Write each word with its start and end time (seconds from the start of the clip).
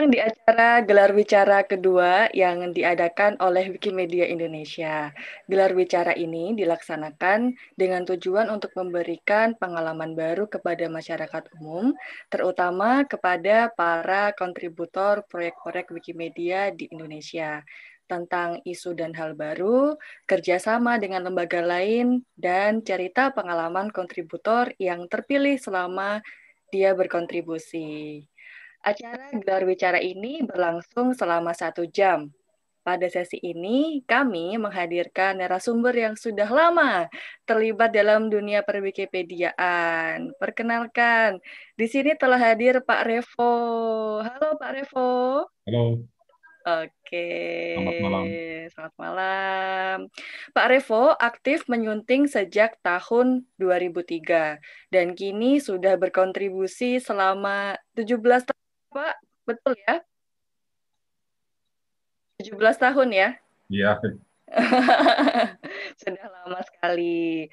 datang 0.00 0.16
di 0.16 0.24
acara 0.24 0.80
gelar 0.80 1.12
bicara 1.12 1.60
kedua 1.60 2.32
yang 2.32 2.72
diadakan 2.72 3.36
oleh 3.36 3.76
Wikimedia 3.76 4.24
Indonesia. 4.24 5.12
Gelar 5.44 5.76
bicara 5.76 6.16
ini 6.16 6.56
dilaksanakan 6.56 7.52
dengan 7.76 8.08
tujuan 8.08 8.48
untuk 8.48 8.72
memberikan 8.80 9.52
pengalaman 9.60 10.16
baru 10.16 10.48
kepada 10.48 10.88
masyarakat 10.88 11.52
umum, 11.60 11.92
terutama 12.32 13.04
kepada 13.04 13.68
para 13.76 14.32
kontributor 14.32 15.20
proyek-proyek 15.28 15.92
Wikimedia 15.92 16.72
di 16.72 16.88
Indonesia 16.88 17.60
tentang 18.08 18.64
isu 18.64 18.96
dan 18.96 19.12
hal 19.12 19.36
baru, 19.36 20.00
kerjasama 20.24 20.96
dengan 20.96 21.28
lembaga 21.28 21.60
lain, 21.60 22.24
dan 22.40 22.80
cerita 22.80 23.36
pengalaman 23.36 23.92
kontributor 23.92 24.72
yang 24.80 25.12
terpilih 25.12 25.60
selama 25.60 26.24
dia 26.72 26.96
berkontribusi. 26.96 28.29
Acara 28.80 29.28
gelar 29.36 29.68
bicara 29.68 30.00
ini 30.00 30.40
berlangsung 30.40 31.12
selama 31.12 31.52
satu 31.52 31.84
jam. 31.84 32.32
Pada 32.80 33.04
sesi 33.12 33.36
ini, 33.44 34.00
kami 34.08 34.56
menghadirkan 34.56 35.36
narasumber 35.36 35.92
yang 35.92 36.16
sudah 36.16 36.48
lama 36.48 37.12
terlibat 37.44 37.92
dalam 37.92 38.32
dunia 38.32 38.64
perwikipediaan. 38.64 40.32
Perkenalkan, 40.40 41.44
di 41.76 41.86
sini 41.92 42.16
telah 42.16 42.40
hadir 42.40 42.80
Pak 42.80 43.04
Revo. 43.04 43.52
Halo 44.24 44.56
Pak 44.56 44.70
Revo. 44.72 45.44
Halo. 45.68 46.00
Oke. 46.60 47.28
Selamat 47.76 48.00
malam. 48.00 48.24
Selamat 48.72 48.94
malam. 49.00 49.96
Pak 50.52 50.66
Revo 50.72 51.04
aktif 51.16 51.68
menyunting 51.68 52.28
sejak 52.28 52.76
tahun 52.84 53.48
2003 53.56 54.60
dan 54.92 55.12
kini 55.16 55.60
sudah 55.60 56.00
berkontribusi 56.00 57.00
selama 57.00 57.80
17 57.96 58.48
tahun 58.48 58.59
Pak, 58.90 59.14
betul 59.46 59.78
ya? 59.86 60.02
17 62.42 62.58
tahun 62.82 63.08
ya? 63.14 63.28
Iya. 63.70 64.02
Sudah 66.00 66.26
lama 66.26 66.60
sekali. 66.66 67.46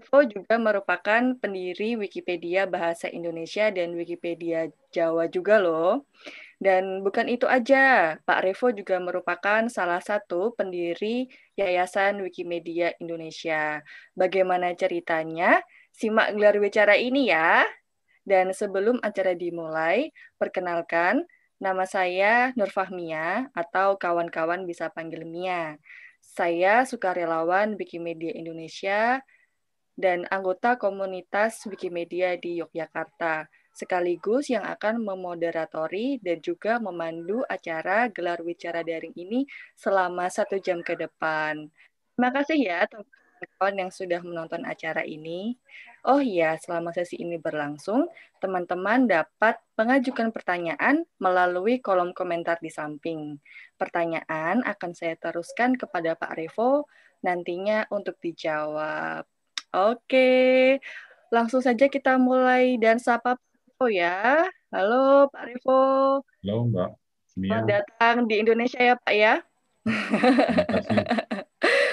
Revo 0.00 0.24
juga 0.24 0.56
merupakan 0.56 1.22
pendiri 1.36 1.94
Wikipedia 2.00 2.64
Bahasa 2.64 3.12
Indonesia 3.12 3.68
dan 3.68 3.92
Wikipedia 3.92 4.72
Jawa 4.88 5.28
juga 5.28 5.60
loh. 5.60 6.08
Dan 6.56 7.04
bukan 7.04 7.28
itu 7.28 7.44
aja, 7.44 8.16
Pak 8.24 8.40
Revo 8.40 8.72
juga 8.72 8.96
merupakan 8.96 9.68
salah 9.68 10.00
satu 10.00 10.56
pendiri 10.56 11.28
Yayasan 11.60 12.24
Wikimedia 12.24 12.96
Indonesia. 12.96 13.84
Bagaimana 14.16 14.72
ceritanya? 14.72 15.60
Simak 15.92 16.32
gelar 16.32 16.56
bicara 16.56 16.96
ini 16.96 17.28
ya. 17.28 17.68
Dan 18.30 18.54
sebelum 18.54 19.02
acara 19.02 19.34
dimulai, 19.34 20.14
perkenalkan, 20.38 21.26
nama 21.58 21.82
saya 21.82 22.54
Nur 22.54 22.70
Fahmia 22.70 23.50
atau 23.58 23.98
kawan-kawan 23.98 24.62
bisa 24.70 24.86
panggil 24.94 25.26
Mia. 25.26 25.74
Saya 26.22 26.86
sukarelawan 26.86 27.74
Wikimedia 27.74 28.30
Indonesia 28.30 29.18
dan 29.98 30.30
anggota 30.30 30.78
komunitas 30.78 31.58
Wikimedia 31.66 32.38
di 32.38 32.62
Yogyakarta, 32.62 33.50
sekaligus 33.74 34.46
yang 34.46 34.62
akan 34.62 35.02
memoderatori 35.02 36.22
dan 36.22 36.38
juga 36.38 36.78
memandu 36.78 37.42
acara 37.50 38.06
gelar 38.14 38.38
wicara 38.46 38.86
daring 38.86 39.12
ini 39.18 39.42
selama 39.74 40.30
satu 40.30 40.62
jam 40.62 40.86
ke 40.86 40.94
depan. 40.94 41.66
Terima 42.14 42.30
kasih 42.30 42.58
ya 42.62 42.86
teman-teman 43.40 43.88
yang 43.88 43.90
sudah 43.90 44.20
menonton 44.20 44.62
acara 44.68 45.00
ini. 45.00 45.56
Oh 46.04 46.20
iya, 46.20 46.56
selama 46.60 46.92
sesi 46.92 47.20
ini 47.20 47.40
berlangsung, 47.40 48.08
teman-teman 48.40 49.08
dapat 49.08 49.60
mengajukan 49.76 50.32
pertanyaan 50.32 51.04
melalui 51.20 51.80
kolom 51.80 52.12
komentar 52.12 52.60
di 52.60 52.68
samping. 52.68 53.40
Pertanyaan 53.80 54.60
akan 54.64 54.92
saya 54.92 55.16
teruskan 55.16 55.76
kepada 55.76 56.16
Pak 56.16 56.36
Revo 56.36 56.88
nantinya 57.20 57.84
untuk 57.92 58.16
dijawab. 58.20 59.24
Oke, 59.76 60.80
langsung 61.32 61.60
saja 61.64 61.88
kita 61.88 62.16
mulai 62.16 62.76
dan 62.80 63.00
sapa 63.00 63.36
Pak 63.36 63.52
Revo 63.64 63.86
ya. 63.92 64.48
Halo 64.72 65.28
Pak 65.32 65.42
Revo. 65.48 65.84
Halo 66.44 66.56
Mbak. 66.68 66.90
Selamat 67.30 67.64
datang 67.68 68.16
di 68.28 68.34
Indonesia 68.40 68.80
ya 68.80 68.94
Pak 69.00 69.14
ya. 69.16 69.34
Terima 69.84 70.64
kasih. 70.68 70.98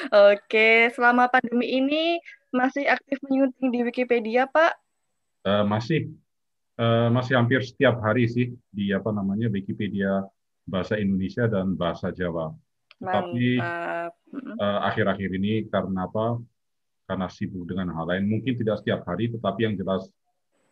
Oke, 0.08 0.92
selama 0.96 1.28
pandemi 1.28 1.80
ini 1.80 2.04
masih 2.52 2.88
aktif 2.88 3.20
menyunting 3.28 3.70
di 3.72 3.80
Wikipedia, 3.84 4.48
Pak? 4.48 4.74
Uh, 5.44 5.64
masih, 5.68 6.12
uh, 6.80 7.12
masih 7.12 7.36
hampir 7.36 7.64
setiap 7.64 8.00
hari 8.00 8.28
sih 8.28 8.56
di 8.72 8.92
apa 8.96 9.12
namanya 9.12 9.52
Wikipedia 9.52 10.24
bahasa 10.68 11.00
Indonesia 11.00 11.48
dan 11.48 11.76
bahasa 11.76 12.12
Jawa. 12.12 12.52
Tapi 12.98 13.62
uh, 13.62 14.80
akhir-akhir 14.88 15.30
ini 15.38 15.68
karena 15.70 16.08
apa? 16.10 16.42
Karena 17.08 17.28
sibuk 17.32 17.64
dengan 17.70 17.96
hal 17.96 18.04
lain, 18.04 18.28
mungkin 18.28 18.60
tidak 18.60 18.84
setiap 18.84 19.08
hari, 19.08 19.32
tetapi 19.32 19.60
yang 19.64 19.76
jelas 19.80 20.12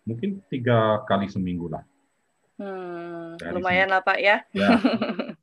mungkin 0.04 0.44
tiga 0.52 1.00
kali 1.08 1.32
seminggu 1.32 1.72
lah. 1.72 1.84
Hmm, 2.56 3.40
lumayan 3.56 3.92
lah 3.92 4.04
Pak 4.04 4.20
ya. 4.20 4.44
ya. 4.52 4.80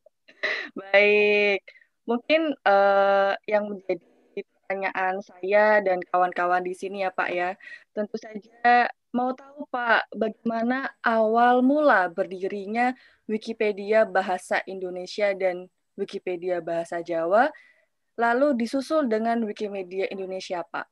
Baik, 0.79 1.63
mungkin 2.09 2.55
uh, 2.67 3.35
yang 3.47 3.71
menjadi 3.71 4.03
pertanyaan 4.73 5.21
saya 5.21 5.85
dan 5.85 6.01
kawan-kawan 6.09 6.65
di 6.65 6.73
sini 6.73 7.05
ya 7.05 7.13
Pak 7.13 7.29
ya. 7.29 7.53
Tentu 7.93 8.17
saja 8.17 8.89
mau 9.13 9.37
tahu 9.37 9.69
Pak, 9.69 10.09
bagaimana 10.17 10.89
awal 11.05 11.61
mula 11.61 12.09
berdirinya 12.09 12.97
Wikipedia 13.29 14.09
Bahasa 14.09 14.65
Indonesia 14.65 15.37
dan 15.37 15.69
Wikipedia 16.01 16.65
Bahasa 16.65 17.05
Jawa, 17.05 17.53
lalu 18.17 18.57
disusul 18.57 19.13
dengan 19.13 19.45
Wikimedia 19.45 20.09
Indonesia 20.09 20.65
Pak? 20.65 20.89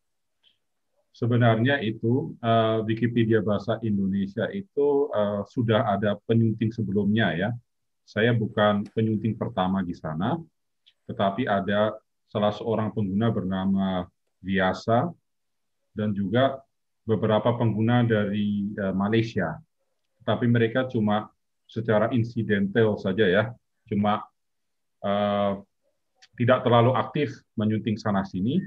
Sebenarnya 1.16 1.80
itu 1.80 2.36
uh, 2.44 2.84
Wikipedia 2.84 3.40
Bahasa 3.40 3.80
Indonesia 3.80 4.44
itu 4.52 5.08
uh, 5.10 5.42
sudah 5.48 5.88
ada 5.96 6.20
penyunting 6.28 6.70
sebelumnya 6.70 7.32
ya. 7.32 7.50
Saya 8.04 8.36
bukan 8.36 8.84
penyunting 8.92 9.40
pertama 9.40 9.80
di 9.80 9.96
sana, 9.96 10.36
tetapi 11.10 11.50
ada 11.50 11.98
salah 12.30 12.54
seorang 12.54 12.94
pengguna 12.94 13.34
bernama 13.34 14.06
Viasa 14.38 15.10
dan 15.92 16.14
juga 16.14 16.62
beberapa 17.02 17.58
pengguna 17.58 18.06
dari 18.06 18.70
uh, 18.78 18.94
Malaysia. 18.94 19.58
Tapi 20.22 20.46
mereka 20.46 20.86
cuma 20.86 21.26
secara 21.66 22.14
insidental 22.14 22.94
saja 22.94 23.26
ya, 23.26 23.44
cuma 23.90 24.22
uh, 25.02 25.58
tidak 26.38 26.62
terlalu 26.62 26.94
aktif 26.94 27.34
menyunting 27.58 27.98
sana 27.98 28.22
sini. 28.22 28.62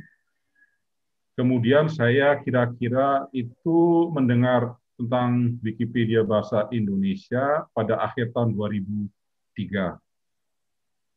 Kemudian 1.34 1.90
saya 1.90 2.38
kira-kira 2.44 3.26
itu 3.34 4.12
mendengar 4.14 4.78
tentang 5.00 5.58
Wikipedia 5.66 6.22
bahasa 6.22 6.70
Indonesia 6.70 7.66
pada 7.74 7.98
akhir 8.04 8.36
tahun 8.36 8.54
2003. 8.54 10.03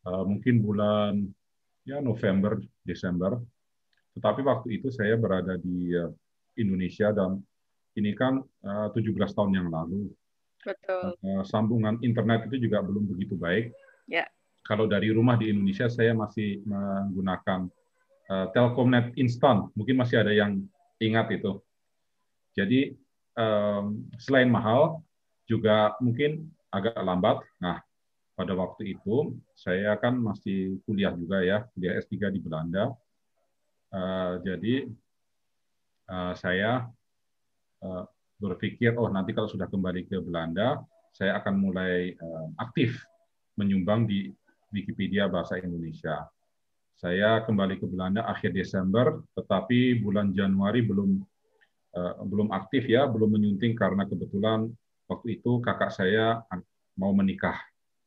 Uh, 0.07 0.23
mungkin 0.23 0.63
bulan 0.63 1.27
ya 1.83 1.99
November, 1.99 2.63
Desember. 2.87 3.43
Tetapi 4.15 4.41
waktu 4.47 4.79
itu 4.79 4.89
saya 4.95 5.19
berada 5.19 5.59
di 5.59 5.91
uh, 5.93 6.09
Indonesia 6.55 7.11
dan 7.11 7.43
ini 7.99 8.15
kan 8.15 8.39
uh, 8.41 8.89
17 8.95 9.13
tahun 9.35 9.53
yang 9.59 9.69
lalu. 9.69 10.15
Betul. 10.63 11.19
Uh, 11.23 11.43
sambungan 11.43 11.99
internet 12.07 12.47
itu 12.47 12.71
juga 12.71 12.87
belum 12.87 13.11
begitu 13.11 13.35
baik. 13.35 13.75
Ya. 14.07 14.31
Kalau 14.67 14.87
dari 14.87 15.11
rumah 15.15 15.39
di 15.39 15.51
Indonesia 15.51 15.87
saya 15.87 16.15
masih 16.15 16.63
menggunakan 16.67 17.71
uh, 18.31 18.47
Telkomnet 18.51 19.15
instan. 19.15 19.71
Mungkin 19.79 19.99
masih 19.99 20.23
ada 20.23 20.35
yang 20.35 20.63
ingat 20.99 21.31
itu. 21.35 21.63
Jadi 22.57 22.97
um, 23.37 24.09
selain 24.17 24.49
mahal 24.49 25.05
juga 25.47 25.95
mungkin 26.03 26.51
agak 26.73 26.99
lambat. 26.99 27.47
Nah, 27.63 27.86
pada 28.37 28.53
waktu 28.53 28.95
itu 28.95 29.33
saya 29.57 29.97
kan 29.97 30.21
masih 30.21 30.79
kuliah 30.85 31.17
juga 31.17 31.41
ya, 31.41 31.65
kuliah 31.73 31.97
S3 31.97 32.29
di 32.29 32.41
Belanda. 32.45 32.93
Uh, 33.89 34.37
jadi 34.45 34.93
uh, 36.13 36.37
saya 36.37 36.85
uh, 37.81 38.05
berpikir, 38.37 38.93
oh 39.01 39.09
nanti 39.09 39.33
kalau 39.33 39.49
sudah 39.49 39.65
kembali 39.73 40.05
ke 40.05 40.21
Belanda, 40.21 40.85
saya 41.17 41.41
akan 41.41 41.55
mulai 41.57 42.13
uh, 42.13 42.53
aktif 42.61 43.01
menyumbang 43.57 44.05
di 44.05 44.29
Wikipedia 44.69 45.33
Bahasa 45.33 45.57
Indonesia. 45.57 46.29
Saya 47.01 47.41
kembali 47.41 47.81
ke 47.81 47.89
Belanda 47.89 48.29
akhir 48.29 48.53
Desember, 48.53 49.25
tetapi 49.33 49.97
bulan 50.05 50.37
Januari 50.37 50.85
belum 50.85 51.25
uh, 51.97 52.15
belum 52.21 52.53
aktif 52.53 52.85
ya, 52.85 53.09
belum 53.09 53.33
menyunting 53.33 53.73
karena 53.73 54.05
kebetulan 54.05 54.69
waktu 55.09 55.41
itu 55.41 55.57
kakak 55.65 55.89
saya 55.89 56.45
mau 57.01 57.17
menikah 57.17 57.57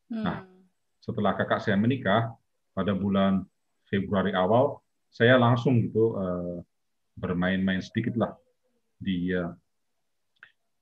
Nah, 0.10 0.42
hmm. 0.42 0.66
setelah 0.98 1.38
kakak 1.38 1.62
saya 1.62 1.78
menikah 1.78 2.34
pada 2.74 2.98
bulan 2.98 3.46
Februari 3.86 4.34
awal, 4.34 4.82
saya 5.10 5.38
langsung 5.38 5.82
gitu 5.82 6.18
uh, 6.18 6.62
bermain-main 7.18 7.82
sedikit 7.82 8.18
lah 8.18 8.34
di 8.98 9.34
uh, 9.34 9.54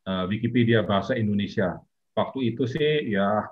uh, 0.07 0.25
Wikipedia 0.27 0.83
bahasa 0.83 1.15
Indonesia. 1.15 1.79
Waktu 2.15 2.55
itu 2.55 2.67
sih 2.67 3.11
ya 3.11 3.47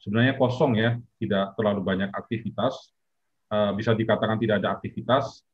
sebenarnya 0.00 0.36
kosong 0.36 0.76
ya, 0.76 1.00
tidak 1.20 1.56
terlalu 1.56 1.80
banyak 1.84 2.10
aktivitas, 2.12 2.92
uh, 3.52 3.72
bisa 3.72 3.96
dikatakan 3.96 4.36
tidak 4.36 4.64
ada 4.64 4.76
aktivitas, 4.76 5.44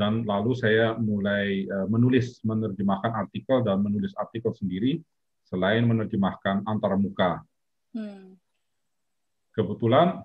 dan 0.00 0.24
lalu 0.24 0.56
saya 0.56 0.96
mulai 0.96 1.68
menulis, 1.92 2.40
menerjemahkan 2.40 3.12
artikel 3.20 3.60
dan 3.60 3.84
menulis 3.84 4.16
artikel 4.16 4.48
sendiri, 4.48 4.96
selain 5.44 5.84
menerjemahkan 5.84 6.64
antarmuka. 6.64 7.44
Hmm. 7.92 8.39
Kebetulan 9.50 10.22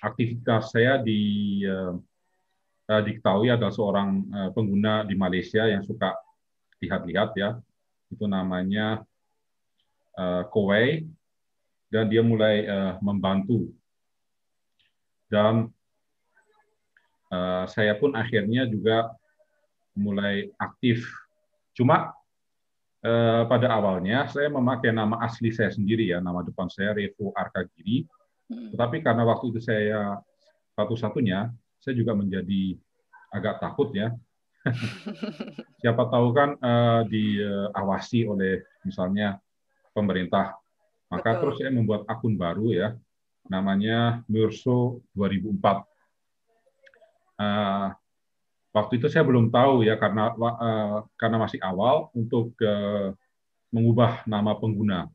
aktivitas 0.00 0.72
saya 0.72 0.96
di 1.00 1.60
uh, 1.68 1.94
diketahui 2.88 3.52
adalah 3.52 3.70
seorang 3.70 4.08
uh, 4.32 4.50
pengguna 4.50 5.04
di 5.04 5.14
Malaysia 5.14 5.68
yang 5.68 5.84
suka 5.86 6.16
lihat-lihat 6.80 7.30
ya, 7.36 7.60
itu 8.08 8.24
namanya 8.24 9.04
uh, 10.16 10.42
Kowei. 10.48 11.04
Dan 11.90 12.06
dia 12.06 12.22
mulai 12.22 12.70
uh, 12.70 13.02
membantu. 13.02 13.66
Dan 15.26 15.66
uh, 17.34 17.66
saya 17.66 17.98
pun 17.98 18.14
akhirnya 18.14 18.62
juga 18.70 19.10
mulai 19.98 20.54
aktif. 20.54 21.02
Cuma 21.74 22.14
uh, 23.02 23.42
pada 23.42 23.74
awalnya 23.74 24.30
saya 24.30 24.46
memakai 24.46 24.94
nama 24.94 25.18
asli 25.26 25.50
saya 25.50 25.74
sendiri 25.74 26.14
ya. 26.14 26.22
Nama 26.22 26.46
depan 26.46 26.70
saya 26.70 26.94
Revo 26.94 27.34
Arkagiri. 27.34 28.06
Tetapi 28.50 29.02
karena 29.04 29.22
waktu 29.22 29.54
itu 29.54 29.60
saya 29.62 30.18
satu-satunya 30.74 31.50
saya 31.78 31.94
juga 31.94 32.18
menjadi 32.18 32.74
agak 33.30 33.62
takut 33.62 33.94
ya 33.94 34.10
siapa 35.80 36.02
tahu 36.10 36.34
kan 36.36 36.58
uh, 36.60 37.06
diawasi 37.08 38.28
oleh 38.28 38.60
misalnya 38.84 39.40
pemerintah 39.94 40.60
maka 41.10 41.34
Betul. 41.34 41.40
terus 41.42 41.54
saya 41.58 41.70
membuat 41.74 42.06
akun 42.06 42.38
baru 42.38 42.70
ya, 42.70 42.88
namanya 43.50 44.22
Murso 44.30 45.02
2004. 45.18 45.82
Uh, 47.34 47.90
waktu 48.70 49.02
itu 49.02 49.10
saya 49.10 49.26
belum 49.26 49.50
tahu 49.50 49.82
ya 49.82 49.98
karena 49.98 50.30
uh, 50.38 51.02
karena 51.18 51.36
masih 51.42 51.58
awal 51.58 52.14
untuk 52.14 52.54
uh, 52.62 53.10
mengubah 53.74 54.22
nama 54.30 54.54
pengguna. 54.54 55.10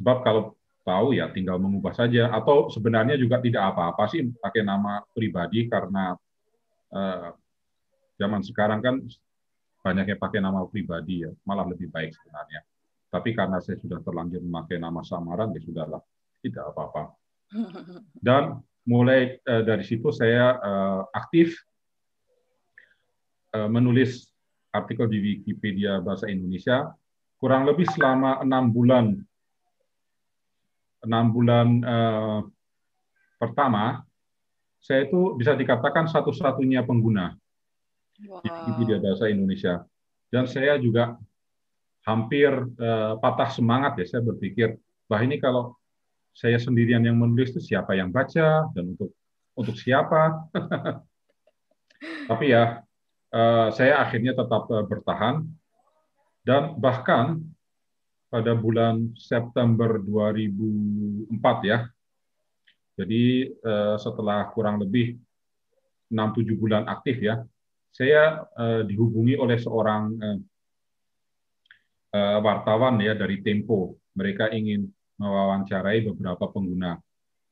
Sebab 0.00 0.24
kalau 0.24 0.56
tahu 0.84 1.16
ya 1.16 1.32
tinggal 1.32 1.56
mengubah 1.56 1.96
saja 1.96 2.28
atau 2.28 2.68
sebenarnya 2.68 3.16
juga 3.16 3.40
tidak 3.40 3.72
apa-apa 3.72 4.04
sih 4.12 4.28
pakai 4.36 4.62
nama 4.62 5.00
pribadi 5.16 5.64
karena 5.66 6.12
uh, 6.92 7.28
zaman 8.20 8.44
sekarang 8.44 8.84
kan 8.84 9.00
banyak 9.80 10.12
yang 10.12 10.20
pakai 10.20 10.40
nama 10.44 10.64
pribadi 10.68 11.24
ya 11.24 11.32
malah 11.48 11.64
lebih 11.64 11.88
baik 11.88 12.12
sebenarnya. 12.12 12.60
Tapi 13.08 13.30
karena 13.30 13.62
saya 13.62 13.78
sudah 13.78 14.02
terlanjur 14.02 14.42
memakai 14.42 14.82
nama 14.82 15.06
samaran, 15.06 15.54
ya 15.54 15.62
sudahlah, 15.62 16.02
tidak 16.42 16.74
apa-apa. 16.74 17.14
Dan 18.26 18.58
mulai 18.84 19.38
uh, 19.46 19.62
dari 19.62 19.86
situ 19.86 20.10
saya 20.10 20.58
uh, 20.58 21.00
aktif 21.14 21.54
uh, 23.54 23.70
menulis 23.70 24.28
artikel 24.74 25.06
di 25.06 25.22
Wikipedia 25.22 26.02
Bahasa 26.02 26.26
Indonesia, 26.26 26.90
kurang 27.38 27.70
lebih 27.70 27.86
selama 27.94 28.42
enam 28.42 28.74
bulan 28.74 29.22
enam 31.04 31.24
bulan 31.30 31.68
uh, 31.84 32.40
pertama, 33.38 34.02
saya 34.80 35.08
itu 35.08 35.36
bisa 35.36 35.56
dikatakan 35.56 36.08
satu-satunya 36.08 36.84
pengguna 36.84 37.32
wow. 38.28 38.40
Wikipedia 38.44 39.00
Bahasa 39.00 39.28
Indonesia. 39.32 39.84
Dan 40.28 40.44
saya 40.50 40.76
juga 40.76 41.16
hampir 42.04 42.52
uh, 42.52 43.16
patah 43.16 43.48
semangat 43.48 43.96
ya 43.96 44.04
saya 44.04 44.22
berpikir 44.24 44.76
bahwa 45.08 45.24
ini 45.24 45.36
kalau 45.40 45.72
saya 46.36 46.60
sendirian 46.60 47.00
yang 47.00 47.16
menulis 47.16 47.56
itu 47.56 47.72
siapa 47.72 47.96
yang 47.96 48.12
baca 48.12 48.68
dan 48.76 48.92
untuk 48.92 49.16
untuk 49.56 49.76
siapa 49.78 50.44
tapi 52.30 52.52
ya 52.52 52.84
uh, 53.32 53.68
saya 53.72 54.04
akhirnya 54.04 54.36
tetap 54.36 54.68
uh, 54.68 54.84
bertahan 54.84 55.48
dan 56.44 56.76
bahkan 56.76 57.40
pada 58.34 58.58
bulan 58.58 59.14
September 59.14 60.02
2004 60.02 61.70
ya 61.70 61.86
jadi 62.98 63.22
uh, 63.62 63.94
setelah 64.02 64.50
kurang 64.50 64.82
lebih 64.82 65.14
6-7 66.10 66.58
bulan 66.58 66.82
aktif 66.90 67.22
ya 67.22 67.46
saya 67.94 68.42
uh, 68.58 68.82
dihubungi 68.82 69.38
oleh 69.38 69.54
seorang 69.54 70.02
uh, 70.18 70.38
uh, 72.14 72.38
wartawan 72.40 72.98
ya 73.02 73.14
dari 73.18 73.42
Tempo. 73.42 73.98
Mereka 74.14 74.54
ingin 74.54 74.86
mewawancarai 75.18 76.06
beberapa 76.10 76.50
pengguna. 76.50 76.98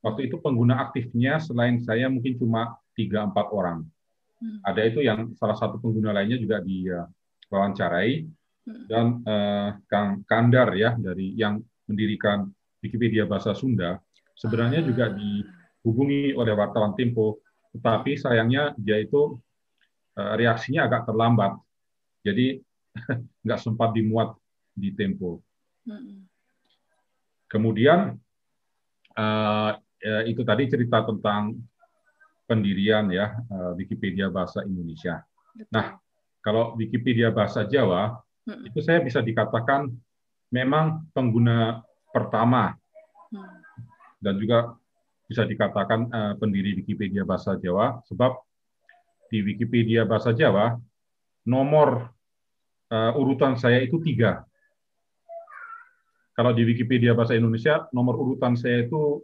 Waktu 0.02 0.30
itu 0.30 0.38
pengguna 0.42 0.82
aktifnya 0.82 1.38
selain 1.38 1.78
saya 1.82 2.10
mungkin 2.10 2.38
cuma 2.38 2.74
tiga 2.94 3.22
empat 3.22 3.46
orang. 3.54 3.86
Hmm. 4.42 4.58
Ada 4.66 4.82
itu 4.90 5.02
yang 5.02 5.34
salah 5.38 5.54
satu 5.54 5.78
pengguna 5.78 6.10
lainnya 6.10 6.38
juga 6.38 6.58
diwawancarai 6.62 8.26
hmm. 8.26 8.30
Dan 8.62 9.22
uh, 9.26 9.74
Kang 9.90 10.22
Kandar 10.22 10.74
ya 10.78 10.94
dari 10.94 11.34
yang 11.34 11.58
mendirikan 11.90 12.46
Wikipedia 12.82 13.26
bahasa 13.26 13.54
Sunda 13.54 13.98
sebenarnya 14.38 14.82
ah. 14.82 14.86
juga 14.86 15.04
dihubungi 15.14 16.34
oleh 16.34 16.52
wartawan 16.54 16.94
Tempo, 16.98 17.42
tetapi 17.74 18.18
sayangnya 18.18 18.74
dia 18.78 18.98
itu 18.98 19.38
uh, 20.18 20.34
reaksinya 20.38 20.86
agak 20.86 21.06
terlambat. 21.06 21.58
Jadi 22.22 22.58
nggak 23.44 23.60
sempat 23.60 23.94
dimuat 23.94 24.34
di 24.74 24.94
Tempo. 24.94 25.42
Kemudian 27.50 28.16
uh, 29.18 29.70
itu 30.26 30.42
tadi 30.42 30.66
cerita 30.66 31.06
tentang 31.06 31.54
pendirian 32.46 33.06
ya 33.10 33.38
uh, 33.50 33.72
Wikipedia 33.78 34.30
bahasa 34.30 34.66
Indonesia. 34.66 35.22
Nah, 35.70 35.98
kalau 36.42 36.74
Wikipedia 36.74 37.30
bahasa 37.30 37.62
Jawa 37.66 38.18
itu 38.42 38.80
saya 38.82 38.98
bisa 39.02 39.22
dikatakan 39.22 39.90
memang 40.50 41.06
pengguna 41.14 41.80
pertama 42.10 42.74
mm. 43.30 43.50
dan 44.18 44.34
juga 44.38 44.74
bisa 45.30 45.46
dikatakan 45.46 46.00
uh, 46.12 46.34
pendiri 46.36 46.76
Wikipedia 46.82 47.22
bahasa 47.22 47.56
Jawa 47.56 48.02
sebab 48.10 48.36
di 49.32 49.40
Wikipedia 49.40 50.04
bahasa 50.04 50.34
Jawa 50.34 50.76
nomor 51.48 52.12
uh, 52.92 53.12
urutan 53.16 53.56
saya 53.56 53.80
itu 53.80 54.02
tiga 54.02 54.44
kalau 56.32 56.56
di 56.56 56.64
Wikipedia 56.64 57.12
bahasa 57.12 57.36
Indonesia 57.36 57.86
nomor 57.92 58.16
urutan 58.16 58.56
saya 58.56 58.88
itu 58.88 59.20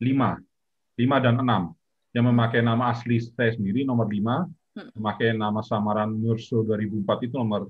5, 0.00 0.96
5 0.96 1.24
dan 1.24 1.34
6. 1.44 2.16
Yang 2.16 2.24
memakai 2.24 2.60
nama 2.64 2.88
asli 2.88 3.20
saya 3.20 3.52
sendiri 3.52 3.84
nomor 3.84 4.08
5, 4.08 4.16
hmm. 4.16 4.90
memakai 4.96 5.36
nama 5.36 5.60
samaran 5.60 6.08
Murso 6.08 6.64
2004 6.64 7.28
itu 7.28 7.34
nomor 7.36 7.68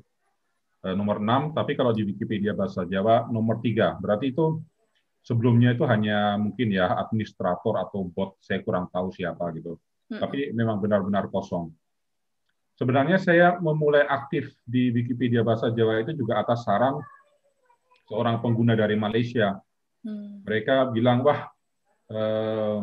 nomor 0.79 1.19
6, 1.19 1.59
tapi 1.59 1.75
kalau 1.75 1.91
di 1.91 2.07
Wikipedia 2.07 2.55
bahasa 2.55 2.87
Jawa 2.87 3.27
nomor 3.29 3.59
3. 3.59 3.99
Berarti 3.99 4.31
itu 4.31 4.63
sebelumnya 5.29 5.75
itu 5.75 5.85
hanya 5.85 6.39
mungkin 6.39 6.73
ya 6.73 6.97
administrator 6.97 7.77
atau 7.83 8.09
bot, 8.09 8.39
saya 8.41 8.63
kurang 8.63 8.89
tahu 8.89 9.11
siapa 9.13 9.51
gitu. 9.53 9.77
Hmm. 10.09 10.21
Tapi 10.23 10.55
memang 10.57 10.81
benar-benar 10.81 11.29
kosong. 11.29 11.69
Sebenarnya 12.79 13.19
saya 13.19 13.59
memulai 13.59 14.07
aktif 14.07 14.55
di 14.63 14.95
Wikipedia 14.95 15.43
bahasa 15.43 15.69
Jawa 15.75 15.99
itu 16.01 16.15
juga 16.15 16.39
atas 16.39 16.63
saran 16.63 16.97
seorang 18.07 18.39
pengguna 18.39 18.79
dari 18.79 18.95
Malaysia. 18.95 19.59
Hmm. 20.07 20.47
Mereka 20.47 20.95
bilang, 20.95 21.27
wah, 21.27 21.51
eh, 22.09 22.81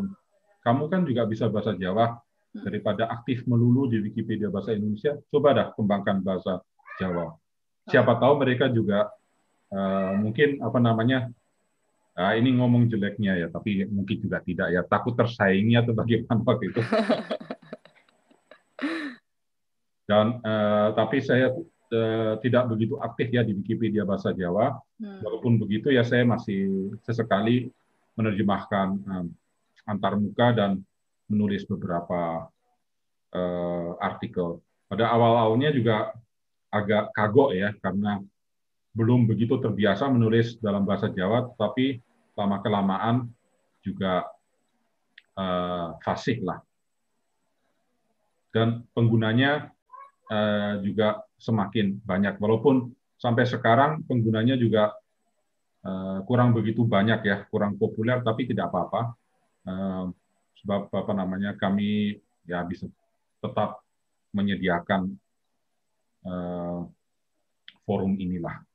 kamu 0.62 0.84
kan 0.92 1.02
juga 1.08 1.24
bisa 1.26 1.48
bahasa 1.48 1.74
Jawa 1.80 2.12
hmm. 2.12 2.62
daripada 2.68 3.08
aktif 3.08 3.48
melulu 3.48 3.88
di 3.88 4.04
Wikipedia 4.04 4.52
bahasa 4.52 4.76
Indonesia. 4.76 5.16
Coba 5.32 5.56
dah 5.56 5.68
kembangkan 5.74 6.22
bahasa 6.22 6.60
Jawa. 7.00 7.34
Siapa 7.86 8.18
tahu 8.18 8.42
mereka 8.42 8.66
juga 8.70 9.10
eh, 9.72 10.12
mungkin 10.20 10.60
apa 10.62 10.80
namanya 10.82 11.30
Nah, 12.16 12.32
ini 12.32 12.48
ngomong 12.56 12.88
jeleknya 12.88 13.36
ya, 13.36 13.52
tapi 13.52 13.84
mungkin 13.92 14.16
juga 14.24 14.40
tidak 14.40 14.72
ya. 14.72 14.88
Takut 14.88 15.20
tersaingi 15.20 15.76
atau 15.76 15.92
bagaimana 16.00 16.48
waktu 16.48 16.72
itu. 16.72 16.80
Dan 20.08 20.40
eh, 20.40 20.90
tapi 20.96 21.20
saya 21.20 21.52
Eh, 21.86 22.34
tidak 22.42 22.74
begitu 22.74 22.98
aktif 22.98 23.30
ya 23.30 23.46
di 23.46 23.54
Wikipedia 23.54 24.04
bahasa 24.04 24.34
Jawa. 24.34 24.74
Hmm. 24.98 25.22
Walaupun 25.22 25.62
begitu 25.62 25.94
ya 25.94 26.02
saya 26.02 26.26
masih 26.26 26.92
sesekali 27.06 27.70
menerjemahkan 28.18 28.88
um, 29.06 29.28
antar 29.86 30.18
muka 30.18 30.50
dan 30.50 30.82
menulis 31.30 31.62
beberapa 31.70 32.50
uh, 33.38 33.92
artikel. 34.02 34.66
Pada 34.90 35.14
awal-awalnya 35.14 35.70
juga 35.78 36.10
agak 36.76 37.16
kagok 37.16 37.56
ya 37.56 37.72
karena 37.80 38.20
belum 38.96 39.28
begitu 39.28 39.60
terbiasa 39.60 40.08
menulis 40.08 40.56
dalam 40.60 40.88
bahasa 40.88 41.12
Jawa, 41.12 41.52
tapi 41.60 42.00
lama 42.36 42.64
kelamaan 42.64 43.28
juga 43.84 44.24
uh, 45.36 46.00
fasih 46.00 46.40
lah. 46.44 46.64
Dan 48.56 48.88
penggunanya 48.96 49.68
uh, 50.32 50.80
juga 50.80 51.28
semakin 51.36 52.00
banyak. 52.08 52.40
Walaupun 52.40 52.96
sampai 53.20 53.44
sekarang 53.44 54.08
penggunanya 54.08 54.56
juga 54.56 54.96
uh, 55.84 56.24
kurang 56.24 56.56
begitu 56.56 56.88
banyak 56.88 57.20
ya, 57.28 57.44
kurang 57.52 57.76
populer 57.76 58.24
tapi 58.24 58.48
tidak 58.48 58.72
apa-apa. 58.72 59.02
Uh, 59.68 60.08
sebab 60.64 60.88
apa 60.88 61.12
namanya 61.12 61.52
kami 61.60 62.16
ya 62.48 62.64
bisa 62.64 62.88
tetap 63.44 63.84
menyediakan 64.32 65.20
uh, 66.26 66.84
forum 67.86 68.18
inilah. 68.18 68.66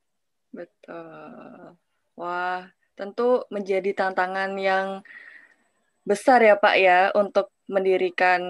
Betul. 0.55 1.75
Wah, 2.19 2.71
tentu 2.99 3.45
menjadi 3.51 3.91
tantangan 3.95 4.55
yang 4.59 5.03
besar 6.07 6.43
ya 6.43 6.57
Pak 6.59 6.77
ya 6.81 7.01
untuk 7.15 7.53
mendirikan 7.71 8.41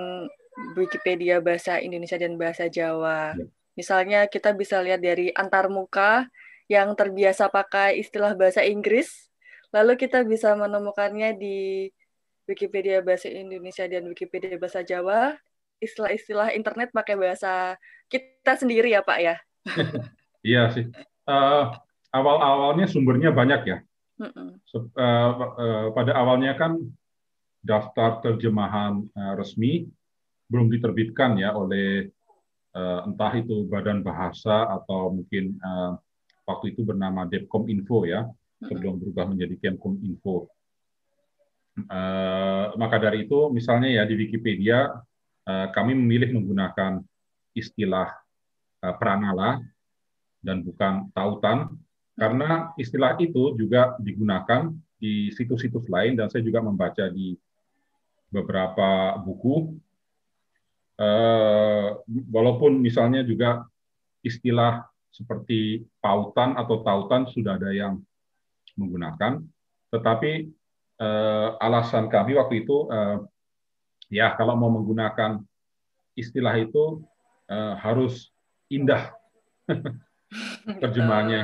Wikipedia 0.77 1.41
bahasa 1.41 1.81
Indonesia 1.81 2.17
dan 2.21 2.37
bahasa 2.37 2.69
Jawa. 2.69 3.37
Ya. 3.37 3.47
Misalnya 3.79 4.21
kita 4.29 4.53
bisa 4.53 4.83
lihat 4.85 5.01
dari 5.01 5.33
antarmuka 5.33 6.29
yang 6.69 6.93
terbiasa 6.95 7.49
pakai 7.51 7.99
istilah 7.99 8.37
bahasa 8.37 8.63
Inggris, 8.63 9.31
lalu 9.75 9.99
kita 9.99 10.23
bisa 10.23 10.55
menemukannya 10.55 11.35
di 11.35 11.89
Wikipedia 12.47 13.03
bahasa 13.03 13.31
Indonesia 13.31 13.87
dan 13.87 14.07
Wikipedia 14.11 14.59
bahasa 14.59 14.83
Jawa, 14.83 15.39
istilah-istilah 15.81 16.53
internet 16.55 16.93
pakai 16.93 17.17
bahasa 17.17 17.75
kita 18.07 18.57
sendiri 18.61 18.93
ya 18.93 19.01
Pak 19.01 19.19
ya. 19.19 19.37
iya 20.47 20.69
sih. 20.73 20.87
Uh, 21.25 21.73
awal-awalnya 22.13 22.87
sumbernya 22.87 23.33
banyak 23.33 23.61
ya. 23.67 23.79
Uh 24.21 24.29
-uh. 24.29 24.51
Uh, 24.77 24.85
uh, 25.57 25.85
pada 25.97 26.13
awalnya 26.13 26.53
kan 26.55 26.77
daftar 27.65 28.21
terjemahan 28.25 29.05
uh, 29.17 29.35
resmi 29.37 29.89
belum 30.53 30.69
diterbitkan 30.69 31.41
ya 31.41 31.57
oleh 31.57 32.11
uh, 32.77 33.07
entah 33.07 33.33
itu 33.37 33.65
badan 33.69 34.05
bahasa 34.05 34.67
atau 34.69 35.15
mungkin 35.15 35.57
uh, 35.63 35.97
waktu 36.49 36.75
itu 36.75 36.83
bernama 36.83 37.25
Depkom 37.29 37.71
Info 37.71 38.05
ya 38.05 38.27
sebelum 38.61 39.01
berubah 39.01 39.31
menjadi 39.33 39.57
Kemkom 39.57 40.03
Info. 40.05 40.51
Uh, 41.81 42.77
maka 42.77 43.01
dari 43.01 43.25
itu 43.25 43.49
misalnya 43.49 43.89
ya 43.89 44.03
di 44.05 44.19
Wikipedia 44.19 44.91
kami 45.49 45.93
memilih 45.97 46.37
menggunakan 46.37 47.01
istilah 47.55 48.09
uh, 48.85 48.95
pranala 48.97 49.61
dan 50.41 50.65
bukan 50.65 51.13
tautan 51.13 51.77
karena 52.17 52.73
istilah 52.77 53.17
itu 53.17 53.57
juga 53.57 53.97
digunakan 54.01 54.73
di 55.01 55.33
situs-situs 55.33 55.89
lain 55.89 56.17
dan 56.17 56.29
saya 56.29 56.45
juga 56.45 56.61
membaca 56.61 57.09
di 57.09 57.33
beberapa 58.29 59.17
buku. 59.25 59.73
Uh, 61.01 61.97
walaupun 62.29 62.77
misalnya 62.77 63.25
juga 63.25 63.65
istilah 64.21 64.85
seperti 65.09 65.89
pautan 65.97 66.61
atau 66.61 66.85
tautan 66.85 67.25
sudah 67.25 67.57
ada 67.57 67.73
yang 67.73 67.97
menggunakan, 68.77 69.41
tetapi 69.89 70.53
alasan 71.57 72.13
kami 72.13 72.37
waktu 72.37 72.69
itu 72.69 72.85
ya 74.11 74.35
kalau 74.35 74.59
mau 74.59 74.69
menggunakan 74.69 75.41
istilah 76.19 76.59
itu 76.59 77.01
uh, 77.49 77.75
harus 77.79 78.35
indah 78.69 79.15
terjemahannya. 80.83 81.43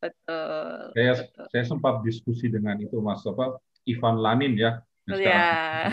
Betul. 0.00 0.96
Saya 0.96 1.12
betul. 1.20 1.46
saya 1.52 1.64
sempat 1.68 2.00
diskusi 2.02 2.48
dengan 2.48 2.80
itu 2.80 2.96
Mas 3.04 3.20
apa 3.28 3.60
Ivan 3.84 4.16
Lanin 4.20 4.56
ya, 4.56 4.80
ya. 5.08 5.84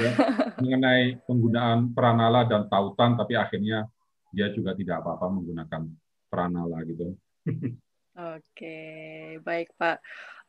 mengenai 0.59 1.19
penggunaan 1.27 1.91
pranala 1.91 2.47
dan 2.47 2.67
tautan, 2.71 3.19
tapi 3.19 3.35
akhirnya 3.35 3.87
dia 4.31 4.51
juga 4.51 4.75
tidak 4.75 5.03
apa-apa 5.03 5.27
menggunakan 5.31 5.87
pranala 6.31 6.83
gitu. 6.87 7.15
Oke, 8.17 8.79
baik 9.45 9.75
Pak. 9.77 10.01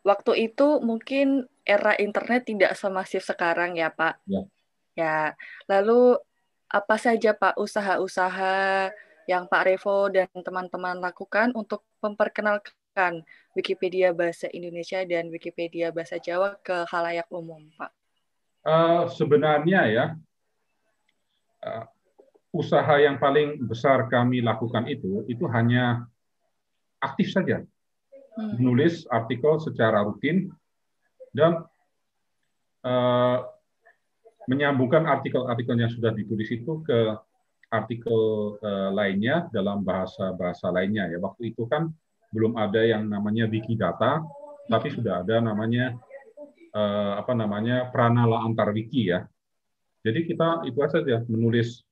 Waktu 0.07 0.51
itu 0.51 0.81
mungkin 0.81 1.45
era 1.67 1.93
internet 1.99 2.49
tidak 2.49 2.73
semasif 2.79 3.27
sekarang 3.27 3.77
ya 3.77 3.93
Pak. 3.93 4.23
Ya. 4.25 4.47
Ya. 4.99 5.39
Lalu 5.71 6.19
apa 6.67 6.99
saja 6.99 7.31
Pak 7.31 7.55
usaha-usaha 7.55 8.91
yang 9.31 9.47
Pak 9.47 9.63
Revo 9.63 10.11
dan 10.11 10.27
teman-teman 10.35 10.99
lakukan 10.99 11.55
untuk 11.55 11.87
memperkenalkan 12.03 13.23
Wikipedia 13.55 14.11
bahasa 14.11 14.51
Indonesia 14.51 14.99
dan 15.07 15.31
Wikipedia 15.31 15.95
bahasa 15.95 16.19
Jawa 16.19 16.59
ke 16.59 16.83
halayak 16.91 17.31
umum, 17.31 17.63
Pak? 17.79 17.95
Uh, 18.67 19.07
sebenarnya 19.15 19.81
ya 19.87 20.05
uh, 21.63 21.87
usaha 22.51 22.99
yang 22.99 23.17
paling 23.23 23.61
besar 23.65 24.11
kami 24.11 24.43
lakukan 24.43 24.91
itu 24.91 25.23
itu 25.31 25.47
hanya 25.47 26.11
aktif 26.99 27.31
saja 27.31 27.63
hmm. 28.35 28.59
menulis 28.59 29.07
artikel 29.09 29.63
secara 29.63 30.03
rutin 30.03 30.51
dan 31.31 31.65
uh, 32.83 33.47
menyambungkan 34.49 35.05
artikel-artikel 35.05 35.77
yang 35.77 35.93
sudah 35.93 36.11
ditulis 36.17 36.49
itu 36.49 36.81
ke 36.83 37.15
artikel 37.69 38.57
uh, 38.65 38.91
lainnya 38.97 39.47
dalam 39.53 39.85
bahasa-bahasa 39.85 40.73
lainnya 40.73 41.13
ya 41.13 41.21
waktu 41.21 41.53
itu 41.53 41.69
kan 41.69 41.93
belum 42.33 42.57
ada 42.57 42.81
yang 42.81 43.05
namanya 43.05 43.45
Wikidata 43.45 44.25
tapi 44.69 44.89
sudah 44.89 45.21
ada 45.21 45.45
namanya 45.45 45.93
uh, 46.73 47.21
apa 47.21 47.37
namanya 47.37 47.93
Pranala 47.93 48.41
antar 48.41 48.73
wiki 48.73 49.13
ya 49.13 49.29
jadi 50.01 50.25
kita 50.25 50.65
itu 50.65 50.79
saja 50.89 51.21
menulis 51.29 51.85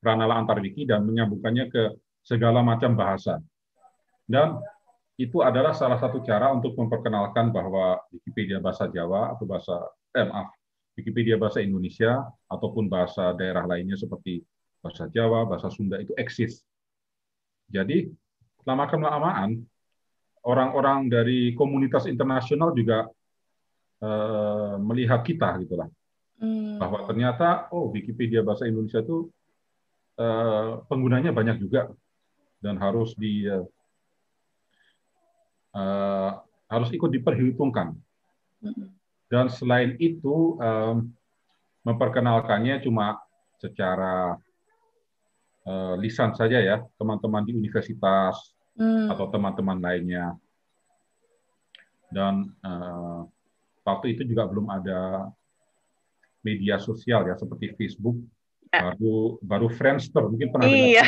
Pranala 0.00 0.40
antar 0.40 0.64
wiki 0.64 0.88
dan 0.88 1.04
menyambungkannya 1.04 1.68
ke 1.68 1.82
segala 2.24 2.64
macam 2.64 2.96
bahasa. 2.96 3.40
Dan 4.24 4.60
itu 5.20 5.44
adalah 5.44 5.76
salah 5.76 6.00
satu 6.00 6.24
cara 6.24 6.48
untuk 6.56 6.72
memperkenalkan 6.78 7.52
bahwa 7.52 8.00
Wikipedia 8.08 8.62
bahasa 8.62 8.88
Jawa 8.88 9.36
atau 9.36 9.44
bahasa 9.44 9.76
eh, 10.16 10.24
maaf, 10.24 10.48
Wikipedia 11.00 11.40
bahasa 11.40 11.64
Indonesia 11.64 12.28
ataupun 12.46 12.86
bahasa 12.86 13.32
daerah 13.34 13.64
lainnya 13.64 13.96
seperti 13.96 14.44
bahasa 14.84 15.08
Jawa, 15.08 15.48
bahasa 15.48 15.72
Sunda 15.72 15.96
itu 15.96 16.12
eksis. 16.14 16.60
Jadi 17.72 18.12
lama 18.68 18.84
kelamaan 18.84 19.64
orang-orang 20.44 21.08
dari 21.08 21.56
komunitas 21.56 22.04
internasional 22.04 22.76
juga 22.76 23.08
eh, 24.04 24.74
melihat 24.78 25.24
kita 25.24 25.56
gitulah 25.64 25.88
hmm. 26.38 26.76
bahwa 26.76 27.08
ternyata 27.08 27.72
oh 27.72 27.88
Wikipedia 27.88 28.44
bahasa 28.44 28.68
Indonesia 28.68 29.00
itu 29.00 29.32
Eh, 30.20 30.70
penggunanya 30.84 31.32
banyak 31.32 31.64
juga 31.64 31.88
dan 32.60 32.76
harus 32.76 33.16
di 33.16 33.48
uh, 33.48 33.64
harus 36.68 36.92
ikut 36.92 37.08
diperhitungkan. 37.08 37.96
Dan 39.30 39.46
selain 39.46 39.94
itu 40.02 40.58
um, 40.58 41.06
memperkenalkannya 41.86 42.82
cuma 42.82 43.22
secara 43.62 44.34
uh, 45.64 45.94
lisan 46.02 46.34
saja 46.34 46.58
ya 46.58 46.82
teman-teman 46.98 47.46
di 47.46 47.54
universitas 47.54 48.34
hmm. 48.74 49.06
atau 49.14 49.30
teman-teman 49.30 49.78
lainnya. 49.78 50.34
Dan 52.10 52.50
uh, 52.66 53.22
waktu 53.86 54.18
itu 54.18 54.26
juga 54.26 54.50
belum 54.50 54.66
ada 54.66 55.30
media 56.42 56.82
sosial 56.82 57.28
ya 57.28 57.38
seperti 57.38 57.76
Facebook 57.76 58.16
baru 58.70 59.36
baru 59.42 59.68
Friendster 59.68 60.30
mungkin 60.30 60.54
pernah 60.54 60.70
iya. 60.70 61.02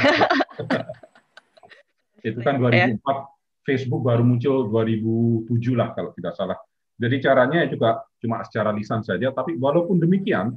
itu 2.29 2.39
kan 2.43 2.59
2004 2.59 2.75
ya. 2.75 2.87
Facebook 3.63 4.03
baru 4.03 4.27
muncul 4.27 4.67
2007 4.67 5.79
lah 5.79 5.95
kalau 5.95 6.11
tidak 6.19 6.35
salah 6.35 6.59
jadi 7.03 7.17
caranya 7.19 7.67
juga 7.67 8.07
cuma 8.23 8.47
secara 8.47 8.71
lisan 8.71 9.03
saja. 9.03 9.35
Tapi 9.35 9.59
walaupun 9.59 9.99
demikian 9.99 10.55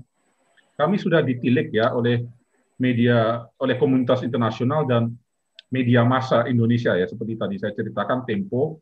kami 0.78 1.02
sudah 1.02 1.26
ditilik 1.26 1.74
ya 1.74 1.90
oleh 1.90 2.22
media 2.78 3.50
oleh 3.58 3.74
komunitas 3.82 4.22
internasional 4.22 4.86
dan 4.86 5.10
media 5.74 6.06
massa 6.06 6.46
Indonesia 6.46 6.94
ya. 6.94 7.10
Seperti 7.10 7.34
tadi 7.34 7.56
saya 7.58 7.74
ceritakan 7.74 8.30
Tempo 8.30 8.78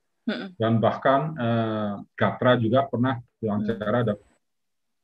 dan 0.60 0.84
bahkan 0.84 1.32
eh, 1.39 1.93
Gatra 2.20 2.60
juga 2.60 2.84
pernah 2.91 3.15
diwawancara 3.39 4.12
dan 4.12 4.17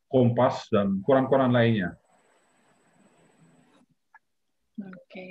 Kompas 0.10 0.68
dan 0.68 1.00
koran-koran 1.06 1.54
lainnya. 1.54 1.96
Oke. 4.84 5.28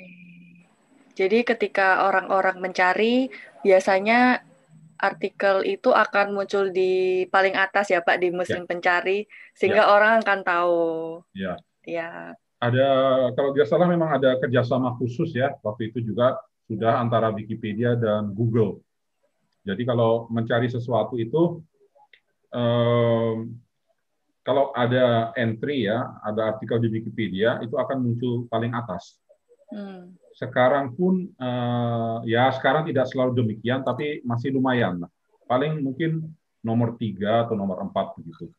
Jadi 1.18 1.42
ketika 1.42 2.06
orang-orang 2.06 2.62
mencari, 2.62 3.26
biasanya 3.66 4.48
artikel 4.99 5.62
itu 5.64 5.95
akan 5.95 6.35
muncul 6.35 6.69
di 6.75 7.25
paling 7.31 7.55
atas 7.55 7.95
ya 7.95 8.02
Pak 8.02 8.19
di 8.19 8.28
mesin 8.35 8.67
ya. 8.67 8.69
pencari 8.69 9.25
sehingga 9.55 9.87
ya. 9.87 9.90
orang 9.90 10.12
akan 10.23 10.40
tahu. 10.43 10.87
Ya. 11.33 11.55
Ya. 11.87 12.35
Ada 12.59 12.88
kalau 13.38 13.55
tidak 13.55 13.71
salah 13.71 13.87
memang 13.87 14.11
ada 14.19 14.35
kerjasama 14.43 14.99
khusus 14.99 15.31
ya 15.31 15.55
waktu 15.62 15.95
itu 15.95 16.02
juga 16.02 16.35
sudah 16.67 16.99
antara 17.00 17.31
Wikipedia 17.31 17.95
dan 17.95 18.35
Google. 18.35 18.83
Jadi 19.62 19.87
kalau 19.87 20.26
mencari 20.28 20.67
sesuatu 20.67 21.17
itu 21.17 21.62
um, 22.52 23.57
kalau 24.49 24.73
ada 24.73 25.37
entry 25.37 25.85
ya, 25.85 26.09
ada 26.25 26.57
artikel 26.57 26.81
di 26.81 26.88
Wikipedia 26.88 27.61
itu 27.61 27.76
akan 27.76 28.00
muncul 28.00 28.49
paling 28.49 28.73
atas. 28.73 29.21
Hmm. 29.69 30.17
Sekarang 30.33 30.97
pun 30.97 31.29
uh, 31.37 32.25
ya 32.25 32.49
sekarang 32.57 32.89
tidak 32.89 33.09
selalu 33.11 33.45
demikian, 33.45 33.85
tapi 33.85 34.25
masih 34.25 34.55
lumayan. 34.55 35.05
paling 35.49 35.81
mungkin 35.81 36.29
nomor 36.61 37.01
tiga 37.01 37.49
atau 37.49 37.57
nomor 37.57 37.81
empat 37.81 38.13
begitu. 38.21 38.53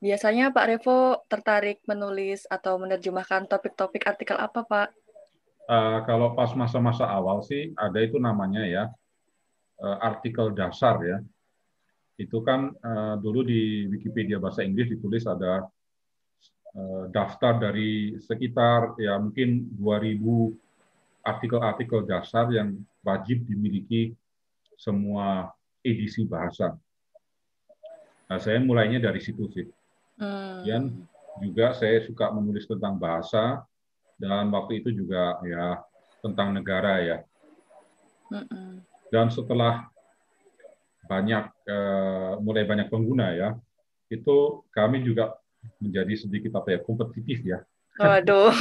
Biasanya 0.00 0.52
Pak 0.52 0.66
Revo 0.68 1.24
tertarik 1.28 1.80
menulis 1.84 2.44
atau 2.48 2.76
menerjemahkan 2.76 3.48
topik-topik 3.48 4.04
artikel 4.04 4.36
apa, 4.36 4.64
Pak? 4.64 4.88
Uh, 5.64 6.04
kalau 6.04 6.36
pas 6.36 6.52
masa-masa 6.56 7.08
awal 7.08 7.40
sih 7.46 7.70
ada 7.78 8.00
itu 8.02 8.18
namanya 8.18 8.64
ya 8.68 8.84
uh, 9.80 9.98
artikel 10.00 10.52
dasar 10.56 11.00
ya. 11.04 11.18
Itu 12.20 12.44
kan 12.44 12.72
uh, 12.80 13.16
dulu 13.16 13.44
di 13.44 13.88
Wikipedia 13.88 14.36
bahasa 14.36 14.60
Inggris 14.64 14.92
ditulis 14.92 15.24
ada 15.24 15.68
daftar 17.10 17.58
dari 17.58 18.14
sekitar 18.22 18.94
ya 18.94 19.18
mungkin 19.18 19.74
2000 19.74 21.26
artikel-artikel 21.26 22.06
dasar 22.06 22.48
yang 22.54 22.78
wajib 23.02 23.44
dimiliki 23.44 24.14
semua 24.78 25.52
edisi 25.84 26.24
bahasa. 26.24 26.76
Nah, 28.30 28.38
saya 28.38 28.62
mulainya 28.62 29.02
dari 29.02 29.20
situ 29.20 29.50
sih. 29.52 29.66
Kemudian 30.16 30.92
juga 31.40 31.72
saya 31.74 32.04
suka 32.04 32.30
menulis 32.30 32.68
tentang 32.68 32.96
bahasa 33.00 33.64
dan 34.20 34.52
waktu 34.52 34.84
itu 34.84 34.92
juga 34.92 35.40
ya 35.42 35.80
tentang 36.20 36.52
negara 36.54 37.00
ya. 37.00 37.16
Dan 39.10 39.26
setelah 39.32 39.90
banyak 41.10 41.50
uh, 41.66 42.38
mulai 42.38 42.62
banyak 42.62 42.86
pengguna 42.86 43.34
ya, 43.34 43.58
itu 44.12 44.62
kami 44.70 45.02
juga 45.02 45.39
menjadi 45.80 46.14
sedikit 46.16 46.56
apa 46.60 46.76
ya 46.76 46.78
kompetitif 46.80 47.40
ya. 47.44 47.58
Waduh. 48.00 48.52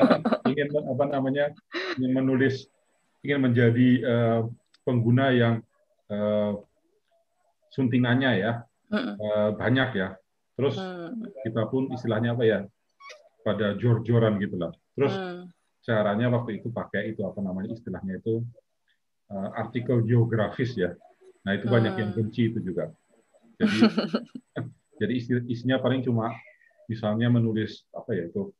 ingin 0.52 0.68
apa 0.68 1.04
namanya 1.08 1.44
ingin 1.96 2.12
menulis 2.12 2.68
ingin 3.24 3.40
menjadi 3.40 3.88
uh, 4.04 4.40
pengguna 4.82 5.32
yang 5.32 5.54
uh, 6.10 6.58
suntingannya 7.72 8.30
ya 8.42 8.52
uh, 8.92 9.50
banyak 9.56 9.90
ya. 9.96 10.08
Terus 10.52 10.76
mm. 10.76 11.42
kita 11.48 11.62
pun 11.72 11.88
istilahnya 11.94 12.36
apa 12.36 12.44
ya 12.44 12.58
pada 13.40 13.74
jor-joran 13.80 14.36
gitulah. 14.36 14.74
Terus 14.92 15.14
mm. 15.16 15.42
caranya 15.82 16.28
waktu 16.28 16.60
itu 16.60 16.68
pakai 16.68 17.16
itu 17.16 17.24
apa 17.24 17.40
namanya 17.40 17.72
istilahnya 17.72 18.20
itu 18.20 18.44
uh, 19.32 19.48
artikel 19.56 20.04
geografis 20.04 20.76
ya. 20.76 20.92
Nah 21.42 21.56
itu 21.56 21.66
banyak 21.66 21.94
yang 21.96 22.10
mm. 22.12 22.16
benci 22.18 22.52
itu 22.52 22.58
juga. 22.60 22.92
Jadi 23.62 23.78
jadi 25.02 25.12
isinya 25.50 25.82
paling 25.82 26.06
cuma 26.06 26.30
misalnya 26.86 27.26
menulis 27.26 27.82
apa 27.90 28.14
ya 28.14 28.30
itu 28.30 28.54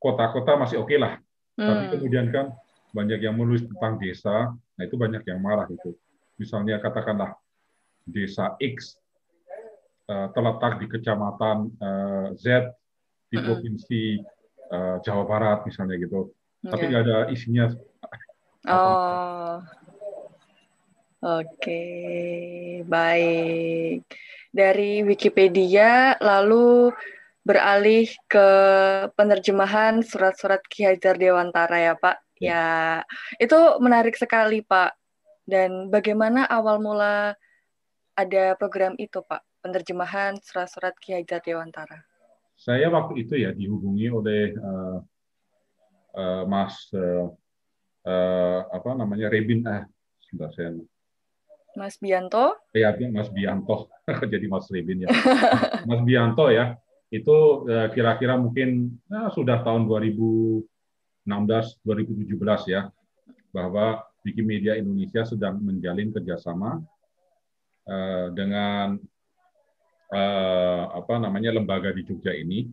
kota-kota 0.00 0.56
masih 0.56 0.80
oke 0.80 0.88
okay 0.88 0.98
lah. 1.00 1.20
Tapi 1.56 1.88
kemudian 1.96 2.28
kan 2.28 2.52
banyak 2.92 3.20
yang 3.20 3.36
menulis 3.36 3.64
tentang 3.64 3.96
desa, 3.96 4.52
nah 4.52 4.82
itu 4.84 4.96
banyak 4.96 5.24
yang 5.24 5.40
marah 5.40 5.64
itu. 5.68 5.96
Misalnya 6.36 6.76
katakanlah 6.80 7.32
desa 8.04 8.60
X 8.60 9.00
uh, 10.12 10.28
terletak 10.36 10.84
di 10.84 10.86
kecamatan 10.86 11.72
uh, 11.80 12.28
Z 12.36 12.76
di 13.32 13.40
provinsi 13.40 14.20
uh, 14.68 14.96
Jawa 15.00 15.24
Barat 15.24 15.64
misalnya 15.64 15.96
gitu, 15.96 16.28
yeah. 16.60 16.70
tapi 16.76 16.92
nggak 16.92 17.02
ada 17.08 17.18
isinya. 17.32 17.72
Oh, 18.68 19.64
oke, 21.26 21.82
baik. 22.86 24.06
Dari 24.54 25.02
Wikipedia 25.02 26.14
lalu 26.22 26.94
beralih 27.42 28.08
ke 28.30 28.48
penerjemahan 29.14 30.02
surat-surat 30.02 30.62
Ki 30.66 30.86
Hajar 30.86 31.18
Dewantara 31.18 31.78
ya 31.78 31.94
Pak. 31.98 32.16
Ya. 32.36 32.50
ya, 32.50 32.66
itu 33.42 33.58
menarik 33.82 34.14
sekali 34.14 34.62
Pak. 34.62 34.94
Dan 35.46 35.90
bagaimana 35.94 36.42
awal 36.50 36.82
mula 36.82 37.38
ada 38.18 38.44
program 38.58 38.98
itu, 38.98 39.22
Pak, 39.22 39.42
penerjemahan 39.62 40.34
surat-surat 40.42 40.94
Ki 40.98 41.14
Hajar 41.14 41.42
Dewantara? 41.42 42.02
Saya 42.56 42.88
waktu 42.88 43.28
itu 43.28 43.36
ya 43.36 43.52
dihubungi 43.52 44.08
oleh 44.08 44.56
uh, 44.56 44.98
uh, 46.16 46.42
Mas 46.48 46.88
uh, 46.96 47.28
uh, 48.08 48.60
apa 48.72 48.96
namanya 48.96 49.28
Rebin 49.28 49.60
ah 49.68 49.84
sebentar 50.24 50.50
saya 50.56 50.72
Mas 51.76 52.00
Bianto? 52.00 52.56
Iya, 52.72 52.96
Mas 53.12 53.28
Bianto. 53.28 53.92
Jadi 54.32 54.46
Mas 54.48 54.66
Rebin 54.72 55.04
ya. 55.04 55.12
Mas 55.88 56.00
Bianto 56.02 56.48
ya. 56.48 56.80
Itu 57.12 57.68
kira-kira 57.94 58.34
uh, 58.34 58.40
mungkin 58.40 58.98
nah, 59.06 59.30
sudah 59.30 59.62
tahun 59.62 59.86
2016 59.86 60.66
2017 61.86 62.72
ya 62.72 62.90
bahwa 63.54 64.02
Wikimedia 64.26 64.74
Indonesia 64.74 65.22
sedang 65.22 65.62
menjalin 65.62 66.10
kerjasama 66.10 66.82
uh, 67.86 68.26
dengan 68.34 68.98
uh, 70.10 70.84
apa 70.98 71.14
namanya 71.22 71.54
lembaga 71.54 71.94
di 71.94 72.02
Jogja 72.02 72.34
ini. 72.34 72.66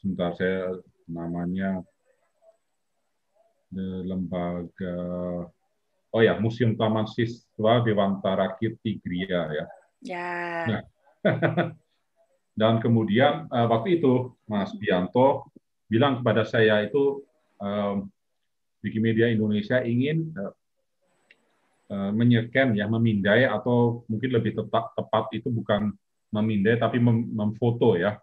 Sebentar 0.00 0.32
saya 0.32 0.80
namanya 1.04 1.84
lembaga 3.76 4.96
oh 6.10 6.22
ya 6.22 6.38
Museum 6.38 6.74
Taman 6.74 7.06
Siswa 7.06 7.82
Dewantara 7.82 8.54
Kirti 8.58 8.98
Gria 9.02 9.42
ya. 9.50 9.66
Ya. 10.00 10.30
Nah, 10.66 10.82
dan 12.60 12.80
kemudian 12.80 13.50
uh, 13.52 13.66
waktu 13.68 14.00
itu 14.00 14.32
Mas 14.48 14.72
Bianto 14.76 15.48
bilang 15.90 16.22
kepada 16.22 16.46
saya 16.48 16.80
itu 16.84 17.22
um, 17.60 18.08
Wikimedia 18.80 19.28
Indonesia 19.28 19.84
ingin 19.84 20.32
uh, 20.34 20.54
Eh, 21.90 22.12
menyeken 22.14 22.78
ya 22.78 22.86
memindai 22.86 23.50
atau 23.50 24.06
mungkin 24.06 24.30
lebih 24.30 24.54
tepat 24.54 24.94
tepat 24.94 25.26
itu 25.34 25.50
bukan 25.50 25.90
memindai 26.30 26.78
tapi 26.78 27.02
mem 27.02 27.34
memfoto 27.34 27.98
ya 27.98 28.14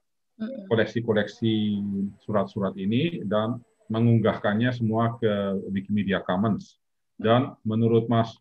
koleksi-koleksi 0.72 1.76
surat-surat 2.24 2.72
ini 2.80 3.28
dan 3.28 3.60
mengunggahkannya 3.92 4.72
semua 4.72 5.20
ke 5.20 5.28
Wikimedia 5.68 6.24
Commons 6.24 6.80
dan 7.18 7.58
menurut 7.66 8.06
Mas 8.08 8.38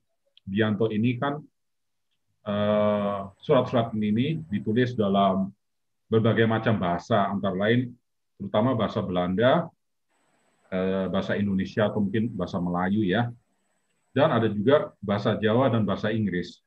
Bianto 0.46 0.92
ini 0.92 1.18
kan 1.18 1.42
eh, 2.46 3.20
surat-surat 3.42 3.90
uh, 3.90 3.98
ini 3.98 4.40
ditulis 4.46 4.94
dalam 4.94 5.50
berbagai 6.06 6.46
macam 6.46 6.78
bahasa 6.78 7.26
antara 7.26 7.56
lain 7.56 7.90
terutama 8.38 8.78
bahasa 8.78 9.02
Belanda 9.02 9.66
uh, 10.70 11.06
bahasa 11.10 11.34
Indonesia 11.34 11.90
atau 11.90 11.98
mungkin 12.04 12.30
bahasa 12.36 12.62
Melayu 12.62 13.02
ya 13.02 13.32
dan 14.16 14.32
ada 14.32 14.48
juga 14.48 14.96
bahasa 15.04 15.36
Jawa 15.36 15.68
dan 15.68 15.84
bahasa 15.84 16.08
Inggris. 16.08 16.64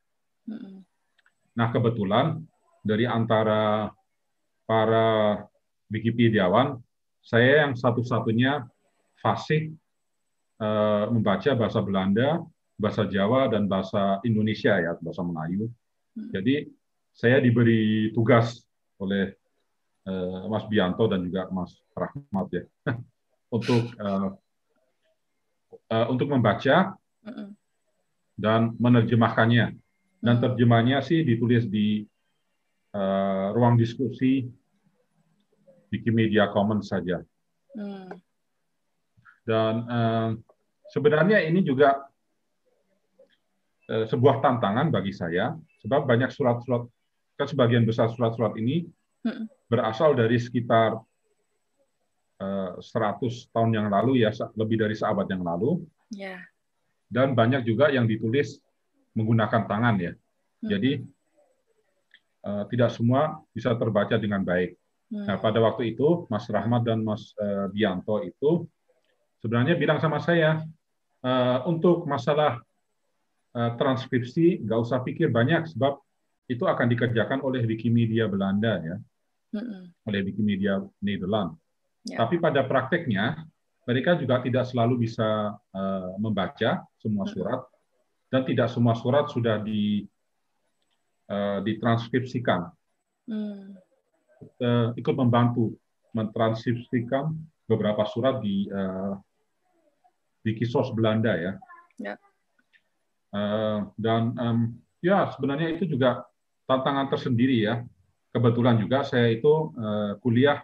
Nah, 1.57 1.73
kebetulan 1.73 2.45
dari 2.85 3.09
antara 3.09 3.89
para 4.69 5.41
Wikipediawan, 5.89 6.77
saya 7.25 7.65
yang 7.65 7.73
satu-satunya 7.73 8.69
fasih 9.17 9.73
membaca 11.09 11.55
bahasa 11.55 11.79
Belanda, 11.79 12.43
bahasa 12.75 13.07
Jawa, 13.07 13.47
dan 13.47 13.71
bahasa 13.71 14.19
Indonesia 14.27 14.75
ya, 14.75 14.91
bahasa 14.99 15.23
Melayu. 15.23 15.71
Jadi 16.35 16.67
saya 17.15 17.39
diberi 17.39 18.11
tugas 18.15 18.63
oleh 18.99 19.35
eh, 20.07 20.41
Mas 20.47 20.67
Bianto 20.67 21.07
dan 21.07 21.23
juga 21.23 21.47
Mas 21.51 21.75
Rahmat 21.95 22.47
ya 22.51 22.63
untuk 23.55 23.91
uh, 23.99 24.35
uh, 25.91 26.07
untuk 26.07 26.31
membaca 26.31 26.95
dan 28.39 28.61
menerjemahkannya. 28.79 29.75
Dan 30.19 30.35
mm. 30.39 30.43
terjemahnya 30.43 30.99
sih 31.03 31.23
ditulis 31.23 31.67
di 31.67 32.03
uh, 32.95 33.51
ruang 33.55 33.75
diskusi 33.75 34.47
Wikimedia 35.91 36.51
Commons 36.51 36.91
saja. 36.91 37.19
Dan 39.43 39.73
uh, 39.89 40.29
sebenarnya 40.89 41.41
ini 41.45 41.61
juga 41.61 42.03
uh, 43.89 44.05
sebuah 44.09 44.41
tantangan 44.41 44.89
bagi 44.89 45.13
saya, 45.13 45.55
sebab 45.85 46.05
banyak 46.05 46.33
surat-surat, 46.33 46.85
kan 47.39 47.47
sebagian 47.47 47.87
besar 47.87 48.11
surat-surat 48.11 48.57
ini 48.59 48.83
mm. 49.23 49.71
berasal 49.71 50.17
dari 50.17 50.35
sekitar 50.35 50.99
uh, 52.41 52.71
100 52.77 53.53
tahun 53.53 53.71
yang 53.71 53.87
lalu 53.87 54.25
ya, 54.25 54.33
lebih 54.57 54.81
dari 54.81 54.95
seabad 54.97 55.29
yang 55.29 55.45
lalu. 55.45 55.81
Yeah 56.09 56.41
dan 57.09 57.33
banyak 57.33 57.65
juga 57.65 57.89
yang 57.89 58.05
ditulis 58.05 58.61
menggunakan 59.17 59.65
tangan 59.65 59.95
ya. 59.97 60.13
Hmm. 60.13 60.69
Jadi 60.69 60.91
uh, 62.45 62.63
tidak 62.69 62.93
semua 62.93 63.41
bisa 63.51 63.73
terbaca 63.73 64.15
dengan 64.21 64.45
baik. 64.45 64.77
Hmm. 65.09 65.25
Nah, 65.25 65.37
pada 65.41 65.57
waktu 65.57 65.97
itu 65.97 66.29
Mas 66.29 66.45
Rahmat 66.45 66.85
dan 66.85 67.01
Mas 67.01 67.33
Bianto 67.73 68.21
itu 68.21 68.69
sebenarnya 69.41 69.73
bilang 69.73 69.97
sama 69.97 70.21
saya 70.21 70.61
uh, 71.23 71.65
untuk 71.67 72.05
masalah 72.05 72.61
uh, 73.55 73.71
transkripsi 73.75 74.63
nggak 74.63 74.79
usah 74.79 74.99
pikir 75.03 75.31
banyak 75.31 75.67
sebab 75.71 75.99
itu 76.49 76.65
akan 76.65 76.87
dikerjakan 76.89 77.45
oleh 77.45 77.61
Wikimedia 77.69 78.25
Belanda 78.25 78.81
ya, 78.81 78.97
hmm. 79.53 80.09
oleh 80.09 80.21
Wikimedia 80.25 80.81
Nederland. 80.97 81.53
Ya. 82.09 82.25
Tapi 82.25 82.41
pada 82.41 82.65
prakteknya 82.65 83.45
mereka 83.85 84.17
juga 84.17 84.41
tidak 84.41 84.65
selalu 84.65 85.05
bisa 85.05 85.53
uh, 85.53 86.13
membaca 86.17 86.85
semua 86.97 87.25
surat 87.29 87.61
dan 88.33 88.45
tidak 88.45 88.69
semua 88.73 88.97
surat 88.97 89.29
sudah 89.29 89.61
di 89.61 90.05
uh, 91.29 91.61
ditranskripsikan. 91.61 92.69
Hmm. 93.29 93.77
Uh, 94.57 94.95
ikut 94.95 95.15
membantu 95.19 95.75
mentranskripsikan 96.17 97.29
beberapa 97.69 98.07
surat 98.09 98.41
di 98.41 98.65
uh, 98.73 99.13
di 100.49 100.57
kisos 100.57 100.89
Belanda 100.97 101.37
ya. 101.37 101.53
ya. 102.01 102.15
Uh, 103.29 103.85
dan 103.93 104.33
um, 104.41 104.59
ya 105.05 105.29
sebenarnya 105.37 105.77
itu 105.77 105.85
juga 105.85 106.25
tantangan 106.65 107.13
tersendiri 107.13 107.61
ya. 107.61 107.85
Kebetulan 108.33 108.81
juga 108.81 109.05
saya 109.05 109.29
itu 109.29 109.73
uh, 109.77 110.17
kuliah 110.21 110.61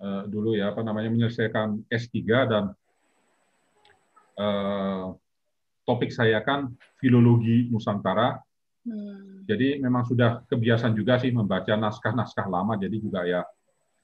uh, 0.00 0.28
dulu 0.28 0.56
ya 0.56 0.72
apa 0.72 0.84
namanya 0.84 1.08
menyelesaikan 1.08 1.84
S3 1.88 2.16
dan 2.48 2.64
uh, 4.36 5.16
topik 5.88 6.12
saya 6.12 6.44
kan 6.44 6.76
filologi 7.00 7.68
Nusantara. 7.72 8.40
Hmm. 8.84 9.44
Jadi 9.44 9.80
memang 9.80 10.08
sudah 10.08 10.44
kebiasaan 10.48 10.96
juga 10.96 11.20
sih 11.20 11.32
membaca 11.32 11.76
naskah-naskah 11.76 12.48
lama 12.48 12.80
jadi 12.80 12.96
juga 12.96 13.28
ya 13.28 13.44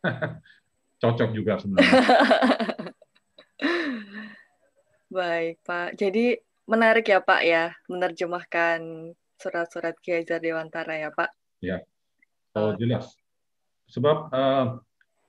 cocok 1.00 1.30
juga 1.32 1.56
sebenarnya. 1.60 2.00
Baik, 5.06 5.62
Pak. 5.62 5.94
Jadi 5.94 6.34
menarik 6.66 7.06
ya, 7.06 7.22
Pak 7.22 7.42
ya, 7.46 7.70
menerjemahkan 7.86 8.78
surat-surat 9.38 9.94
Ki 10.02 10.18
Hajar 10.18 10.42
Dewantara 10.42 10.98
ya, 10.98 11.10
Pak? 11.14 11.30
Ya. 11.62 11.82
Oh, 12.58 12.74
jelas. 12.74 13.14
Sebab 13.86 14.32
uh, 14.34 14.82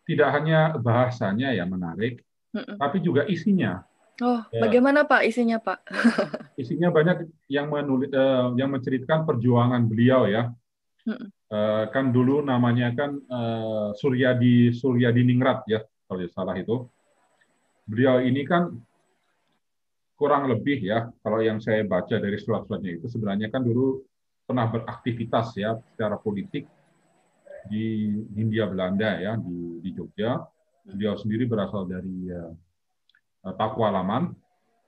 tidak 0.09 0.29
hanya 0.33 0.73
bahasanya 0.81 1.53
yang 1.53 1.69
menarik, 1.69 2.25
mm 2.55 2.63
-mm. 2.63 2.75
tapi 2.81 2.97
juga 3.05 3.27
isinya. 3.29 3.85
Oh, 4.17 4.41
ya. 4.49 4.65
bagaimana 4.65 5.05
Pak 5.05 5.29
isinya, 5.29 5.61
Pak? 5.61 5.85
isinya 6.61 6.89
banyak 6.89 7.29
yang 7.45 7.69
menulis, 7.69 8.09
uh, 8.17 8.49
yang 8.57 8.73
menceritakan 8.73 9.29
perjuangan 9.29 9.85
beliau 9.85 10.25
ya. 10.25 10.49
Mm 11.05 11.37
Uh, 11.47 11.87
kan 11.95 12.11
dulu 12.11 12.43
namanya 12.43 12.91
kan 12.91 13.23
uh, 13.31 13.95
Suryadi 13.95 14.75
Suryadi 14.75 15.23
Ningrat 15.23 15.63
ya, 15.63 15.79
kalau 16.03 16.27
salah 16.27 16.59
itu. 16.59 16.91
Beliau 17.87 18.19
ini 18.19 18.43
kan 18.43 18.75
kurang 20.17 20.49
lebih 20.49 20.81
ya 20.81 21.13
kalau 21.21 21.39
yang 21.45 21.61
saya 21.61 21.85
baca 21.85 22.17
dari 22.17 22.41
surat-suratnya 22.41 22.97
itu 22.97 23.05
sebenarnya 23.05 23.53
kan 23.53 23.61
dulu 23.61 24.01
pernah 24.49 24.65
beraktivitas 24.65 25.53
ya 25.53 25.77
secara 25.93 26.17
politik 26.17 26.65
di 27.69 28.17
Hindia 28.33 28.65
Belanda 28.65 29.21
ya 29.21 29.37
di, 29.37 29.83
di 29.83 29.89
Jogja. 29.93 30.41
Beliau 30.87 31.19
sendiri 31.19 31.45
berasal 31.45 31.83
dari 31.85 32.31
uh, 32.31 33.53
Pakualaman. 33.53 34.31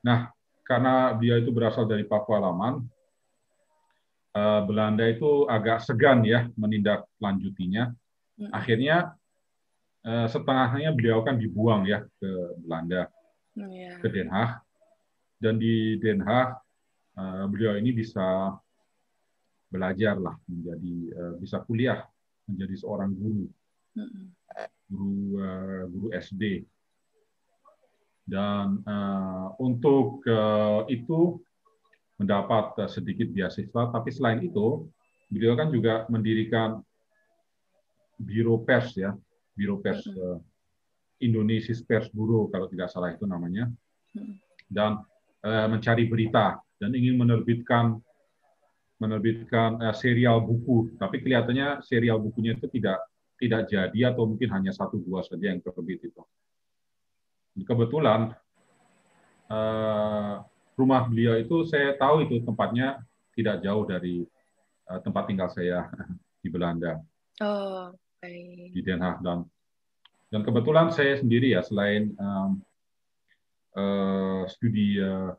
Nah, 0.07 0.31
karena 0.63 1.11
dia 1.19 1.43
itu 1.43 1.51
berasal 1.51 1.83
dari 1.91 2.07
Pakualaman, 2.07 2.79
uh, 4.31 4.61
Belanda 4.63 5.03
itu 5.11 5.43
agak 5.43 5.83
segan 5.83 6.23
ya 6.23 6.47
menindaklanjutinya. 6.55 7.91
Hmm. 8.39 8.51
Akhirnya 8.55 9.11
uh, 10.07 10.27
setengahnya 10.31 10.95
beliau 10.95 11.19
kan 11.19 11.35
dibuang 11.35 11.83
ya 11.83 12.07
ke 12.15 12.31
Belanda, 12.63 13.11
yeah. 13.59 13.99
ke 13.99 14.07
Den 14.07 14.31
Haag 14.31 14.63
dan 15.39 15.55
di 15.55 15.95
Den 16.03 16.19
Haag 16.19 16.59
uh, 17.15 17.47
beliau 17.47 17.79
ini 17.79 17.95
bisa 17.95 18.53
belajar 19.71 20.19
lah 20.19 20.35
menjadi 20.45 20.95
uh, 21.15 21.33
bisa 21.39 21.63
kuliah 21.63 22.03
menjadi 22.45 22.75
seorang 22.75 23.15
guru. 23.15 23.47
Guru 24.91 25.39
uh, 25.39 25.83
guru 25.87 26.07
SD 26.13 26.67
dan 28.29 28.83
uh, 28.85 29.55
untuk 29.57 30.21
uh, 30.27 30.85
itu 30.91 31.39
mendapat 32.19 32.77
uh, 32.83 32.89
sedikit 32.91 33.31
beasiswa. 33.31 33.89
Tapi 33.89 34.09
selain 34.11 34.43
itu 34.43 34.85
beliau 35.31 35.55
kan 35.55 35.71
juga 35.71 36.05
mendirikan 36.11 36.83
biro 38.19 38.59
pers 38.61 38.93
ya. 38.99 39.15
Biro 39.55 39.79
pers 39.79 40.03
uh, 40.03 40.37
Indonesia 41.19 41.73
Pers 41.83 42.11
Bureau 42.11 42.47
kalau 42.51 42.67
tidak 42.71 42.91
salah 42.91 43.11
itu 43.11 43.27
namanya. 43.27 43.67
Dan 44.69 45.03
Eh, 45.03 45.18
mencari 45.43 46.03
berita 46.03 46.59
dan 46.79 46.91
ingin 46.91 47.15
menerbitkan 47.15 47.95
menerbitkan 48.99 49.79
uh, 49.79 49.95
serial 49.95 50.43
buku, 50.43 50.93
tapi 50.99 51.23
kelihatannya 51.23 51.79
serial 51.87 52.19
bukunya 52.19 52.53
itu 52.53 52.67
tidak 52.67 52.99
tidak 53.39 53.71
jadi 53.71 54.11
atau 54.11 54.27
mungkin 54.27 54.51
hanya 54.51 54.75
satu 54.75 54.99
dua 54.99 55.23
saja 55.23 55.55
yang 55.55 55.63
terbit 55.63 56.03
itu. 56.03 56.21
Kebetulan 57.63 58.35
uh, 59.47 60.43
rumah 60.75 61.07
beliau 61.07 61.39
itu 61.39 61.63
saya 61.63 61.95
tahu 61.95 62.27
itu 62.27 62.43
tempatnya 62.43 62.99
tidak 63.31 63.63
jauh 63.63 63.87
dari 63.87 64.27
uh, 64.91 64.99
tempat 64.99 65.31
tinggal 65.31 65.47
saya 65.47 65.87
di 66.43 66.51
Belanda. 66.51 66.99
Oh, 67.39 67.95
baik. 68.19 68.75
Di 68.75 68.83
Den 68.83 68.99
Haag 68.99 69.23
dan 69.23 69.47
dan 70.29 70.43
kebetulan 70.43 70.91
saya 70.91 71.17
sendiri 71.17 71.55
ya 71.55 71.63
selain 71.63 72.11
um, 72.19 72.59
uh, 73.75 74.43
studi 74.49 74.97
uh, 74.97 75.33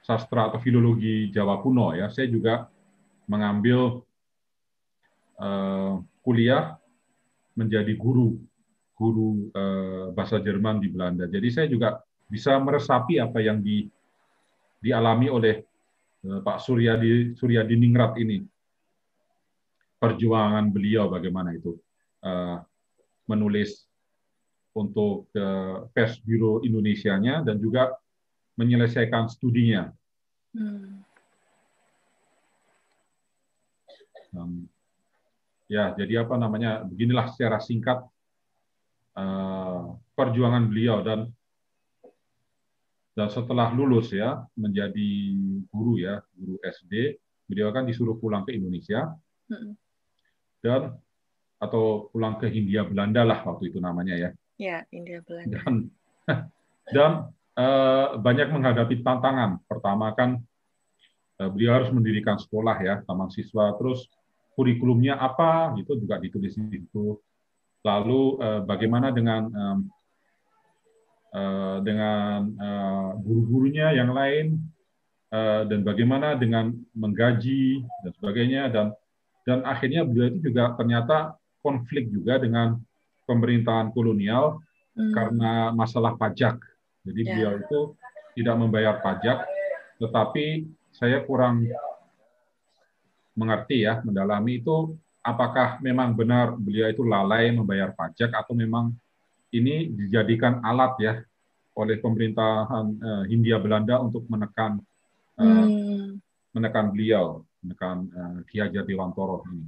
sastra 0.00 0.48
atau 0.48 0.60
filologi 0.62 1.28
Jawa 1.28 1.60
kuno 1.60 1.92
ya, 1.92 2.08
saya 2.08 2.30
juga 2.30 2.68
mengambil 3.28 4.02
uh, 5.38 6.00
kuliah 6.24 6.80
menjadi 7.56 7.92
guru 7.96 8.40
guru 9.00 9.48
uh, 9.56 10.12
bahasa 10.12 10.36
Jerman 10.40 10.80
di 10.80 10.92
Belanda. 10.92 11.24
Jadi 11.24 11.48
saya 11.48 11.66
juga 11.72 12.04
bisa 12.28 12.52
meresapi 12.60 13.16
apa 13.16 13.40
yang 13.40 13.64
di, 13.64 13.88
dialami 14.76 15.32
oleh 15.32 15.64
uh, 16.28 16.40
Pak 16.44 16.60
Suryadi 16.60 17.32
Suryadi 17.32 17.74
Ningrat 17.80 18.20
ini. 18.20 18.44
Perjuangan 20.00 20.72
beliau 20.72 21.12
bagaimana 21.12 21.52
itu 21.52 21.76
uh, 22.24 22.56
menulis 23.28 23.89
untuk 24.80 25.28
pers 25.92 26.16
Biro 26.24 26.64
Indonesianya 26.64 27.44
dan 27.44 27.60
juga 27.60 27.92
menyelesaikan 28.56 29.28
studinya. 29.28 29.92
Hmm. 30.56 31.04
Um, 34.30 34.52
ya, 35.66 35.92
jadi 35.94 36.24
apa 36.24 36.38
namanya? 36.38 36.86
Beginilah 36.86 37.30
secara 37.34 37.58
singkat 37.60 38.02
uh, 39.18 39.96
perjuangan 40.14 40.64
beliau 40.70 41.02
dan 41.02 41.30
dan 43.14 43.28
setelah 43.28 43.74
lulus 43.74 44.14
ya 44.14 44.38
menjadi 44.54 45.10
guru 45.68 45.98
ya 45.98 46.22
guru 46.34 46.56
SD, 46.62 47.18
beliau 47.50 47.74
kan 47.74 47.84
disuruh 47.84 48.16
pulang 48.16 48.46
ke 48.46 48.54
Indonesia 48.54 49.10
hmm. 49.50 49.72
dan 50.62 50.94
atau 51.60 52.08
pulang 52.08 52.40
ke 52.40 52.48
Hindia 52.48 52.86
Belanda 52.88 53.20
lah 53.26 53.44
waktu 53.44 53.68
itu 53.68 53.82
namanya 53.82 54.16
ya. 54.16 54.30
Ya, 54.60 54.84
India 54.92 55.24
Belanda. 55.24 55.56
Dan, 56.92 57.08
uh, 57.56 58.20
banyak 58.20 58.52
menghadapi 58.52 59.00
tantangan. 59.00 59.64
Pertama 59.64 60.12
kan 60.12 60.36
uh, 61.40 61.48
beliau 61.48 61.80
harus 61.80 61.88
mendirikan 61.88 62.36
sekolah 62.36 62.76
ya, 62.84 63.00
taman 63.08 63.32
siswa. 63.32 63.72
Terus 63.80 64.04
kurikulumnya 64.52 65.16
apa, 65.16 65.72
gitu 65.80 65.96
juga 65.96 66.20
ditulis 66.20 66.52
di 66.60 66.76
situ. 66.76 67.16
Lalu 67.88 68.36
uh, 68.36 68.60
bagaimana 68.68 69.08
dengan 69.08 69.42
um, 69.48 69.80
dengan 71.86 72.58
guru-gurunya 73.22 73.94
yang 73.94 74.10
lain 74.10 74.58
dan 75.30 75.86
bagaimana 75.86 76.34
dengan 76.34 76.74
menggaji 76.90 77.86
dan 78.02 78.10
sebagainya 78.18 78.66
dan 78.66 78.90
dan 79.46 79.62
akhirnya 79.62 80.02
beliau 80.02 80.26
itu 80.34 80.50
juga 80.50 80.74
ternyata 80.74 81.38
konflik 81.62 82.10
juga 82.10 82.42
dengan 82.42 82.82
pemerintahan 83.30 83.94
kolonial 83.94 84.58
hmm. 84.98 85.14
karena 85.14 85.70
masalah 85.70 86.18
pajak. 86.18 86.58
Jadi 87.06 87.20
yeah. 87.22 87.30
beliau 87.30 87.52
itu 87.62 87.80
tidak 88.42 88.56
membayar 88.58 88.98
pajak, 88.98 89.46
tetapi 90.02 90.66
saya 90.90 91.22
kurang 91.22 91.70
mengerti 93.38 93.86
ya, 93.86 94.02
mendalami 94.02 94.58
itu 94.58 94.98
apakah 95.22 95.78
memang 95.78 96.18
benar 96.18 96.58
beliau 96.58 96.90
itu 96.90 97.06
lalai 97.06 97.54
membayar 97.54 97.94
pajak 97.94 98.34
atau 98.34 98.56
memang 98.56 98.90
ini 99.54 99.90
dijadikan 99.92 100.58
alat 100.64 100.92
ya 100.98 101.14
oleh 101.76 101.96
pemerintahan 102.02 102.86
uh, 102.98 103.24
Hindia 103.30 103.56
Belanda 103.62 104.02
untuk 104.02 104.26
menekan 104.26 104.82
uh, 105.38 105.44
hmm. 105.66 106.18
menekan 106.52 106.92
beliau, 106.92 107.46
menekan 107.62 108.10
uh, 108.10 108.38
Ki 108.44 108.60
Hajar 108.60 108.84
Dewantoro 108.84 109.46
ini 109.48 109.64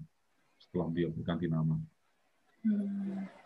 setelah 0.61 0.87
beliau 0.91 1.11
berganti 1.15 1.47
nama. 1.49 1.77
Hmm 2.63 3.42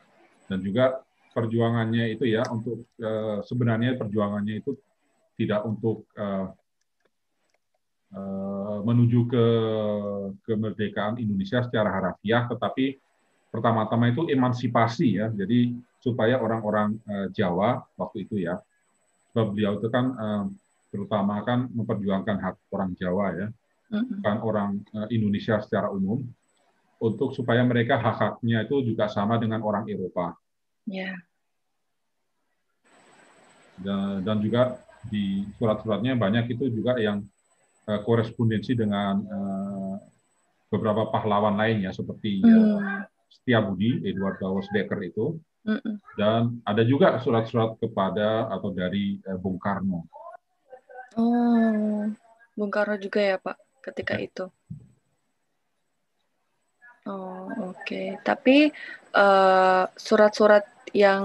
dan 0.46 0.58
juga 0.62 1.02
perjuangannya 1.36 2.16
itu 2.16 2.24
ya 2.24 2.46
untuk 2.48 2.88
uh, 3.02 3.44
sebenarnya 3.44 4.00
perjuangannya 4.00 4.64
itu 4.64 4.72
tidak 5.36 5.68
untuk 5.68 6.08
uh, 6.16 6.48
uh, 8.16 8.78
menuju 8.80 9.20
ke 9.28 9.46
kemerdekaan 10.48 11.20
Indonesia 11.20 11.60
secara 11.60 11.92
harafiah, 11.92 12.48
tetapi 12.48 12.96
pertama-tama 13.52 14.08
itu 14.08 14.24
emansipasi 14.32 15.20
ya. 15.20 15.28
Jadi 15.28 15.76
supaya 16.00 16.40
orang-orang 16.40 16.96
uh, 17.04 17.28
Jawa 17.36 17.84
waktu 18.00 18.24
itu 18.24 18.40
ya, 18.40 18.56
sebab 19.32 19.52
beliau 19.52 19.76
itu 19.76 19.92
kan 19.92 20.06
uh, 20.16 20.44
terutama 20.88 21.44
kan 21.44 21.68
memperjuangkan 21.68 22.36
hak 22.40 22.56
orang 22.72 22.96
Jawa 22.96 23.26
ya, 23.36 23.46
bukan 23.92 24.36
orang 24.40 24.70
uh, 24.96 25.08
Indonesia 25.12 25.60
secara 25.60 25.92
umum, 25.92 26.24
untuk 27.00 27.36
supaya 27.36 27.60
mereka 27.62 28.00
hak-haknya 28.00 28.64
itu 28.64 28.92
juga 28.92 29.08
sama 29.10 29.36
dengan 29.36 29.60
orang 29.60 29.84
Eropa. 29.88 30.36
Yeah. 30.88 31.16
Dan, 33.76 34.24
dan 34.24 34.40
juga 34.40 34.80
di 35.06 35.44
surat-suratnya 35.60 36.16
banyak 36.16 36.56
itu 36.56 36.72
juga 36.72 36.96
yang 36.96 37.20
uh, 37.86 38.00
korespondensi 38.02 38.72
dengan 38.72 39.20
uh, 39.28 39.96
beberapa 40.72 41.12
pahlawan 41.12 41.54
lainnya 41.60 41.92
seperti 41.92 42.40
mm. 42.40 42.48
uh, 42.48 43.04
Setiabudi, 43.28 44.02
Edward 44.08 44.40
Dawes 44.40 44.66
Dekker 44.72 44.98
itu, 45.04 45.36
dan 46.14 46.62
ada 46.62 46.82
juga 46.86 47.18
surat-surat 47.18 47.74
kepada 47.82 48.46
atau 48.54 48.70
dari 48.70 49.18
uh, 49.26 49.34
Bung 49.34 49.58
Karno. 49.58 50.06
Oh, 51.18 52.06
Bung 52.54 52.70
Karno 52.70 52.94
juga 53.02 53.18
ya 53.18 53.36
Pak 53.42 53.58
ketika 53.90 54.14
ya. 54.14 54.30
itu. 54.30 54.44
Oh 57.06 57.46
oke, 57.70 57.86
okay. 57.86 58.18
tapi 58.26 58.74
surat-surat 59.94 60.64
uh, 60.66 60.90
yang 60.90 61.22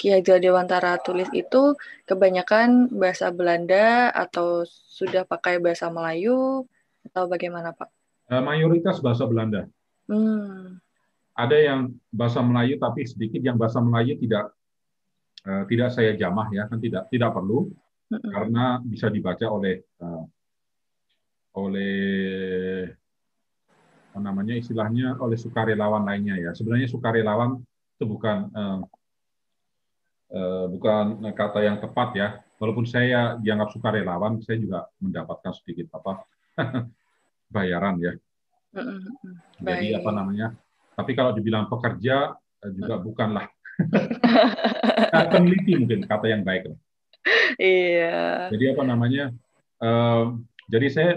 Ki 0.00 0.08
Hajar 0.08 0.40
Dewantara 0.40 0.96
tulis 1.04 1.28
itu 1.36 1.76
kebanyakan 2.08 2.88
bahasa 2.88 3.28
Belanda 3.28 4.08
atau 4.08 4.64
sudah 4.64 5.28
pakai 5.28 5.60
bahasa 5.60 5.92
Melayu 5.92 6.64
atau 7.12 7.28
bagaimana 7.28 7.76
Pak? 7.76 7.88
Eh, 8.32 8.40
mayoritas 8.40 9.04
bahasa 9.04 9.28
Belanda. 9.28 9.68
Hmm. 10.08 10.80
Ada 11.36 11.56
yang 11.60 11.80
bahasa 12.08 12.40
Melayu 12.40 12.80
tapi 12.80 13.04
sedikit 13.04 13.44
yang 13.44 13.60
bahasa 13.60 13.84
Melayu 13.84 14.16
tidak 14.16 14.56
uh, 15.44 15.68
tidak 15.68 15.92
saya 15.92 16.16
jamah 16.16 16.48
ya 16.48 16.64
kan 16.64 16.80
tidak 16.80 17.04
tidak 17.12 17.30
perlu 17.36 17.68
hmm. 18.08 18.30
karena 18.32 18.64
bisa 18.80 19.12
dibaca 19.12 19.46
oleh 19.52 19.84
uh, 20.00 20.24
oleh 21.60 22.88
apa 24.10 24.18
namanya 24.18 24.58
istilahnya 24.58 25.14
oleh 25.22 25.38
sukarelawan 25.38 26.02
lainnya 26.02 26.36
ya. 26.38 26.50
Sebenarnya 26.50 26.90
sukarelawan 26.90 27.62
itu 27.96 28.04
bukan 28.04 28.38
uh, 28.50 28.80
Eh, 30.30 30.64
bukan 30.70 31.18
kata 31.34 31.58
yang 31.58 31.82
tepat 31.82 32.08
ya. 32.14 32.28
Walaupun 32.62 32.86
saya 32.86 33.34
dianggap 33.42 33.74
sukarelawan, 33.74 34.38
saya 34.46 34.62
juga 34.62 34.86
mendapatkan 35.02 35.50
sedikit 35.58 35.90
apa 35.98 36.22
bayaran 37.54 37.98
ya. 37.98 38.12
Jadi 39.58 39.98
apa 39.98 40.10
namanya? 40.14 40.54
Tapi 40.94 41.18
kalau 41.18 41.34
dibilang 41.34 41.66
pekerja 41.66 42.38
eh, 42.62 42.72
juga 42.74 42.96
bukanlah. 43.02 43.46
Nah, 45.10 45.26
peneliti 45.26 45.74
mungkin 45.74 46.06
kata 46.06 46.30
yang 46.30 46.46
baik. 46.46 46.70
Iya. 47.58 48.46
Jadi 48.54 48.64
apa 48.70 48.82
namanya? 48.86 49.34
jadi 50.70 50.86
saya 50.86 51.12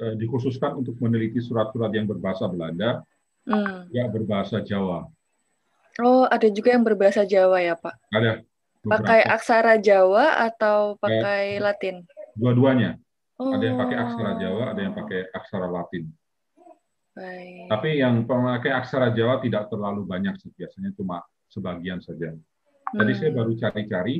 eh, 0.00 0.14
dikhususkan 0.18 0.78
untuk 0.82 0.98
meneliti 1.02 1.42
surat-surat 1.42 1.90
yang 1.94 2.06
berbahasa 2.06 2.46
Belanda, 2.50 3.02
hmm. 3.46 3.90
ya 3.90 4.06
berbahasa 4.08 4.62
Jawa. 4.62 5.06
Oh, 6.00 6.24
ada 6.24 6.48
juga 6.48 6.72
yang 6.72 6.84
berbahasa 6.86 7.28
Jawa 7.28 7.60
ya, 7.60 7.76
Pak? 7.76 7.94
Ada. 8.14 8.40
Pakai 8.82 9.22
aksara 9.22 9.78
Jawa 9.78 10.50
atau 10.50 10.98
pakai 10.98 11.60
ya, 11.60 11.70
Latin? 11.70 12.02
Dua-duanya. 12.34 12.98
Oh. 13.36 13.52
Ada 13.52 13.64
yang 13.70 13.78
pakai 13.78 13.96
aksara 14.00 14.32
Jawa, 14.40 14.62
ada 14.72 14.80
yang 14.80 14.94
pakai 14.96 15.20
aksara 15.30 15.68
Latin. 15.68 16.04
Baik. 17.12 17.68
Tapi 17.68 17.90
yang 18.00 18.24
pemakai 18.24 18.72
aksara 18.72 19.12
Jawa 19.12 19.44
tidak 19.44 19.68
terlalu 19.68 20.08
banyak 20.08 20.32
sih, 20.40 20.48
biasanya 20.56 20.96
cuma 20.96 21.20
sebagian 21.52 22.00
saja. 22.00 22.32
Tadi 22.92 23.12
hmm. 23.12 23.20
saya 23.20 23.30
baru 23.36 23.52
cari-cari, 23.52 24.16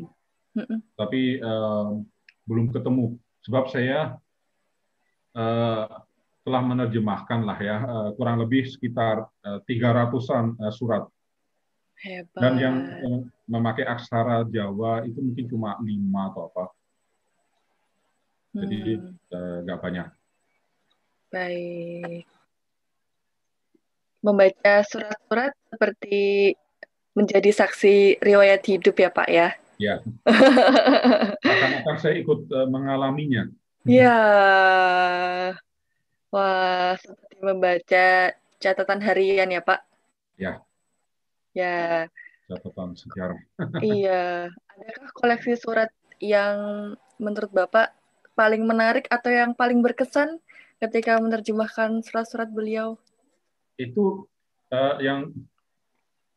hmm. 0.61 0.79
tapi 1.01 1.41
uh, 1.41 1.97
belum 2.45 2.69
ketemu. 2.69 3.17
Sebab 3.49 3.65
saya 3.73 4.22
telah 6.43 6.63
menerjemahkan 6.63 7.41
lah 7.47 7.59
ya, 7.63 7.77
uh, 7.87 8.11
kurang 8.19 8.43
lebih 8.43 8.67
sekitar 8.67 9.31
tiga 9.65 9.95
uh, 9.95 9.95
ratusan 10.03 10.59
uh, 10.59 10.75
surat 10.75 11.07
Hebat. 12.03 12.35
Dan 12.43 12.53
yang 12.59 12.77
memakai 13.47 13.87
aksara 13.87 14.43
Jawa 14.51 15.07
itu 15.07 15.23
mungkin 15.23 15.47
cuma 15.47 15.79
lima 15.79 16.35
atau 16.35 16.51
apa. 16.51 16.65
Jadi 18.53 18.99
hmm. 18.99 19.15
Eh, 19.31 19.57
nggak 19.63 19.79
hmm. 19.79 19.87
banyak. 19.87 20.09
Baik. 21.31 22.27
Membaca 24.23 24.75
surat-surat 24.83 25.55
seperti 25.71 26.53
menjadi 27.15 27.51
saksi 27.55 28.19
riwayat 28.19 28.67
hidup 28.67 28.99
ya 28.99 29.11
Pak 29.15 29.29
ya? 29.31 29.49
Ya. 29.79 29.95
Akan-akan 31.55 31.97
saya 32.03 32.19
ikut 32.19 32.51
mengalaminya. 32.67 33.47
Ya. 33.83 34.19
Wah, 36.31 36.95
seperti 37.03 37.37
membaca 37.43 38.07
catatan 38.63 39.01
harian 39.03 39.51
ya 39.51 39.61
Pak? 39.61 39.81
Ya. 40.39 40.63
Ya. 41.53 42.07
Catatan 42.47 42.95
sejarah. 42.95 43.41
iya. 43.83 44.49
Adakah 44.79 45.11
koleksi 45.19 45.59
surat 45.59 45.91
yang 46.23 46.57
menurut 47.19 47.51
Bapak 47.51 47.91
paling 48.39 48.63
menarik 48.65 49.11
atau 49.11 49.29
yang 49.29 49.53
paling 49.53 49.83
berkesan 49.83 50.39
ketika 50.79 51.19
menerjemahkan 51.19 52.07
surat-surat 52.07 52.49
beliau? 52.55 52.97
Itu 53.77 54.31
uh, 54.71 54.97
yang 55.03 55.35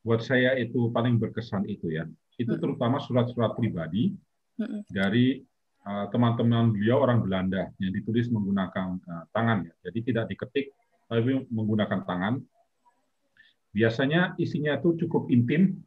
buat 0.01 0.21
saya 0.25 0.57
itu 0.57 0.89
paling 0.89 1.21
berkesan 1.21 1.69
itu 1.69 1.93
ya. 1.93 2.09
Itu 2.41 2.57
hmm. 2.57 2.61
terutama 2.61 2.97
surat-surat 2.99 3.53
pribadi 3.53 4.17
hmm. 4.57 4.89
dari 4.89 5.45
teman-teman 5.85 6.73
beliau 6.73 7.05
orang 7.05 7.21
Belanda 7.21 7.69
yang 7.77 7.93
ditulis 7.93 8.25
menggunakan 8.33 8.97
uh, 9.05 9.25
tangan 9.29 9.69
ya. 9.69 9.73
Jadi 9.89 9.99
tidak 10.09 10.25
diketik 10.33 10.73
tapi 11.05 11.45
menggunakan 11.53 12.01
tangan 12.09 12.41
biasanya 13.69 14.33
isinya 14.41 14.81
itu 14.81 14.97
cukup 15.05 15.29
intim 15.29 15.77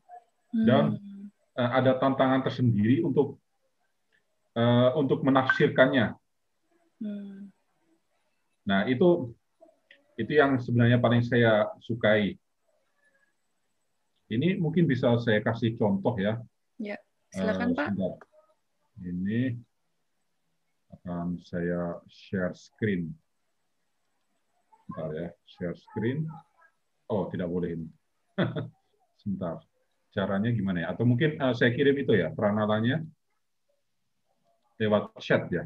dan 0.54 1.02
hmm. 1.02 1.34
uh, 1.58 1.70
ada 1.74 1.98
tantangan 1.98 2.46
tersendiri 2.46 3.02
untuk 3.02 3.42
untuk 4.98 5.22
menafsirkannya. 5.22 6.18
Hmm. 6.98 7.46
Nah 8.66 8.90
itu 8.90 9.30
itu 10.18 10.32
yang 10.34 10.58
sebenarnya 10.58 10.98
paling 10.98 11.22
saya 11.22 11.70
sukai. 11.78 12.34
Ini 14.26 14.58
mungkin 14.58 14.90
bisa 14.90 15.14
saya 15.22 15.38
kasih 15.38 15.78
contoh 15.78 16.18
ya. 16.18 16.42
Ya, 16.74 16.98
silakan 17.30 17.70
uh, 17.70 17.76
Pak. 17.78 17.88
Ini 18.98 19.54
akan 21.08 21.40
saya 21.40 21.96
share 22.04 22.52
screen. 22.52 23.08
Bentar 24.84 25.08
ya, 25.16 25.28
share 25.48 25.72
screen. 25.72 26.28
Oh, 27.08 27.32
tidak 27.32 27.48
boleh 27.48 27.80
ini. 27.80 27.88
Sebentar. 29.24 29.64
Caranya 30.12 30.52
gimana 30.52 30.84
ya? 30.84 30.92
Atau 30.92 31.08
mungkin 31.08 31.40
uh, 31.40 31.56
saya 31.56 31.72
kirim 31.72 31.96
itu 31.96 32.12
ya, 32.12 32.28
peranalannya 32.28 33.08
lewat 34.76 35.16
chat 35.24 35.48
ya. 35.48 35.64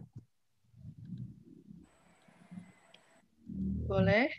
Boleh. 3.91 4.31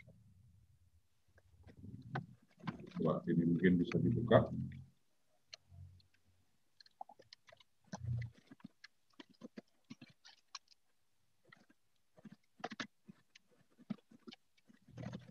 Coba 2.96 3.20
ini 3.28 3.44
mungkin 3.44 3.76
bisa 3.76 4.00
dibuka. 4.00 4.48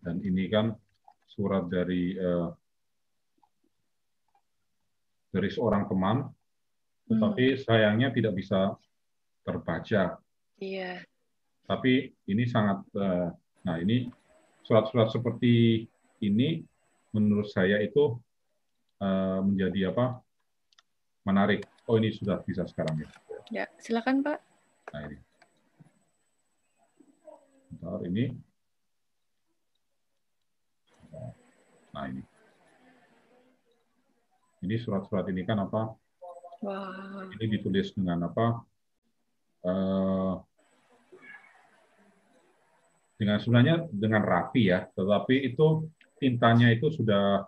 Dan 0.04 0.20
ini 0.20 0.52
kan 0.52 0.76
surat 1.24 1.64
dari 1.72 2.12
uh, 2.20 2.52
dari 5.32 5.48
seorang 5.48 5.88
teman, 5.88 6.28
tetapi 7.08 7.56
hmm. 7.56 7.60
sayangnya 7.64 8.08
tidak 8.12 8.36
bisa 8.36 8.76
terbaca. 9.42 10.20
Iya. 10.60 11.02
Tapi 11.64 12.12
ini 12.28 12.44
sangat, 12.44 12.84
uh, 12.94 13.32
nah 13.64 13.80
ini 13.80 14.12
surat-surat 14.62 15.08
seperti 15.08 15.88
ini 16.20 16.60
menurut 17.16 17.48
saya 17.48 17.80
itu 17.80 18.14
uh, 19.00 19.40
menjadi 19.40 19.90
apa? 19.90 20.20
Menarik. 21.24 21.64
Oh 21.88 21.96
ini 21.96 22.12
sudah 22.12 22.44
bisa 22.44 22.68
sekarang 22.68 23.00
ya. 23.00 23.08
Ya, 23.48 23.64
silakan 23.80 24.20
Pak. 24.20 24.38
Nah 24.92 25.00
ini. 25.08 25.18
Bentar, 27.74 28.00
ini 28.06 28.24
Nah 31.94 32.10
ini. 32.10 32.22
Ini 34.66 34.76
surat-surat 34.80 35.30
ini 35.30 35.46
kan 35.46 35.62
apa? 35.62 35.94
Wow. 36.64 37.30
Ini 37.38 37.44
ditulis 37.54 37.94
dengan 37.94 38.26
apa? 38.26 38.64
Uh, 39.64 40.40
dengan 43.14 43.38
sebenarnya 43.38 43.86
dengan 43.88 44.24
rapi 44.24 44.72
ya, 44.72 44.88
tetapi 44.92 45.54
itu 45.54 45.88
tintanya 46.18 46.72
itu 46.74 46.90
sudah 46.92 47.46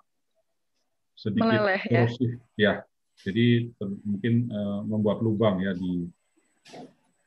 sedikit 1.17 1.49
Meleleh, 1.49 1.83
ya? 1.89 2.07
ya. 2.57 2.75
Jadi 3.17 3.73
mungkin 4.05 4.53
uh, 4.53 4.85
membuat 4.85 5.25
lubang 5.25 5.59
ya 5.65 5.73
di 5.73 6.05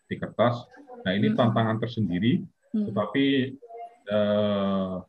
di 0.05 0.15
kertas. 0.17 0.61
Nah 1.01 1.11
ini 1.17 1.33
hmm. 1.33 1.37
tantangan 1.37 1.77
tersendiri, 1.81 2.45
hmm. 2.73 2.85
tetapi 2.93 3.25
uh, 4.13 5.01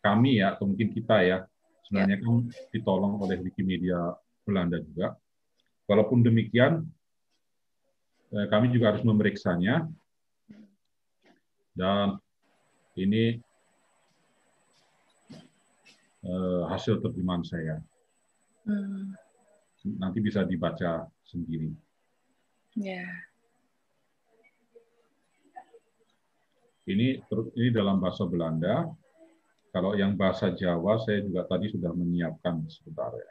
kami 0.00 0.40
ya 0.40 0.56
atau 0.56 0.68
mungkin 0.68 0.92
kita 0.92 1.16
ya 1.24 1.38
sebenarnya 1.86 2.18
ya. 2.18 2.24
kan 2.24 2.34
ditolong 2.72 3.20
oleh 3.20 3.36
Wikimedia 3.40 4.16
Belanda 4.44 4.80
juga. 4.80 5.16
Walaupun 5.84 6.22
demikian, 6.22 6.86
eh, 8.30 8.46
kami 8.48 8.70
juga 8.70 8.94
harus 8.94 9.02
memeriksanya 9.02 9.90
dan 11.74 12.18
ini 12.98 13.38
uh, 16.26 16.68
hasil 16.68 17.00
terjemahan 17.00 17.44
saya. 17.46 17.76
Hmm. 18.66 19.16
Nanti 19.96 20.20
bisa 20.20 20.44
dibaca 20.44 21.08
sendiri. 21.24 21.72
Ya. 22.76 23.00
Yeah. 23.00 23.12
Ini 26.90 27.22
ini 27.54 27.68
dalam 27.70 28.02
bahasa 28.02 28.26
Belanda. 28.26 28.90
Kalau 29.70 29.94
yang 29.94 30.18
bahasa 30.18 30.50
Jawa 30.50 30.98
saya 31.06 31.22
juga 31.22 31.46
tadi 31.46 31.70
sudah 31.70 31.94
menyiapkan 31.94 32.66
sebentar 32.66 33.14
ya. 33.14 33.30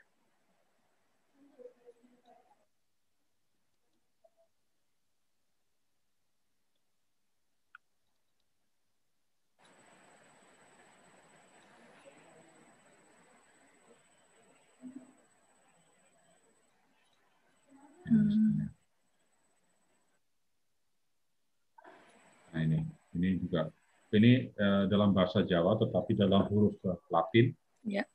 Nah 22.49 22.61
ini, 22.63 22.79
ini 23.13 23.29
juga 23.43 23.67
ini 24.15 24.49
uh, 24.57 24.89
dalam 24.89 25.13
bahasa 25.13 25.45
Jawa 25.45 25.77
tetapi 25.77 26.17
dalam 26.17 26.49
huruf 26.49 26.81
Latin. 27.13 27.53
Ya. 27.85 28.05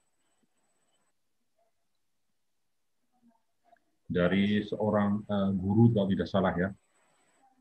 Dari 4.05 4.63
seorang 4.67 5.23
uh, 5.27 5.51
guru 5.55 5.95
kalau 5.95 6.09
tidak 6.11 6.29
salah 6.29 6.55
ya, 6.55 6.69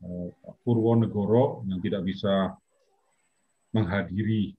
uh, 0.02 0.28
Purwonegoro 0.66 1.62
yang 1.70 1.78
tidak 1.78 2.02
bisa 2.02 2.54
menghadiri 3.74 4.54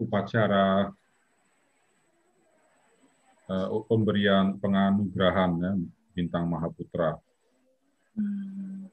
upacara 0.00 0.92
uh, 3.48 3.68
pemberian 3.88 4.58
penganugerahan 4.58 5.52
ya, 5.60 5.72
bintang 6.12 6.48
Mahaputra. 6.48 7.16
Hmm. 8.16 8.88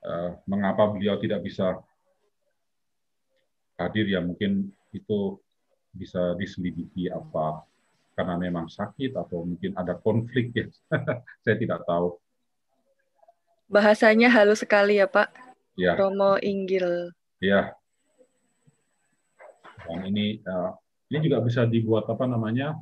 Uh, 0.00 0.32
mengapa 0.48 0.88
beliau 0.88 1.20
tidak 1.20 1.44
bisa 1.44 1.76
hadir 3.80 4.04
ya 4.04 4.20
mungkin 4.20 4.68
itu 4.92 5.40
bisa 5.90 6.36
diselidiki 6.36 7.08
apa 7.10 7.64
karena 8.14 8.36
memang 8.36 8.68
sakit 8.68 9.16
atau 9.16 9.48
mungkin 9.48 9.72
ada 9.80 9.96
konflik 9.96 10.52
ya. 10.52 10.68
Saya 11.42 11.56
tidak 11.56 11.88
tahu. 11.88 12.20
Bahasanya 13.70 14.28
halus 14.28 14.60
sekali 14.60 15.00
ya 15.00 15.08
Pak. 15.08 15.32
Ya. 15.78 15.96
Romo 15.96 16.36
Inggil. 16.44 17.14
Ya. 17.40 17.72
Dan 19.88 20.12
ini 20.12 20.44
uh, 20.44 20.76
ini 21.08 21.18
juga 21.24 21.40
bisa 21.40 21.64
dibuat 21.64 22.04
apa 22.12 22.28
namanya 22.28 22.76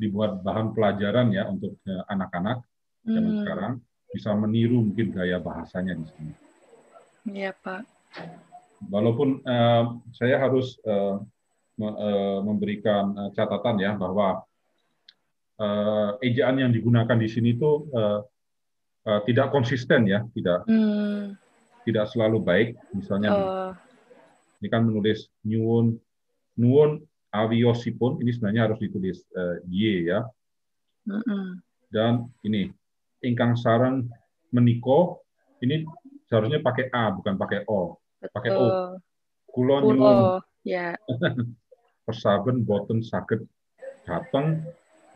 dibuat 0.00 0.40
bahan 0.40 0.72
pelajaran 0.72 1.28
ya 1.28 1.44
untuk 1.52 1.76
eh, 1.84 2.02
anak-anak 2.08 2.64
uh, 2.64 3.10
zaman 3.10 3.32
hmm. 3.36 3.40
sekarang. 3.44 3.72
Bisa 4.10 4.34
meniru 4.34 4.80
mungkin 4.80 5.12
gaya 5.12 5.38
bahasanya 5.38 5.94
di 5.94 6.06
sini. 6.08 6.34
Iya 7.30 7.52
Pak 7.52 7.84
walaupun 8.88 9.44
uh, 9.44 10.00
saya 10.16 10.40
harus 10.40 10.80
uh, 10.88 11.20
me, 11.76 11.88
uh, 11.92 12.40
memberikan 12.40 13.12
uh, 13.12 13.30
catatan 13.36 13.76
ya 13.76 13.92
bahwa 13.98 14.40
uh, 15.60 16.16
ejaan 16.24 16.56
yang 16.64 16.72
digunakan 16.72 17.16
di 17.20 17.28
sini 17.28 17.52
itu 17.52 17.84
uh, 17.92 18.24
uh, 19.04 19.20
tidak 19.28 19.52
konsisten 19.52 20.08
ya, 20.08 20.24
tidak 20.32 20.64
hmm. 20.64 21.36
tidak 21.84 22.08
selalu 22.08 22.38
baik. 22.40 22.68
Misalnya 22.96 23.30
oh. 23.32 23.72
ini 24.64 24.68
kan 24.72 24.88
menulis 24.88 25.28
nyuwun 25.44 26.00
nuwun 26.56 27.04
awiosipun 27.30 28.20
ini 28.24 28.30
sebenarnya 28.32 28.72
harus 28.72 28.80
ditulis 28.80 29.20
uh, 29.36 29.60
y 29.68 30.08
ya. 30.08 30.24
Mm 31.08 31.20
-mm. 31.24 31.44
Dan 31.90 32.28
ini 32.44 32.68
ingkang 33.24 33.56
sarang 33.56 34.08
meniko 34.52 35.24
ini 35.60 35.84
seharusnya 36.28 36.60
pakai 36.60 36.88
a 36.92 37.10
bukan 37.12 37.34
pakai 37.36 37.64
o 37.68 37.99
pakai 38.28 38.50
O. 38.52 38.64
Kulon 39.48 39.82
nyuwun. 39.96 40.44
Ya. 40.66 40.92
Persaben 42.06 42.68
boten 42.68 43.00
sakit 43.00 43.40
datang. 44.04 44.60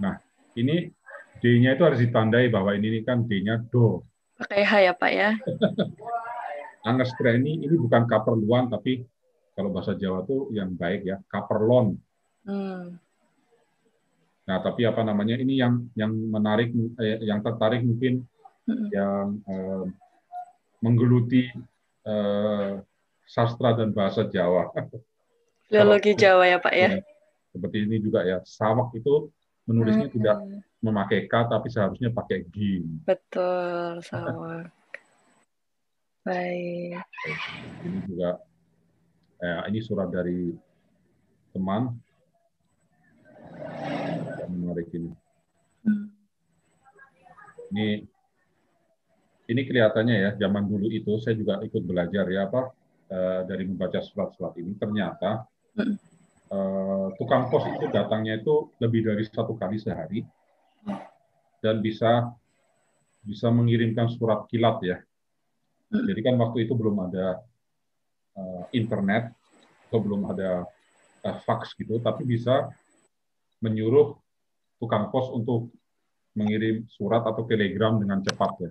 Nah, 0.00 0.16
ini 0.56 0.88
D-nya 1.44 1.76
itu 1.76 1.82
harus 1.84 2.00
ditandai 2.00 2.48
bahwa 2.48 2.72
ini 2.72 3.04
kan 3.04 3.28
D-nya 3.28 3.60
do. 3.68 4.00
Pakai 4.40 4.64
H 4.64 4.72
ya, 4.80 4.92
Pak 4.96 5.12
ya. 5.12 5.30
Anges 6.88 7.16
ini 7.16 7.64
ini 7.64 7.76
bukan 7.80 8.04
kaperluan 8.04 8.68
tapi 8.68 9.08
kalau 9.56 9.72
bahasa 9.72 9.96
Jawa 9.96 10.26
tuh 10.28 10.52
yang 10.52 10.76
baik 10.76 11.06
ya, 11.06 11.16
kaperlon. 11.32 11.96
Hmm. 12.44 13.00
Nah, 14.44 14.58
tapi 14.60 14.84
apa 14.84 15.00
namanya 15.00 15.40
ini 15.40 15.56
yang 15.56 15.88
yang 15.96 16.12
menarik, 16.12 16.68
eh, 17.00 17.24
yang 17.24 17.40
tertarik 17.40 17.80
mungkin 17.80 18.28
hmm. 18.68 18.88
yang 18.92 19.40
eh, 19.48 19.84
menggeluti 20.84 21.48
eh, 22.04 22.72
sastra 23.24 23.76
dan 23.76 23.90
bahasa 23.90 24.28
Jawa. 24.28 24.70
Filologi 25.68 26.12
Jawa 26.14 26.44
ya 26.48 26.58
Pak 26.60 26.74
ya. 26.74 26.88
ya. 26.96 27.02
Seperti 27.50 27.76
ini 27.88 27.96
juga 28.00 28.24
ya. 28.26 28.38
Sawak 28.44 28.92
itu 28.96 29.32
menulisnya 29.64 30.08
hmm. 30.12 30.16
tidak 30.20 30.36
memakai 30.84 31.24
K 31.24 31.34
tapi 31.48 31.68
seharusnya 31.72 32.12
pakai 32.12 32.44
G. 32.52 32.84
Betul, 33.08 34.04
sawak. 34.04 34.68
Baik. 36.28 37.04
Ini 37.84 37.98
juga 38.08 38.40
eh, 39.44 39.60
ini 39.68 39.78
surat 39.84 40.08
dari 40.08 40.52
teman 41.52 41.92
menarik 44.48 44.88
ini. 44.92 45.10
Ini 47.72 47.88
ini 49.44 49.60
kelihatannya 49.68 50.16
ya 50.16 50.30
zaman 50.40 50.64
dulu 50.64 50.88
itu 50.88 51.20
saya 51.20 51.36
juga 51.36 51.60
ikut 51.60 51.84
belajar 51.84 52.24
ya 52.32 52.48
apa 52.48 52.72
dari 53.44 53.68
membaca 53.68 54.00
surat-surat 54.00 54.56
ini 54.58 54.74
ternyata 54.74 55.44
uh, 56.50 57.08
tukang 57.20 57.52
pos 57.52 57.68
itu 57.68 57.86
datangnya 57.92 58.40
itu 58.40 58.72
lebih 58.80 59.06
dari 59.06 59.24
satu 59.26 59.54
kali 59.54 59.76
sehari 59.78 60.24
dan 61.64 61.80
bisa 61.80 62.32
bisa 63.24 63.48
mengirimkan 63.48 64.12
surat 64.12 64.44
kilat 64.52 64.84
ya. 64.84 64.98
Jadi 65.88 66.20
kan 66.20 66.36
waktu 66.36 66.68
itu 66.68 66.76
belum 66.76 67.08
ada 67.08 67.40
uh, 68.36 68.64
internet 68.76 69.32
atau 69.88 69.98
belum 70.02 70.28
ada 70.28 70.68
uh, 71.24 71.36
fax 71.48 71.72
gitu, 71.78 72.02
tapi 72.04 72.28
bisa 72.28 72.68
menyuruh 73.64 74.12
tukang 74.76 75.08
pos 75.08 75.32
untuk 75.32 75.72
mengirim 76.36 76.84
surat 76.90 77.24
atau 77.24 77.46
telegram 77.48 77.96
dengan 77.96 78.20
cepat 78.20 78.52
ya. 78.60 78.70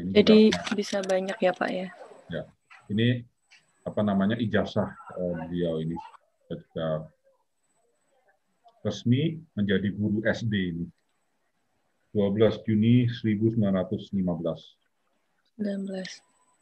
Ini 0.00 0.10
Jadi 0.16 0.38
juga, 0.48 0.72
bisa 0.74 0.98
banyak 1.04 1.38
ya 1.38 1.52
Pak 1.52 1.70
ya? 1.70 1.88
Ya, 2.32 2.42
ini 2.88 3.22
apa 3.84 4.00
namanya 4.00 4.36
ijazah 4.40 4.88
uh, 5.16 5.34
beliau 5.48 5.80
ini 5.80 5.96
ketika 6.48 7.04
resmi 8.80 9.40
menjadi 9.52 9.92
guru 9.92 10.24
SD 10.24 10.54
ini. 10.74 10.86
12 12.10 12.66
Juni 12.66 13.06
1915. 13.06 14.18
19. 14.18 14.26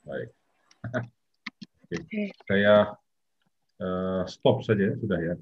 Baik. 0.04 0.28
Oke. 1.88 1.96
Okay. 2.04 2.28
Saya 2.44 2.92
uh, 3.80 4.22
stop 4.28 4.60
saja 4.60 4.92
sudah 5.00 5.16
ya. 5.16 5.34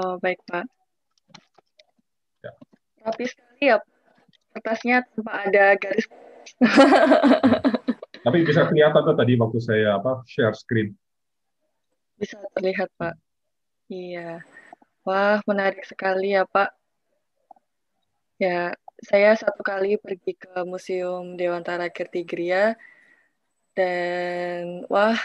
Oh, 0.00 0.16
baik, 0.16 0.40
Pak. 0.48 0.64
Ya. 2.40 2.56
Rapi 3.04 3.28
sekali 3.28 3.68
ya 3.68 3.76
kertasnya 4.50 5.06
tanpa 5.14 5.46
ada 5.46 5.78
garis 5.78 6.06
Tapi 8.26 8.38
bisa 8.44 8.68
kelihatan 8.68 9.00
tuh 9.00 9.16
tadi 9.16 9.32
waktu 9.40 9.58
saya 9.60 9.96
apa 9.96 10.20
share 10.28 10.52
screen. 10.52 10.92
Bisa 12.20 12.36
terlihat 12.52 12.92
Pak. 13.00 13.16
Iya. 13.88 14.44
Wah 15.02 15.40
menarik 15.48 15.82
sekali 15.88 16.36
ya 16.36 16.44
Pak. 16.44 16.70
Ya 18.36 18.76
saya 19.00 19.32
satu 19.36 19.64
kali 19.64 19.96
pergi 19.96 20.36
ke 20.36 20.52
Museum 20.68 21.40
Dewantara 21.40 21.88
Kertigria 21.88 22.76
dan 23.72 24.84
wah 24.92 25.16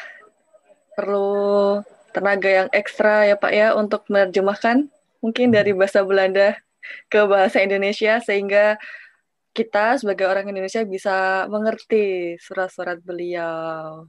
perlu 0.96 1.84
tenaga 2.16 2.48
yang 2.48 2.70
ekstra 2.72 3.28
ya 3.28 3.36
Pak 3.36 3.52
ya 3.52 3.76
untuk 3.76 4.08
menerjemahkan 4.08 4.88
mungkin 5.20 5.52
dari 5.52 5.76
bahasa 5.76 6.00
Belanda 6.08 6.56
ke 7.12 7.20
bahasa 7.28 7.60
Indonesia 7.60 8.24
sehingga 8.24 8.80
kita 9.56 9.96
sebagai 9.96 10.28
orang 10.28 10.52
Indonesia 10.52 10.84
bisa 10.84 11.48
mengerti 11.48 12.36
surat-surat 12.44 13.00
beliau. 13.00 14.04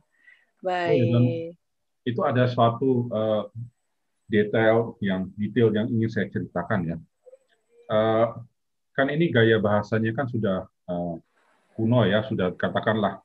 Baik. 0.59 1.07
Oh, 1.15 1.55
itu 2.03 2.21
ada 2.27 2.51
suatu 2.51 3.07
uh, 3.15 3.47
detail 4.27 4.99
yang 4.99 5.31
detail 5.39 5.71
yang 5.71 5.87
ingin 5.87 6.11
saya 6.11 6.27
ceritakan 6.27 6.81
ya. 6.83 6.97
Uh, 7.87 8.43
kan 8.99 9.07
ini 9.07 9.31
gaya 9.31 9.63
bahasanya 9.63 10.11
kan 10.11 10.27
sudah 10.27 10.67
uh, 10.91 11.15
kuno 11.79 12.03
ya, 12.11 12.27
sudah 12.27 12.51
katakanlah 12.59 13.23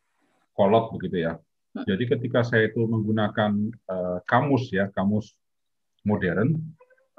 kolot 0.53 0.93
begitu 0.93 1.26
ya. 1.26 1.41
Hmm. 1.74 1.86
Jadi 1.89 2.03
ketika 2.05 2.45
saya 2.45 2.69
itu 2.69 2.86
menggunakan 2.86 3.74
uh, 3.89 4.22
kamus 4.30 4.69
ya, 4.69 4.93
kamus 4.93 5.34
modern, 6.05 6.53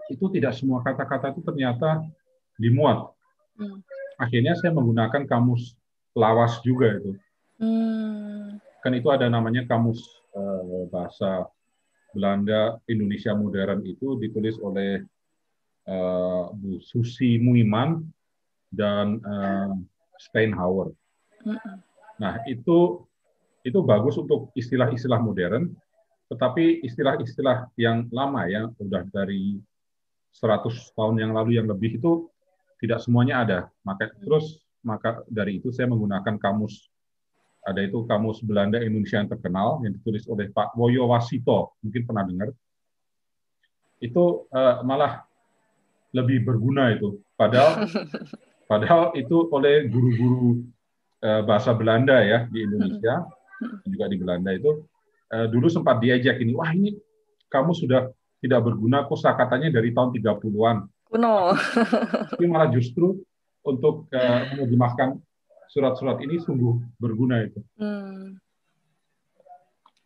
itu 0.06 0.24
tidak 0.30 0.54
semua 0.54 0.84
kata-kata 0.86 1.34
itu 1.34 1.42
ternyata 1.42 2.06
dimuat. 2.54 3.10
Akhirnya 4.22 4.54
saya 4.54 4.70
menggunakan 4.70 5.26
kamus 5.26 5.74
lawas 6.14 6.62
juga 6.62 6.94
itu. 6.94 7.18
Hmm. 7.58 8.62
Kan 8.86 8.92
itu 8.94 9.10
ada 9.10 9.26
namanya 9.26 9.66
kamus 9.66 9.98
uh, 10.34 10.86
bahasa 10.86 11.50
Belanda 12.14 12.78
Indonesia 12.86 13.34
modern 13.34 13.82
itu 13.82 14.14
ditulis 14.22 14.60
oleh 14.62 15.02
uh, 15.90 16.54
Bu 16.54 16.78
Susi 16.78 17.42
Muiman 17.42 18.06
dan 18.70 19.18
uh, 19.26 19.74
Steinhauer. 20.22 20.94
Hmm. 21.42 21.82
Nah 22.22 22.38
itu 22.46 23.02
itu 23.62 23.78
bagus 23.82 24.18
untuk 24.18 24.50
istilah-istilah 24.58 25.22
modern, 25.22 25.70
tetapi 26.30 26.82
istilah-istilah 26.82 27.70
yang 27.78 28.10
lama 28.10 28.46
ya, 28.50 28.66
udah 28.78 29.06
dari 29.10 29.62
100 30.34 30.96
tahun 30.96 31.16
yang 31.20 31.32
lalu 31.36 31.60
yang 31.60 31.68
lebih 31.68 32.00
itu 32.00 32.31
tidak 32.82 32.98
semuanya 32.98 33.46
ada. 33.46 33.58
Maka 33.86 34.10
terus 34.18 34.58
maka 34.82 35.22
dari 35.30 35.62
itu 35.62 35.70
saya 35.70 35.86
menggunakan 35.86 36.42
kamus 36.42 36.90
ada 37.62 37.78
itu 37.78 38.02
kamus 38.10 38.42
Belanda 38.42 38.82
Indonesia 38.82 39.22
yang 39.22 39.30
terkenal 39.30 39.78
yang 39.86 39.94
ditulis 39.94 40.26
oleh 40.26 40.50
Pak 40.50 40.74
Woyo 40.74 41.06
Wasito, 41.06 41.78
mungkin 41.78 42.02
pernah 42.02 42.26
dengar. 42.26 42.50
Itu 44.02 44.50
uh, 44.50 44.82
malah 44.82 45.22
lebih 46.10 46.42
berguna 46.42 46.90
itu. 46.90 47.22
Padahal 47.38 47.86
padahal 48.70 49.14
itu 49.14 49.46
oleh 49.54 49.86
guru-guru 49.86 50.66
uh, 51.22 51.46
bahasa 51.46 51.70
Belanda 51.70 52.18
ya 52.18 52.50
di 52.50 52.66
Indonesia 52.66 53.22
juga 53.86 54.10
di 54.10 54.18
Belanda 54.18 54.50
itu 54.50 54.82
uh, 55.30 55.46
dulu 55.46 55.70
sempat 55.70 56.02
diajak 56.02 56.42
ini, 56.42 56.58
wah 56.58 56.74
ini 56.74 56.98
kamu 57.46 57.78
sudah 57.78 58.10
tidak 58.42 58.60
berguna 58.66 59.06
kosa 59.06 59.38
katanya 59.38 59.78
dari 59.78 59.94
tahun 59.94 60.10
30-an. 60.18 60.90
Kuno. 61.12 61.52
Tapi 62.32 62.44
malah 62.48 62.72
justru 62.72 63.20
untuk 63.60 64.08
uh, 64.08 64.40
menerjemahkan 64.56 65.20
surat-surat 65.68 66.16
ini 66.24 66.40
sungguh 66.40 66.80
berguna 66.96 67.44
itu. 67.44 67.60
Hmm. 67.76 68.40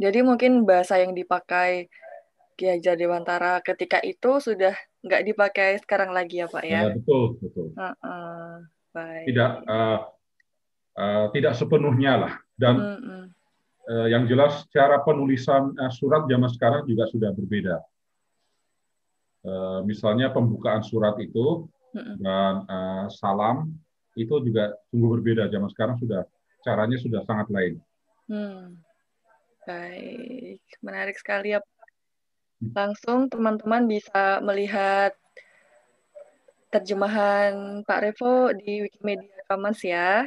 Jadi 0.03 0.21
mungkin 0.27 0.67
bahasa 0.67 0.99
yang 0.99 1.15
dipakai 1.15 1.87
Ki 2.57 2.67
Hajar 2.69 2.99
Dewantara 2.99 3.63
ketika 3.63 4.03
itu 4.03 4.43
sudah 4.43 4.75
nggak 5.07 5.23
dipakai 5.23 5.79
sekarang 5.79 6.11
lagi 6.11 6.43
ya 6.43 6.51
Pak 6.51 6.65
ya? 6.67 6.91
ya 6.91 6.97
betul 6.99 7.39
betul. 7.39 7.67
Uh 7.79 7.95
-uh. 8.03 8.51
Baik. 8.97 9.25
Tidak 9.29 9.53
uh, 9.69 9.99
uh, 10.97 11.25
tidak 11.37 11.53
sepenuhnya 11.55 12.13
lah 12.17 12.35
dan 12.59 12.75
mm 12.77 13.01
-mm. 13.01 13.25
Uh, 13.87 14.11
yang 14.11 14.27
jelas 14.27 14.67
cara 14.75 14.99
penulisan 15.07 15.71
uh, 15.79 15.95
surat 15.95 16.27
zaman 16.27 16.51
sekarang 16.51 16.83
juga 16.91 17.07
sudah 17.07 17.31
berbeda. 17.31 17.79
Uh, 19.47 19.81
misalnya 19.87 20.35
pembukaan 20.35 20.83
surat 20.83 21.15
itu 21.23 21.71
dan 22.19 22.67
uh, 22.67 23.07
salam 23.09 23.71
itu 24.19 24.43
juga 24.43 24.75
sungguh 24.91 25.21
berbeda 25.21 25.47
zaman 25.47 25.71
sekarang 25.71 25.97
sudah 26.03 26.27
caranya 26.67 26.99
sudah 26.99 27.23
sangat 27.23 27.47
lain. 27.55 27.75
Hmm. 28.27 28.83
Baik, 29.63 30.63
menarik 30.83 31.15
sekali 31.15 31.55
ya. 31.55 31.61
Langsung 32.75 33.31
teman-teman 33.31 33.87
bisa 33.87 34.43
melihat 34.43 35.15
terjemahan 36.75 37.83
Pak 37.87 38.01
Revo 38.03 38.51
di 38.57 38.83
Wikimedia 38.83 39.47
Commons 39.47 39.81
ya. 39.87 40.27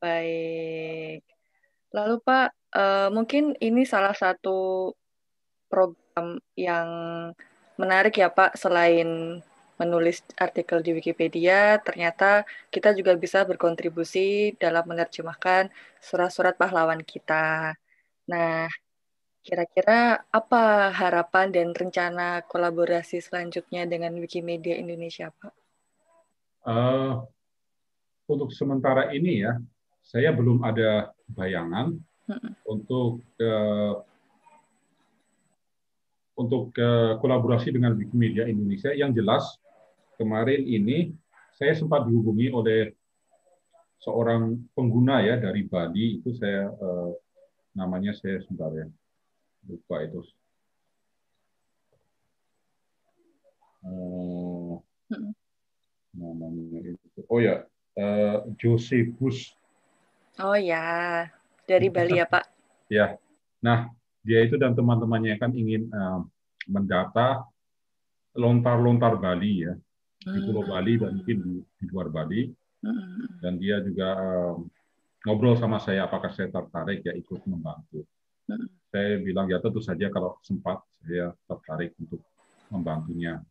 Baik. 0.00 1.24
Lalu 1.92 2.16
Pak, 2.24 2.48
uh, 2.72 3.08
mungkin 3.12 3.52
ini 3.60 3.84
salah 3.84 4.16
satu 4.16 4.92
program 5.68 6.38
yang 6.54 6.88
menarik 7.80 8.18
ya 8.18 8.30
Pak, 8.30 8.58
selain 8.58 9.40
menulis 9.74 10.22
artikel 10.38 10.78
di 10.86 10.94
Wikipedia, 10.94 11.82
ternyata 11.82 12.46
kita 12.70 12.94
juga 12.94 13.18
bisa 13.18 13.42
berkontribusi 13.42 14.54
dalam 14.54 14.86
menerjemahkan 14.86 15.66
surat-surat 15.98 16.54
pahlawan 16.54 17.02
kita. 17.02 17.74
Nah, 18.30 18.70
kira-kira 19.44 20.22
apa 20.30 20.94
harapan 20.94 21.50
dan 21.50 21.68
rencana 21.74 22.46
kolaborasi 22.46 23.20
selanjutnya 23.20 23.84
dengan 23.84 24.14
Wikimedia 24.16 24.78
Indonesia, 24.78 25.34
Pak? 25.34 25.52
Uh, 26.64 27.20
untuk 28.24 28.54
sementara 28.56 29.12
ini 29.12 29.44
ya, 29.44 29.60
saya 30.00 30.32
belum 30.32 30.64
ada 30.64 31.12
bayangan 31.28 31.92
hmm. 32.30 32.50
untuk 32.64 33.20
uh, 33.42 34.00
untuk 36.34 36.74
uh, 36.78 37.16
kolaborasi 37.22 37.70
dengan 37.70 37.94
Wikimedia 37.94 38.46
Indonesia. 38.50 38.90
Yang 38.90 39.22
jelas 39.22 39.44
kemarin 40.18 40.62
ini 40.66 41.14
saya 41.54 41.74
sempat 41.78 42.06
dihubungi 42.06 42.50
oleh 42.50 42.94
seorang 44.02 44.58
pengguna 44.74 45.22
ya 45.22 45.38
dari 45.38 45.64
Bali. 45.66 46.20
Itu 46.20 46.34
saya 46.34 46.70
uh, 46.70 47.14
namanya 47.74 48.14
saya 48.14 48.42
sebentar 48.42 48.70
ya 48.74 48.86
lupa 49.66 49.96
itu. 50.02 50.20
Uh, 53.84 54.80
namanya 56.16 56.80
itu. 56.82 57.20
Oh 57.30 57.38
ya 57.38 57.64
uh, 57.98 58.46
Josephus. 58.58 59.54
Oh 60.42 60.58
ya, 60.58 61.30
dari 61.62 61.86
Bali 61.86 62.18
ya 62.18 62.26
Pak? 62.26 62.44
ya, 62.90 63.16
nah 63.62 63.88
dia 64.24 64.40
itu 64.42 64.56
dan 64.56 64.72
teman-temannya 64.72 65.36
kan 65.36 65.52
ingin 65.52 65.86
uh, 65.92 66.24
mendata 66.66 67.44
lontar-lontar 68.34 69.20
Bali 69.20 69.68
ya 69.68 69.76
di 70.24 70.40
Pulau 70.40 70.64
hmm. 70.64 70.72
Bali 70.72 70.92
dan 70.96 71.10
mungkin 71.20 71.36
di, 71.44 71.54
di 71.60 71.84
luar 71.92 72.08
Bali. 72.08 72.48
Hmm. 72.84 73.40
Dan 73.40 73.60
dia 73.60 73.84
juga 73.84 74.08
uh, 74.16 74.56
ngobrol 75.28 75.56
sama 75.60 75.76
saya 75.80 76.08
apakah 76.08 76.32
saya 76.32 76.48
tertarik 76.48 77.04
ya 77.04 77.12
ikut 77.12 77.44
membantu. 77.44 78.02
Hmm. 78.48 78.66
Saya 78.88 79.20
bilang 79.20 79.46
ya 79.52 79.60
tentu 79.60 79.84
saja 79.84 80.08
kalau 80.08 80.40
sempat 80.40 80.80
saya 81.04 81.36
tertarik 81.44 81.92
untuk 82.00 82.24
membantunya. 82.72 83.44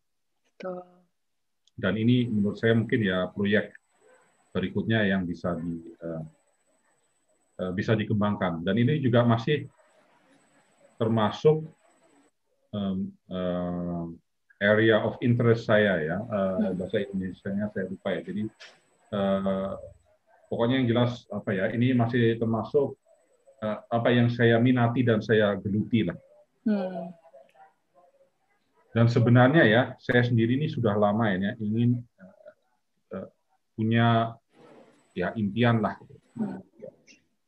Dan 1.74 1.94
ini 1.98 2.26
menurut 2.26 2.58
saya 2.58 2.74
mungkin 2.74 3.00
ya 3.02 3.30
proyek 3.30 3.74
berikutnya 4.54 5.02
yang 5.06 5.26
bisa 5.26 5.54
di 5.58 5.82
uh, 6.02 6.22
Eh, 7.54 7.70
bisa 7.70 7.94
dikembangkan. 7.94 8.66
Dan 8.66 8.74
ini 8.82 8.98
juga 8.98 9.22
masih 9.22 9.70
termasuk 11.00 11.66
um, 12.74 13.10
uh, 13.30 14.06
area 14.62 14.98
of 15.02 15.18
interest 15.20 15.68
saya 15.68 16.00
ya 16.00 16.18
uh, 16.22 16.72
bahasa 16.74 17.04
Indonesia-nya 17.04 17.70
saya 17.74 17.84
lupa 17.90 18.08
ya. 18.14 18.20
Jadi 18.24 18.42
uh, 19.12 19.74
pokoknya 20.48 20.82
yang 20.82 20.88
jelas 20.88 21.26
apa 21.30 21.50
ya 21.52 21.64
ini 21.74 21.92
masih 21.92 22.38
termasuk 22.38 22.96
uh, 23.62 23.78
apa 23.90 24.08
yang 24.14 24.30
saya 24.30 24.56
minati 24.62 25.02
dan 25.02 25.20
saya 25.20 25.58
geluti 25.58 26.06
lah. 26.06 26.16
Hmm. 26.64 27.12
Dan 28.94 29.10
sebenarnya 29.10 29.66
ya 29.66 29.82
saya 29.98 30.22
sendiri 30.22 30.54
ini 30.54 30.70
sudah 30.70 30.94
lama 30.94 31.34
ya 31.34 31.52
ingin 31.58 31.98
uh, 31.98 33.18
uh, 33.18 33.28
punya 33.74 34.38
ya 35.14 35.34
impian 35.34 35.82
lah. 35.82 35.98
Hmm 36.34 36.62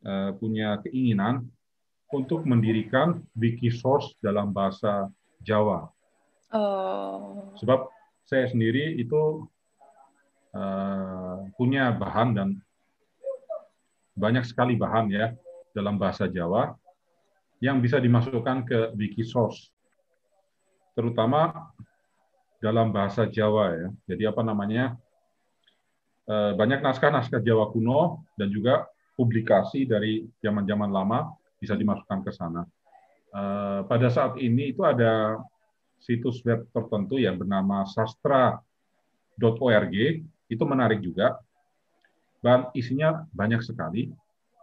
Eh, 0.07 0.31
punya 0.39 0.79
keinginan 0.87 1.51
untuk 2.15 2.47
mendirikan 2.47 3.23
Wikisource 3.35 4.15
dalam 4.23 4.55
bahasa 4.55 5.11
Jawa. 5.43 5.91
Oh. 6.55 7.51
Sebab 7.59 7.91
saya 8.27 8.47
sendiri 8.47 8.95
itu 8.99 9.47
uh, 10.55 11.47
punya 11.59 11.91
bahan 11.95 12.29
dan 12.35 12.49
banyak 14.17 14.47
sekali 14.47 14.79
bahan 14.79 15.11
ya 15.13 15.27
dalam 15.75 15.99
bahasa 15.99 16.31
Jawa 16.31 16.75
yang 17.61 17.81
bisa 17.81 17.97
dimasukkan 17.99 18.69
ke 18.69 18.79
Wikisource, 18.95 19.73
terutama 20.93 21.73
dalam 22.61 22.93
bahasa 22.93 23.29
Jawa 23.29 23.73
ya. 23.73 23.89
Jadi 24.15 24.23
apa 24.29 24.43
namanya? 24.45 24.97
Uh, 26.27 26.59
banyak 26.59 26.83
naskah-naskah 26.83 27.39
Jawa 27.39 27.71
kuno 27.71 28.27
dan 28.35 28.51
juga 28.51 28.91
publikasi 29.15 29.87
dari 29.87 30.27
zaman-zaman 30.43 30.91
lama 30.91 31.31
bisa 31.61 31.75
dimasukkan 31.77 32.21
ke 32.25 32.33
sana. 32.33 32.65
uh, 33.37 33.83
pada 33.85 34.09
saat 34.09 34.39
ini 34.41 34.73
itu 34.73 34.81
ada 34.87 35.37
situs 36.01 36.45
web 36.45 36.69
tertentu 36.71 37.19
yang 37.19 37.37
bernama 37.41 37.85
sastra.org 37.89 38.63
itu 40.47 40.65
menarik 40.69 41.03
juga 41.03 41.41
dan 42.45 42.71
isinya 42.77 43.27
banyak 43.35 43.65
sekali. 43.65 44.13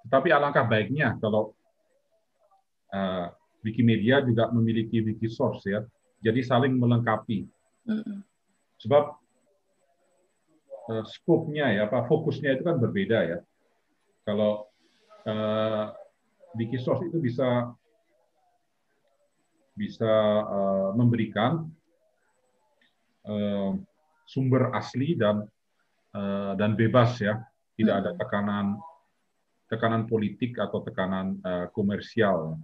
Tetapi 0.08 0.30
alangkah 0.32 0.64
baiknya 0.68 1.20
kalau 1.20 1.52
uh, 2.92 3.28
Wikimedia 3.64 4.20
juga 4.24 4.52
memiliki 4.52 5.00
wiki 5.00 5.32
source 5.32 5.64
ya, 5.68 5.84
jadi 6.20 6.44
saling 6.44 6.76
melengkapi. 6.76 7.48
Sebab 8.84 9.04
uh, 10.92 11.04
skopnya 11.08 11.72
ya, 11.72 11.88
apa 11.88 12.04
fokusnya 12.08 12.60
itu 12.60 12.64
kan 12.68 12.80
berbeda 12.80 13.20
ya. 13.24 13.40
Kalau 14.28 14.68
uh, 15.28 15.88
wiki 16.58 16.78
source 16.78 17.06
itu 17.06 17.18
bisa 17.18 17.74
bisa 19.74 20.14
uh, 20.46 20.90
memberikan 20.94 21.66
uh, 23.26 23.74
sumber 24.30 24.70
asli 24.78 25.18
dan 25.18 25.50
uh, 26.14 26.54
dan 26.54 26.78
bebas 26.78 27.18
ya 27.18 27.42
tidak 27.74 27.96
ada 28.06 28.12
hmm. 28.14 28.20
tekanan 28.22 28.66
tekanan 29.72 30.06
politik 30.06 30.62
atau 30.62 30.86
tekanan 30.86 31.42
uh, 31.42 31.66
komersial. 31.74 32.62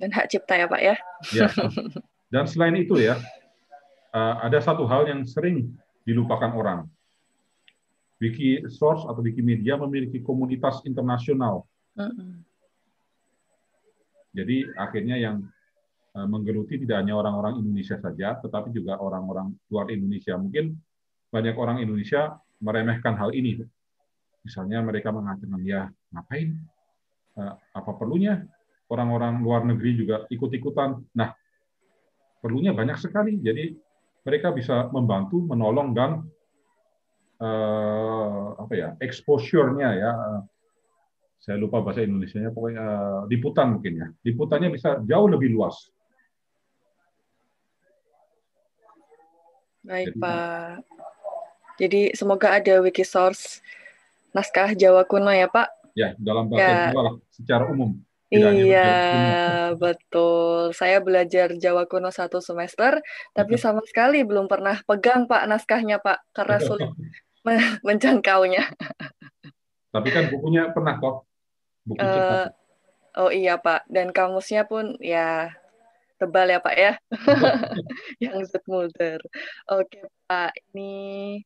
Dan 0.00 0.08
hak 0.14 0.32
cipta 0.32 0.56
ya 0.56 0.66
Pak 0.70 0.80
ya. 0.80 0.96
ya. 1.34 1.48
Dan 2.32 2.44
selain 2.48 2.76
itu 2.76 2.96
ya, 2.96 3.20
uh, 4.16 4.34
ada 4.44 4.56
satu 4.60 4.88
hal 4.88 5.08
yang 5.08 5.28
sering 5.28 5.76
dilupakan 6.08 6.48
orang. 6.56 6.80
Wiki 8.18 8.64
Source 8.72 9.04
atau 9.04 9.20
Wikimedia 9.20 9.76
memiliki 9.76 10.24
komunitas 10.24 10.80
internasional. 10.88 11.68
Mm 11.94 12.10
-hmm. 12.10 12.30
Jadi 14.32 14.68
akhirnya 14.76 15.16
yang 15.16 15.36
uh, 16.14 16.26
menggeluti 16.28 16.80
tidak 16.80 17.04
hanya 17.04 17.16
orang-orang 17.16 17.60
Indonesia 17.60 17.96
saja, 17.98 18.36
tetapi 18.38 18.72
juga 18.72 19.00
orang-orang 19.00 19.52
luar 19.72 19.88
Indonesia. 19.88 20.36
Mungkin 20.36 20.76
banyak 21.28 21.56
orang 21.56 21.84
Indonesia 21.84 22.36
meremehkan 22.58 23.14
hal 23.14 23.32
ini 23.36 23.62
Misalnya 24.48 24.80
mereka 24.80 25.12
mengatakan, 25.12 25.60
ya 25.60 25.92
ngapain? 26.14 26.56
Eh, 27.36 27.54
apa 27.76 27.90
perlunya 28.00 28.48
orang-orang 28.88 29.44
luar 29.44 29.62
negeri 29.68 29.92
juga 29.92 30.24
ikut-ikutan? 30.32 31.04
Nah, 31.12 31.36
perlunya 32.40 32.72
banyak 32.72 32.96
sekali. 32.96 33.36
Jadi 33.44 33.76
mereka 34.24 34.48
bisa 34.56 34.88
membantu, 34.88 35.44
menolong 35.44 35.92
dan 35.92 36.10
uh, 37.40 38.56
apa 38.60 38.72
ya 38.72 38.88
exposure-nya 39.00 39.88
ya. 39.96 40.12
Saya 41.38 41.56
lupa 41.56 41.78
bahasa 41.80 42.02
Indonesia-nya, 42.02 42.50
pokoknya 42.50 42.82
uh, 42.82 43.20
liputan 43.30 43.78
mungkin 43.78 43.92
ya. 43.94 44.06
Liputannya 44.26 44.74
bisa 44.74 44.98
jauh 45.06 45.28
lebih 45.30 45.54
luas. 45.54 45.90
Baik, 49.86 50.12
Jadi, 50.12 50.20
Pak. 50.20 50.72
Jadi 51.78 52.00
semoga 52.18 52.58
ada 52.58 52.82
Wikisource 52.82 53.62
naskah 54.34 54.74
Jawa 54.74 55.06
kuno 55.06 55.30
ya 55.30 55.46
Pak? 55.48 55.94
Ya, 55.94 56.12
dalam 56.18 56.50
bahasa 56.50 56.66
ya. 56.66 56.78
Jawa 56.92 57.02
lah, 57.06 57.14
secara 57.32 57.64
umum. 57.70 57.96
iya, 58.28 58.92
betul. 59.72 60.74
Saya 60.76 61.00
belajar 61.00 61.56
Jawa 61.56 61.88
kuno 61.88 62.12
satu 62.12 62.42
semester, 62.44 63.00
tapi 63.32 63.56
sama 63.56 63.80
sekali 63.86 64.20
belum 64.26 64.50
pernah 64.50 64.82
pegang 64.84 65.24
Pak 65.24 65.48
naskahnya 65.48 66.02
Pak, 66.02 66.34
karena 66.36 66.58
sulit 66.60 66.90
menjangkaunya. 67.86 68.68
Tapi 69.98 70.08
kan 70.14 70.24
bukunya 70.30 70.70
pernah 70.70 70.94
kok. 71.02 71.26
Buku 71.82 71.98
uh, 71.98 72.46
oh 73.18 73.34
iya 73.34 73.58
Pak, 73.58 73.90
dan 73.90 74.14
kamusnya 74.14 74.62
pun 74.62 74.94
ya 75.02 75.50
tebal 76.22 76.46
ya 76.46 76.62
Pak 76.62 76.76
ya, 76.78 76.92
yang 78.22 78.46
Mulder. 78.70 79.18
Oke 79.66 80.06
Pak, 80.30 80.54
ini, 80.70 81.42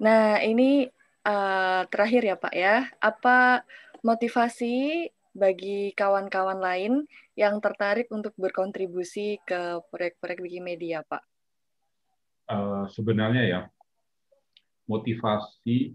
nah 0.00 0.40
ini 0.40 0.88
uh, 1.28 1.84
terakhir 1.92 2.22
ya 2.24 2.36
Pak 2.40 2.54
ya, 2.56 2.88
apa 2.96 3.60
motivasi 4.00 5.08
bagi 5.36 5.92
kawan-kawan 5.92 6.56
lain 6.56 7.04
yang 7.36 7.60
tertarik 7.60 8.08
untuk 8.08 8.32
berkontribusi 8.40 9.36
ke 9.44 9.84
proyek-proyek 9.92 10.40
Wikimedia, 10.40 11.04
Pak? 11.04 11.20
Uh, 12.48 12.88
sebenarnya 12.88 13.42
ya, 13.44 13.60
motivasi 14.88 15.92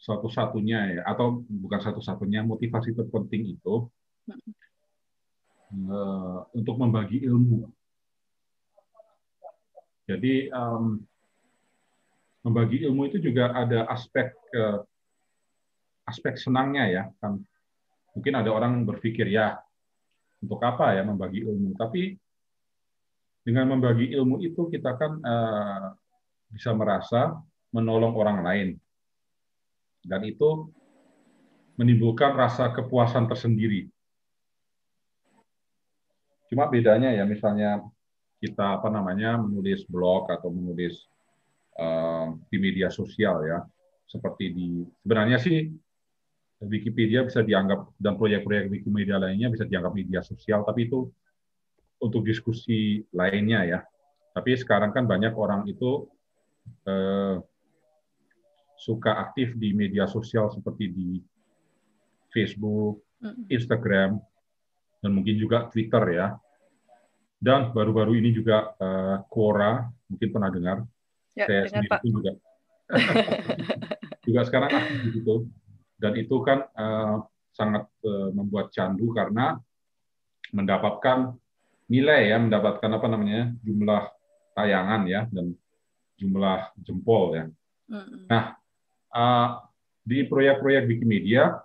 satu-satunya 0.00 0.78
ya, 0.96 1.02
atau 1.04 1.44
bukan 1.44 1.80
satu-satunya, 1.80 2.40
motivasi 2.40 2.96
terpenting 2.96 3.52
itu 3.52 3.84
uh, 5.92 6.38
untuk 6.56 6.76
membagi 6.80 7.20
ilmu. 7.28 7.68
Jadi 10.08 10.48
um, 10.50 10.98
membagi 12.42 12.82
ilmu 12.88 13.12
itu 13.12 13.20
juga 13.20 13.52
ada 13.52 13.86
aspek 13.92 14.32
uh, 14.56 14.82
aspek 16.08 16.40
senangnya 16.40 16.84
ya 16.88 17.04
kan. 17.20 17.38
Mungkin 18.16 18.34
ada 18.34 18.50
orang 18.50 18.82
berpikir 18.82 19.28
ya 19.30 19.60
untuk 20.42 20.58
apa 20.64 20.96
ya 20.96 21.06
membagi 21.06 21.46
ilmu? 21.46 21.76
Tapi 21.78 22.16
dengan 23.44 23.76
membagi 23.76 24.10
ilmu 24.16 24.42
itu 24.42 24.66
kita 24.66 24.96
kan 24.96 25.12
uh, 25.22 25.94
bisa 26.50 26.74
merasa 26.74 27.38
menolong 27.70 28.16
orang 28.18 28.38
lain 28.42 28.68
dan 30.04 30.20
itu 30.24 30.68
menimbulkan 31.76 32.36
rasa 32.36 32.72
kepuasan 32.76 33.28
tersendiri. 33.28 33.88
Cuma 36.50 36.66
bedanya 36.66 37.14
ya 37.14 37.24
misalnya 37.24 37.84
kita 38.40 38.80
apa 38.80 38.88
namanya 38.90 39.38
menulis 39.38 39.86
blog 39.86 40.28
atau 40.28 40.50
menulis 40.50 41.10
Eh, 41.80 42.26
di 42.52 42.58
media 42.60 42.92
sosial 42.92 43.40
ya. 43.48 43.64
Seperti 44.04 44.52
di 44.52 44.68
sebenarnya 45.00 45.40
sih 45.40 45.64
Wikipedia 46.60 47.24
bisa 47.24 47.40
dianggap 47.40 47.96
dan 47.96 48.20
proyek-proyek 48.20 48.68
Wikimedia 48.68 49.16
lainnya 49.16 49.48
bisa 49.48 49.64
dianggap 49.64 49.96
media 49.96 50.20
sosial 50.20 50.60
tapi 50.60 50.92
itu 50.92 51.08
untuk 52.04 52.20
diskusi 52.28 53.00
lainnya 53.16 53.64
ya. 53.64 53.80
Tapi 54.36 54.60
sekarang 54.60 54.92
kan 54.92 55.08
banyak 55.08 55.32
orang 55.32 55.64
itu 55.72 56.04
eh, 56.84 57.40
suka 58.80 59.12
aktif 59.28 59.52
di 59.60 59.76
media 59.76 60.08
sosial 60.08 60.48
seperti 60.48 60.88
di 60.88 61.08
Facebook, 62.32 63.04
Instagram, 63.52 64.16
dan 65.04 65.10
mungkin 65.12 65.36
juga 65.36 65.68
Twitter 65.68 66.16
ya. 66.16 66.32
Dan 67.40 67.72
baru-baru 67.76 68.16
ini 68.20 68.32
juga 68.32 68.72
uh, 68.76 69.20
Quora, 69.28 69.84
mungkin 70.08 70.28
pernah 70.28 70.48
dengar. 70.52 70.78
Ya, 71.36 71.44
saya 71.48 71.62
sendiri 71.68 71.88
Pak. 71.88 72.00
pun 72.04 72.10
juga 72.20 72.32
juga 74.26 74.40
sekarang 74.44 74.70
aktif 74.74 74.98
di 75.06 75.10
situ 75.14 75.34
dan 76.00 76.12
itu 76.18 76.36
kan 76.42 76.66
uh, 76.74 77.22
sangat 77.54 77.86
uh, 78.02 78.34
membuat 78.34 78.74
candu 78.74 79.14
karena 79.14 79.56
mendapatkan 80.50 81.38
nilai 81.86 82.34
ya 82.34 82.36
mendapatkan 82.42 82.90
apa 82.90 83.06
namanya 83.06 83.54
jumlah 83.62 84.10
tayangan 84.58 85.06
ya 85.06 85.26
dan 85.30 85.54
jumlah 86.18 86.74
jempol 86.82 87.34
ya. 87.34 87.44
Nah 88.26 88.59
uh, 89.14 89.60
di 90.02 90.26
proyek-proyek 90.26 90.88
Wikimedia 90.90 91.60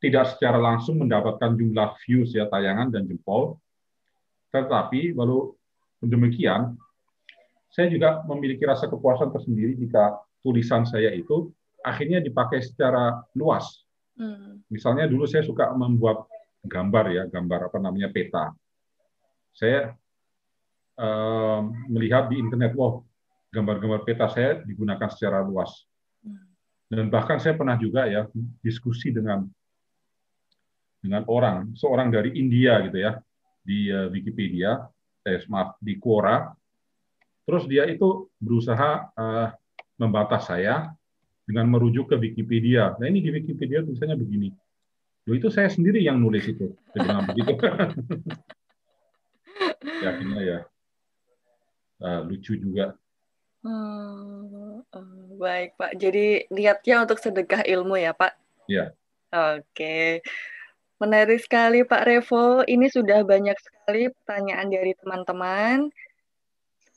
tidak 0.00 0.36
secara 0.36 0.60
langsung 0.60 1.00
mendapatkan 1.00 1.56
jumlah 1.56 1.96
views 2.04 2.32
ya 2.36 2.46
tayangan 2.46 2.92
dan 2.92 3.08
jempol, 3.08 3.56
tetapi 4.52 5.16
walau 5.16 5.56
demikian 6.04 6.76
saya 7.72 7.92
juga 7.92 8.24
memiliki 8.24 8.64
rasa 8.64 8.88
kepuasan 8.88 9.32
tersendiri 9.32 9.76
jika 9.76 10.16
tulisan 10.40 10.88
saya 10.88 11.12
itu 11.12 11.52
akhirnya 11.84 12.24
dipakai 12.24 12.64
secara 12.64 13.20
luas. 13.36 13.84
Hmm. 14.16 14.64
Misalnya 14.72 15.04
dulu 15.04 15.28
saya 15.28 15.44
suka 15.44 15.76
membuat 15.76 16.24
gambar 16.64 17.04
ya, 17.12 17.22
gambar 17.28 17.68
apa 17.68 17.78
namanya 17.78 18.08
peta. 18.08 18.56
Saya 19.52 19.92
uh, 20.96 21.60
melihat 21.88 22.32
di 22.32 22.40
internet, 22.40 22.72
wow, 22.72 23.04
gambar-gambar 23.52 24.08
peta 24.08 24.26
saya 24.32 24.60
digunakan 24.64 25.08
secara 25.12 25.44
luas. 25.44 25.84
Dan 26.86 27.10
bahkan 27.10 27.42
saya 27.42 27.58
pernah 27.58 27.74
juga 27.74 28.06
ya 28.06 28.30
diskusi 28.62 29.10
dengan 29.10 29.42
dengan 31.02 31.22
orang, 31.30 31.74
seorang 31.78 32.10
dari 32.10 32.34
India 32.34 32.82
gitu 32.86 32.98
ya, 32.98 33.18
di 33.62 33.90
uh, 33.90 34.10
Wikipedia, 34.10 34.90
eh, 35.26 35.38
maaf 35.46 35.78
di 35.78 35.98
Quora, 36.02 36.50
Terus 37.46 37.64
dia 37.70 37.86
itu 37.86 38.26
berusaha 38.42 39.06
uh, 39.14 39.48
membatas 40.02 40.50
saya 40.50 40.90
dengan 41.46 41.70
merujuk 41.70 42.10
ke 42.10 42.18
Wikipedia. 42.18 42.98
Nah 42.98 43.06
ini 43.06 43.22
di 43.22 43.30
Wikipedia 43.30 43.86
tulisannya 43.86 44.18
begini. 44.18 44.50
Loh 45.30 45.34
itu 45.38 45.46
saya 45.46 45.70
sendiri 45.70 46.02
yang 46.02 46.18
nulis 46.18 46.42
itu. 46.42 46.74
Saya 46.90 47.22
begitu. 47.22 47.54
Yakinnya 50.04 50.42
ya 50.42 50.58
uh, 52.02 52.20
lucu 52.26 52.58
juga. 52.58 52.98
Hmm, 53.66 54.86
baik 55.42 55.74
Pak. 55.74 55.98
Jadi 55.98 56.46
niatnya 56.54 57.02
untuk 57.02 57.18
sedekah 57.18 57.66
ilmu 57.66 57.98
ya 57.98 58.14
Pak? 58.14 58.38
Ya. 58.70 58.94
Oke. 59.34 60.22
Menarik 61.02 61.42
sekali 61.42 61.82
Pak 61.82 62.06
Revo. 62.06 62.62
Ini 62.62 62.86
sudah 62.86 63.26
banyak 63.26 63.58
sekali 63.58 64.06
pertanyaan 64.14 64.70
dari 64.70 64.94
teman-teman. 65.02 65.90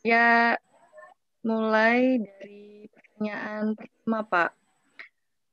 Ya, 0.06 0.56
mulai 1.42 2.22
dari 2.22 2.86
pertanyaan 2.94 3.74
pertama 3.74 4.20
Pak. 4.30 4.52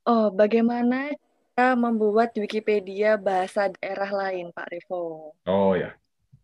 Oh, 0.06 0.28
bagaimana 0.30 1.16
cara 1.56 1.72
membuat 1.74 2.36
Wikipedia 2.36 3.16
bahasa 3.16 3.72
daerah 3.80 4.12
lain 4.12 4.52
Pak 4.52 4.68
Revo? 4.68 5.32
Oh 5.48 5.72
ya, 5.72 5.96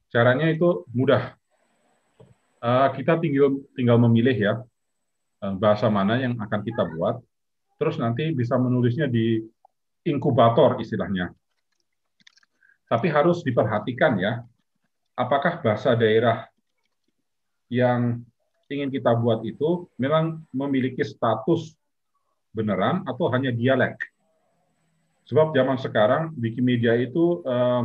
caranya 0.08 0.48
itu 0.48 0.88
mudah. 0.96 1.36
Uh, 2.62 2.88
kita 2.94 3.18
tinggal 3.18 3.58
tinggal 3.74 3.98
memilih 3.98 4.36
ya 4.38 4.54
uh, 5.42 5.54
bahasa 5.58 5.90
mana 5.90 6.22
yang 6.22 6.38
akan 6.38 6.60
kita 6.62 6.86
buat, 6.94 7.18
terus 7.74 7.98
nanti 7.98 8.30
bisa 8.30 8.54
menulisnya 8.54 9.10
di 9.10 9.42
inkubator 10.06 10.78
istilahnya. 10.78 11.34
Tapi 12.86 13.10
harus 13.10 13.42
diperhatikan 13.42 14.14
ya, 14.22 14.46
apakah 15.18 15.58
bahasa 15.58 15.98
daerah 15.98 16.46
yang 17.72 18.22
ingin 18.68 18.92
kita 18.92 19.12
buat 19.16 19.44
itu 19.44 19.88
memang 19.96 20.44
memiliki 20.52 21.04
status 21.04 21.76
beneran 22.52 23.04
atau 23.08 23.32
hanya 23.32 23.52
dialek. 23.52 23.96
Sebab 25.28 25.56
zaman 25.56 25.80
sekarang 25.80 26.36
Wikimedia 26.36 26.96
itu 27.00 27.40
eh, 27.44 27.82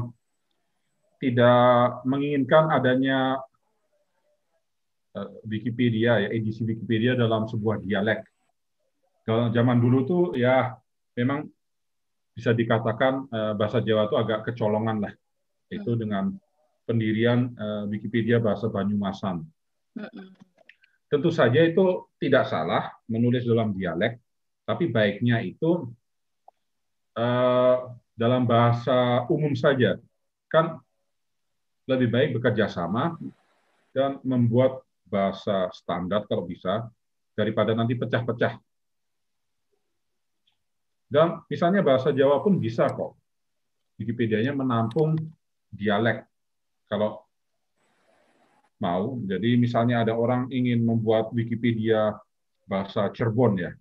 tidak 1.24 2.04
menginginkan 2.04 2.68
adanya 2.72 3.40
eh, 3.40 3.57
Wikipedia 5.48 6.24
ya 6.26 6.30
edisi 6.30 6.66
Wikipedia 6.68 7.16
dalam 7.18 7.48
sebuah 7.48 7.82
dialek. 7.82 8.26
Kalau 9.28 9.52
zaman 9.52 9.78
dulu 9.80 10.00
tuh 10.08 10.24
ya 10.40 10.76
memang 11.18 11.48
bisa 12.38 12.54
dikatakan 12.54 13.28
uh, 13.28 13.54
bahasa 13.58 13.82
Jawa 13.82 14.08
itu 14.08 14.16
agak 14.16 14.40
kecolongan 14.52 14.98
lah. 15.04 15.14
Itu 15.68 15.98
hmm. 15.98 16.00
dengan 16.00 16.24
pendirian 16.88 17.52
uh, 17.58 17.84
Wikipedia 17.90 18.40
bahasa 18.40 18.72
Banyumasan. 18.72 19.44
Hmm. 19.98 20.32
Tentu 21.08 21.32
saja 21.32 21.64
itu 21.64 22.08
tidak 22.20 22.52
salah 22.52 22.92
menulis 23.08 23.48
dalam 23.48 23.72
dialek, 23.72 24.20
tapi 24.68 24.92
baiknya 24.92 25.40
itu 25.40 25.88
dalam 28.14 28.44
bahasa 28.46 29.26
umum 29.32 29.56
saja. 29.56 29.98
Kan 30.52 30.78
lebih 31.88 32.12
baik 32.12 32.30
bekerja 32.38 32.68
sama 32.68 33.16
dan 33.96 34.20
membuat 34.22 34.84
bahasa 35.08 35.72
standar 35.72 36.28
kalau 36.28 36.44
bisa 36.44 36.86
daripada 37.34 37.72
nanti 37.74 37.96
pecah-pecah 37.96 38.60
dan 41.08 41.40
misalnya 41.48 41.80
bahasa 41.80 42.12
Jawa 42.12 42.44
pun 42.44 42.60
bisa 42.60 42.92
kok. 42.92 43.16
Wikipedia-nya 43.98 44.54
menampung 44.54 45.16
dialek. 45.72 46.28
Kalau 46.86 47.24
mau, 48.78 49.18
jadi 49.26 49.58
misalnya 49.58 50.06
ada 50.06 50.14
orang 50.14 50.52
ingin 50.52 50.84
membuat 50.84 51.32
Wikipedia 51.34 52.14
bahasa 52.68 53.10
Cirebon 53.10 53.58
ya. 53.58 53.72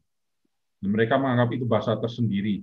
Mereka 0.87 1.19
menganggap 1.19 1.51
itu 1.53 1.67
bahasa 1.67 1.99
tersendiri. 1.99 2.63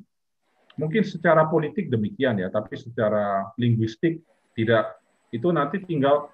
Mungkin 0.80 1.06
secara 1.06 1.46
politik 1.46 1.92
demikian 1.92 2.40
ya, 2.42 2.50
tapi 2.50 2.80
secara 2.80 3.54
linguistik 3.60 4.24
tidak. 4.58 4.98
Itu 5.30 5.54
nanti 5.54 5.84
tinggal 5.84 6.32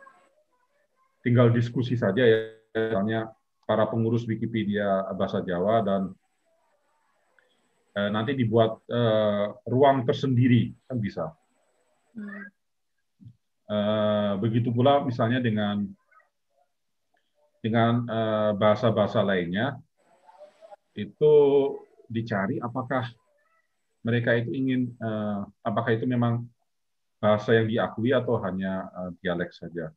tinggal 1.21 1.51
diskusi 1.51 1.95
saja 1.99 2.21
ya. 2.23 2.39
Misalnya 2.69 3.33
para 3.65 3.89
pengurus 3.89 4.29
Wikipedia 4.29 5.09
bahasa 5.17 5.41
Jawa 5.41 5.81
dan 5.81 6.13
Eh, 7.99 8.09
nanti 8.13 8.37
dibuat 8.37 8.85
uh, 8.87 9.49
ruang 9.65 10.05
tersendiri 10.05 10.71
kan 10.87 11.01
bisa. 11.01 11.25
Uh, 13.69 14.33
begitu 14.41 14.69
pula 14.69 15.01
misalnya 15.01 15.41
dengan 15.41 15.89
dengan 17.59 18.07
bahasa-bahasa 18.55 19.19
uh, 19.19 19.27
lainnya 19.27 19.77
itu 20.95 21.33
dicari 22.07 22.57
apakah 22.63 23.09
mereka 24.01 24.37
itu 24.37 24.53
ingin 24.55 24.95
uh, 25.03 25.43
apakah 25.65 25.91
itu 25.91 26.07
memang 26.07 26.47
bahasa 27.19 27.57
yang 27.57 27.67
diakui 27.67 28.15
atau 28.15 28.39
hanya 28.39 28.87
uh, 28.95 29.11
dialek 29.19 29.51
saja. 29.51 29.91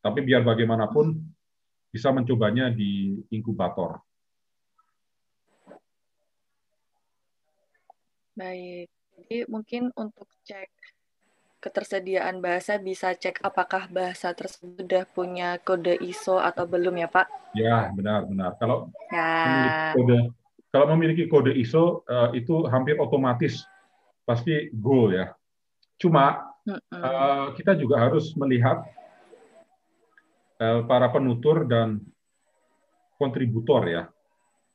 Tapi 0.00 0.18
biar 0.24 0.40
bagaimanapun 0.40 1.12
bisa 1.92 2.08
mencobanya 2.14 2.72
di 2.72 3.20
inkubator. 3.28 4.00
Baik. 8.32 8.88
Jadi 9.20 9.36
mungkin 9.52 9.92
untuk 10.00 10.24
cek 10.48 10.70
ketersediaan 11.60 12.40
bahasa 12.40 12.80
bisa 12.80 13.12
cek 13.12 13.44
apakah 13.44 13.84
bahasa 13.92 14.32
tersebut 14.32 14.80
sudah 14.80 15.04
punya 15.04 15.60
kode 15.60 16.00
ISO 16.00 16.40
atau 16.40 16.64
belum 16.64 16.96
ya 17.04 17.08
Pak? 17.12 17.26
Ya 17.52 17.92
benar 17.92 18.24
benar. 18.24 18.56
Kalau 18.56 18.88
ya. 19.12 19.28
memiliki 19.44 19.84
kode 19.92 20.18
kalau 20.72 20.86
memiliki 20.96 21.24
kode 21.28 21.52
ISO 21.52 22.00
uh, 22.08 22.32
itu 22.32 22.64
hampir 22.72 22.96
otomatis 22.96 23.68
pasti 24.24 24.72
go 24.72 25.12
ya. 25.12 25.36
Cuma. 26.00 26.48
Uh, 26.60 27.56
kita 27.56 27.72
juga 27.74 27.98
harus 27.98 28.36
melihat 28.36 28.84
para 30.60 31.08
penutur 31.08 31.64
dan 31.64 32.04
kontributor 33.16 33.88
ya. 33.88 34.04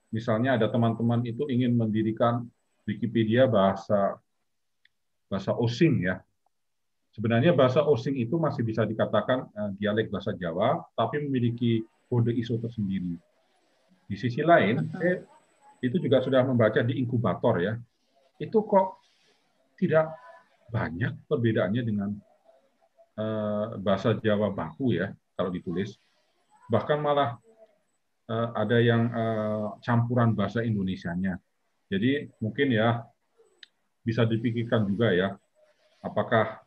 Misalnya 0.10 0.58
ada 0.58 0.66
teman-teman 0.70 1.22
itu 1.22 1.46
ingin 1.46 1.78
mendirikan 1.78 2.50
Wikipedia 2.90 3.46
bahasa 3.46 4.18
bahasa 5.30 5.54
Osing 5.54 6.06
ya. 6.10 6.22
Sebenarnya 7.14 7.54
bahasa 7.54 7.86
Osing 7.86 8.18
itu 8.18 8.38
masih 8.42 8.66
bisa 8.66 8.82
dikatakan 8.86 9.46
uh, 9.54 9.72
dialek 9.78 10.10
bahasa 10.10 10.34
Jawa, 10.34 10.82
tapi 10.98 11.22
memiliki 11.22 11.82
kode 12.10 12.34
ISO 12.34 12.58
tersendiri. 12.62 13.18
Di 14.06 14.16
sisi 14.18 14.46
lain, 14.46 14.90
saya 14.94 15.22
itu 15.82 15.98
juga 15.98 16.22
sudah 16.22 16.46
membaca 16.46 16.82
di 16.86 17.02
inkubator 17.02 17.62
ya. 17.62 17.74
Itu 18.38 18.62
kok 18.68 19.02
tidak 19.78 20.14
banyak 20.70 21.26
perbedaannya 21.26 21.82
dengan 21.82 22.10
uh, 23.18 23.80
bahasa 23.80 24.18
Jawa 24.18 24.54
baku 24.54 24.98
ya 24.98 25.10
kalau 25.36 25.52
ditulis. 25.52 26.00
Bahkan 26.72 26.98
malah 26.98 27.38
uh, 28.32 28.50
ada 28.58 28.82
yang 28.82 29.12
uh, 29.14 29.78
campuran 29.86 30.34
bahasa 30.34 30.66
Indonesianya. 30.66 31.38
Jadi 31.86 32.26
mungkin 32.42 32.74
ya 32.74 33.06
bisa 34.02 34.26
dipikirkan 34.26 34.86
juga 34.90 35.14
ya, 35.14 35.34
apakah 36.06 36.62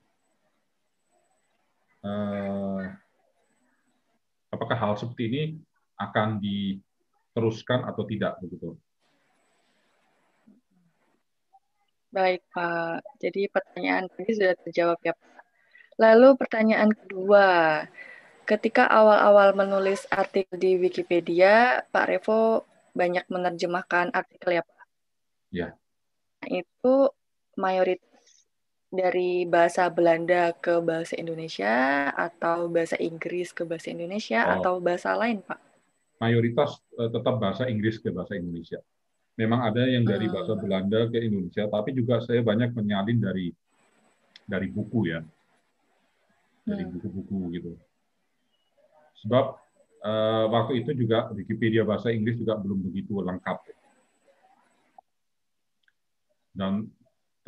eh, 2.02 2.82
apakah 4.50 4.76
hal 4.78 4.92
seperti 4.98 5.22
ini 5.30 5.42
akan 5.98 6.42
diteruskan 6.42 7.86
atau 7.86 8.02
tidak 8.06 8.38
begitu. 8.42 8.74
Baik 12.08 12.42
Pak, 12.50 13.04
jadi 13.20 13.52
pertanyaan 13.52 14.08
tadi 14.10 14.30
sudah 14.34 14.54
terjawab 14.64 14.98
ya 15.04 15.14
Pak. 15.14 15.36
Lalu 15.98 16.28
pertanyaan 16.38 16.90
kedua, 16.94 17.84
ketika 18.48 18.88
awal-awal 18.88 19.52
menulis 19.52 20.08
artikel 20.08 20.56
di 20.56 20.80
Wikipedia, 20.80 21.84
Pak 21.92 22.06
Revo 22.08 22.64
banyak 22.96 23.28
menerjemahkan 23.28 24.08
artikel 24.16 24.56
ya 24.56 24.62
Pak? 24.64 24.84
Ya. 25.52 25.68
Itu 26.48 27.12
mayoritas 27.60 28.48
dari 28.88 29.44
bahasa 29.44 29.92
Belanda 29.92 30.56
ke 30.56 30.80
bahasa 30.80 31.12
Indonesia 31.20 32.08
atau 32.16 32.72
bahasa 32.72 32.96
Inggris 32.96 33.52
ke 33.52 33.68
bahasa 33.68 33.92
Indonesia 33.92 34.40
oh. 34.48 34.52
atau 34.56 34.74
bahasa 34.80 35.12
lain, 35.12 35.44
Pak? 35.44 35.60
Mayoritas 36.24 36.80
uh, 36.96 37.12
tetap 37.12 37.36
bahasa 37.36 37.68
Inggris 37.68 38.00
ke 38.00 38.08
bahasa 38.08 38.40
Indonesia. 38.40 38.80
Memang 39.38 39.70
ada 39.70 39.86
yang 39.86 40.02
dari 40.02 40.26
hmm. 40.26 40.34
bahasa 40.34 40.52
Belanda 40.58 41.06
ke 41.12 41.20
Indonesia, 41.20 41.68
tapi 41.68 41.94
juga 41.94 42.18
saya 42.24 42.42
banyak 42.42 42.74
menyalin 42.74 43.22
dari 43.22 43.46
dari 44.48 44.66
buku 44.72 45.12
ya, 45.14 45.20
dari 46.64 46.82
hmm. 46.82 46.92
buku-buku 46.96 47.38
gitu. 47.54 47.70
Sebab 49.24 49.58
uh, 50.04 50.44
waktu 50.52 50.84
itu 50.84 50.94
juga 50.94 51.30
Wikipedia 51.34 51.82
bahasa 51.82 52.14
Inggris 52.14 52.38
juga 52.38 52.54
belum 52.58 52.78
begitu 52.86 53.18
lengkap. 53.18 53.58
Dan 56.58 56.90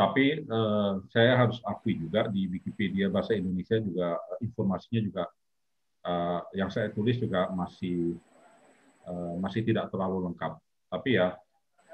tapi 0.01 0.41
eh, 0.41 0.93
saya 1.13 1.37
harus 1.37 1.61
akui 1.61 1.93
juga 1.93 2.25
di 2.33 2.49
Wikipedia 2.49 3.13
bahasa 3.13 3.37
Indonesia 3.37 3.77
juga 3.77 4.17
eh, 4.17 4.49
informasinya 4.49 5.01
juga 5.05 5.25
eh, 6.09 6.41
yang 6.57 6.73
saya 6.73 6.89
tulis 6.89 7.21
juga 7.21 7.53
masih 7.53 8.17
eh, 9.05 9.35
masih 9.37 9.61
tidak 9.61 9.93
terlalu 9.93 10.33
lengkap. 10.33 10.57
Tapi 10.89 11.21
ya 11.21 11.37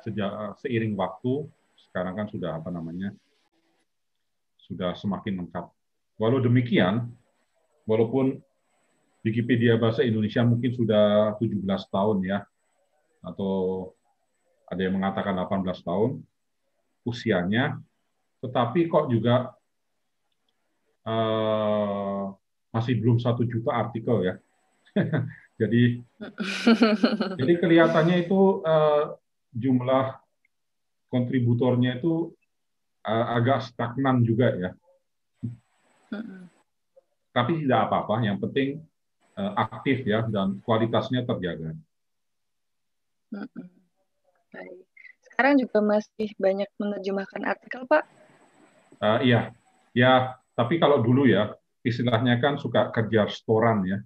sejak 0.07 0.55
seiring 0.63 0.95
waktu 0.95 1.51
sekarang 1.91 2.15
kan 2.15 2.27
sudah 2.31 2.63
apa 2.63 2.71
namanya 2.71 3.11
sudah 4.63 4.95
semakin 4.95 5.43
lengkap. 5.43 5.67
Walau 6.23 6.39
demikian, 6.39 7.11
walaupun 7.91 8.39
Wikipedia 9.27 9.75
bahasa 9.75 10.07
Indonesia 10.07 10.47
mungkin 10.47 10.71
sudah 10.71 11.35
17 11.43 11.67
tahun 11.67 12.19
ya, 12.23 12.39
atau 13.27 13.91
ada 14.71 14.81
yang 14.87 14.95
mengatakan 15.03 15.35
18 15.35 15.83
tahun, 15.83 16.23
usianya, 17.03 17.83
tetapi 18.39 18.87
kok 18.87 19.11
juga 19.11 19.51
uh, 21.03 22.31
masih 22.71 23.03
belum 23.03 23.19
satu 23.19 23.43
juta 23.43 23.75
artikel 23.75 24.31
ya. 24.31 24.35
jadi 25.61 25.99
jadi 27.43 27.53
kelihatannya 27.59 28.31
itu 28.31 28.63
uh, 28.63 29.19
jumlah 29.51 30.23
kontributornya 31.11 31.99
itu 31.99 32.31
uh, 33.03 33.27
agak 33.35 33.67
stagnan 33.67 34.23
juga 34.23 34.55
ya. 34.55 34.71
Tapi 37.35 37.67
tidak 37.67 37.91
apa-apa, 37.91 38.23
yang 38.23 38.39
penting 38.39 38.87
aktif 39.37 40.09
ya 40.09 40.25
dan 40.25 40.65
kualitasnya 40.65 41.23
terjaga. 41.29 41.77
Baik. 43.29 44.87
Sekarang 45.21 45.61
juga 45.61 45.79
masih 45.85 46.33
banyak 46.41 46.71
menerjemahkan 46.81 47.43
artikel, 47.45 47.85
Pak? 47.85 48.05
Uh, 49.05 49.21
iya, 49.21 49.53
ya. 49.93 50.41
Tapi 50.57 50.81
kalau 50.81 51.05
dulu 51.05 51.29
ya, 51.29 51.53
istilahnya 51.85 52.41
kan 52.41 52.57
suka 52.57 52.89
kerja 52.89 53.29
restoran 53.29 53.85
ya. 53.85 54.01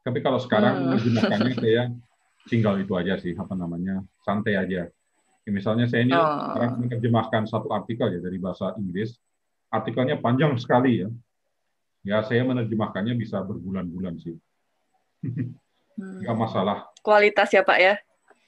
Tapi 0.00 0.24
kalau 0.24 0.40
sekarang 0.40 0.80
hmm. 0.80 0.84
menerjemahkannya 0.88 1.52
saya 1.60 1.82
tinggal 2.48 2.80
itu 2.80 2.96
aja 2.96 3.20
sih, 3.20 3.36
apa 3.36 3.52
namanya, 3.52 4.00
santai 4.24 4.56
aja. 4.56 4.88
Ya, 5.44 5.50
misalnya 5.52 5.84
saya 5.84 6.08
ini 6.08 6.16
oh. 6.16 6.24
sekarang 6.24 6.72
menerjemahkan 6.80 7.42
satu 7.44 7.68
artikel 7.68 8.08
ya 8.16 8.20
dari 8.24 8.40
bahasa 8.40 8.72
Inggris, 8.80 9.20
artikelnya 9.68 10.16
panjang 10.16 10.56
sekali 10.56 11.04
ya. 11.04 11.12
Ya 12.08 12.24
saya 12.24 12.40
menerjemahkannya 12.40 13.12
bisa 13.20 13.44
berbulan-bulan 13.44 14.16
sih. 14.16 14.40
Hmm. 15.98 16.24
Masalah. 16.24 16.88
Kualitas 17.04 17.52
ya 17.52 17.60
Pak 17.60 17.78
ya? 17.82 17.94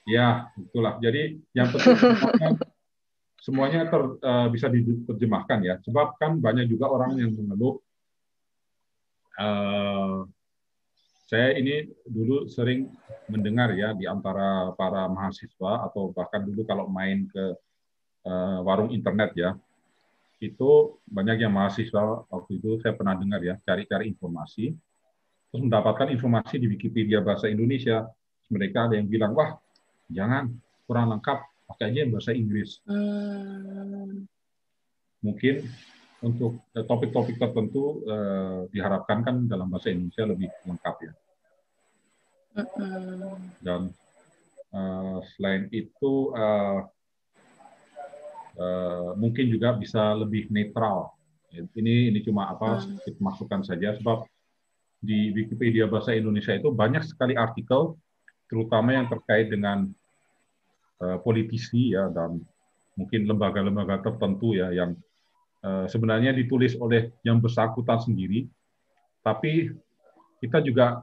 Ya, 0.09 0.49
itulah. 0.57 0.97
Jadi 0.97 1.37
yang 1.53 1.69
penting 1.69 1.93
semuanya 3.41 3.85
ter, 3.85 4.01
uh, 4.01 4.47
bisa 4.49 4.65
diterjemahkan 4.65 5.59
ya. 5.61 5.75
Sebab 5.85 6.17
kan 6.17 6.41
banyak 6.41 6.65
juga 6.73 6.89
orang 6.89 7.21
yang 7.21 7.37
mengeluh. 7.37 7.77
Uh, 9.37 10.25
saya 11.29 11.55
ini 11.55 11.87
dulu 12.03 12.49
sering 12.51 12.91
mendengar 13.31 13.71
ya 13.77 13.95
di 13.95 14.03
antara 14.03 14.75
para 14.75 15.07
mahasiswa 15.07 15.87
atau 15.87 16.11
bahkan 16.11 16.43
dulu 16.43 16.67
kalau 16.67 16.91
main 16.91 17.23
ke 17.31 17.45
uh, 18.27 18.59
warung 18.67 18.91
internet 18.91 19.31
ya, 19.37 19.55
itu 20.41 20.97
banyak 21.05 21.45
yang 21.45 21.53
mahasiswa 21.53 22.25
waktu 22.25 22.57
itu 22.57 22.81
saya 22.81 22.97
pernah 22.97 23.13
dengar 23.13 23.39
ya 23.45 23.61
cari-cari 23.61 24.09
informasi, 24.09 24.73
terus 25.53 25.61
mendapatkan 25.61 26.09
informasi 26.09 26.57
di 26.57 26.67
Wikipedia 26.67 27.21
bahasa 27.21 27.45
Indonesia. 27.47 28.09
Mereka 28.51 28.91
ada 28.91 28.99
yang 28.99 29.07
bilang 29.07 29.31
wah 29.31 29.55
jangan 30.11 30.51
kurang 30.85 31.07
lengkap 31.15 31.39
pakai 31.71 31.95
aja 31.95 32.03
bahasa 32.11 32.35
Inggris 32.35 32.83
hmm. 32.83 34.27
mungkin 35.23 35.55
untuk 36.21 36.61
eh, 36.75 36.83
topik-topik 36.83 37.39
tertentu 37.39 38.03
eh, 38.03 38.67
diharapkan 38.75 39.23
kan 39.23 39.35
dalam 39.47 39.71
bahasa 39.71 39.89
Indonesia 39.89 40.27
lebih 40.27 40.51
lengkap 40.67 40.95
ya 40.99 41.13
hmm. 42.59 43.39
dan 43.63 43.81
eh, 44.75 45.17
selain 45.35 45.71
itu 45.71 46.35
eh, 46.35 46.79
eh, 48.55 49.09
mungkin 49.15 49.45
juga 49.51 49.75
bisa 49.75 50.15
lebih 50.17 50.51
netral. 50.51 51.13
Ini 51.51 52.15
ini 52.15 52.19
cuma 52.23 52.47
apa 52.47 52.79
hmm. 52.79 52.81
sedikit 52.81 53.15
masukan 53.19 53.61
saja 53.63 53.95
sebab 53.99 54.23
di 55.01 55.35
Wikipedia 55.35 55.89
bahasa 55.89 56.15
Indonesia 56.15 56.55
itu 56.55 56.71
banyak 56.71 57.03
sekali 57.03 57.35
artikel 57.35 57.99
terutama 58.47 58.95
yang 58.95 59.09
terkait 59.11 59.51
dengan 59.51 59.91
Eh, 61.01 61.17
politisi 61.25 61.97
ya 61.97 62.13
dan 62.13 62.37
mungkin 62.93 63.25
lembaga-lembaga 63.25 64.05
tertentu 64.05 64.53
ya 64.53 64.69
yang 64.69 64.93
uh, 65.65 65.89
sebenarnya 65.89 66.29
ditulis 66.29 66.77
oleh 66.77 67.09
yang 67.25 67.41
bersangkutan 67.41 67.97
sendiri, 67.97 68.45
tapi 69.25 69.73
kita 70.37 70.61
juga 70.61 71.01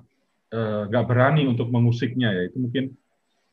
uh, 0.54 0.86
nggak 0.86 1.02
berani 1.02 1.50
untuk 1.50 1.66
mengusiknya 1.74 2.30
ya. 2.30 2.42
Itu 2.46 2.62
mungkin 2.62 2.94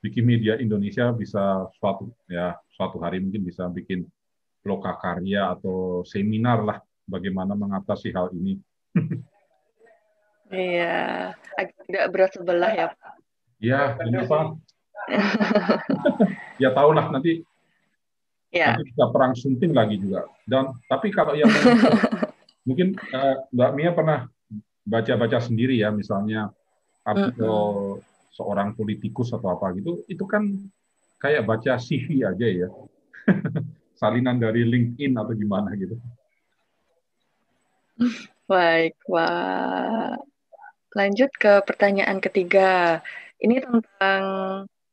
Wikimedia 0.06 0.62
Indonesia 0.62 1.10
bisa 1.10 1.66
suatu 1.82 2.14
ya 2.30 2.54
suatu 2.78 3.02
hari 3.02 3.18
mungkin 3.18 3.42
bisa 3.42 3.66
bikin 3.66 4.06
loka 4.62 4.94
karya 5.02 5.58
atau 5.58 6.06
seminar 6.06 6.62
lah 6.62 6.78
bagaimana 7.10 7.58
mengatasi 7.58 8.14
hal 8.14 8.30
ini. 8.38 8.62
Iya, 10.46 11.34
agak 11.58 11.90
tidak 11.90 12.06
berat 12.14 12.32
sebelah 12.38 12.70
ya 12.70 12.86
Pak. 12.94 13.14
Iya, 13.58 13.82
kenapa? 13.98 14.54
ya 16.62 16.70
tahulah 16.70 17.10
nanti 17.10 17.42
ya. 18.54 18.78
nanti 18.78 18.94
bisa 18.94 19.10
perang 19.10 19.34
sunting 19.34 19.74
lagi 19.74 19.98
juga. 19.98 20.30
Dan 20.46 20.78
tapi 20.86 21.10
kalau 21.10 21.34
yang 21.34 21.50
mungkin 22.70 22.94
uh, 23.10 23.42
Mbak 23.58 23.72
Mia 23.74 23.92
pernah 23.98 24.30
baca-baca 24.86 25.42
sendiri 25.42 25.82
ya, 25.82 25.90
misalnya 25.90 26.54
artikel 27.02 27.50
mm 27.50 28.06
-hmm. 28.06 28.15
Seorang 28.36 28.76
politikus 28.76 29.32
atau 29.32 29.56
apa 29.56 29.72
gitu, 29.80 30.04
itu 30.12 30.28
kan 30.28 30.52
kayak 31.24 31.48
baca 31.48 31.80
CV 31.80 32.28
aja 32.28 32.68
ya, 32.68 32.70
salinan 34.00 34.36
dari 34.38 34.68
LinkedIn 34.68 35.16
atau 35.16 35.32
gimana 35.32 35.72
gitu. 35.80 35.96
Baik, 38.46 39.00
wah. 39.08 40.20
Lanjut 40.96 41.32
ke 41.36 41.64
pertanyaan 41.64 42.20
ketiga. 42.20 43.00
Ini 43.40 43.64
tentang 43.64 44.24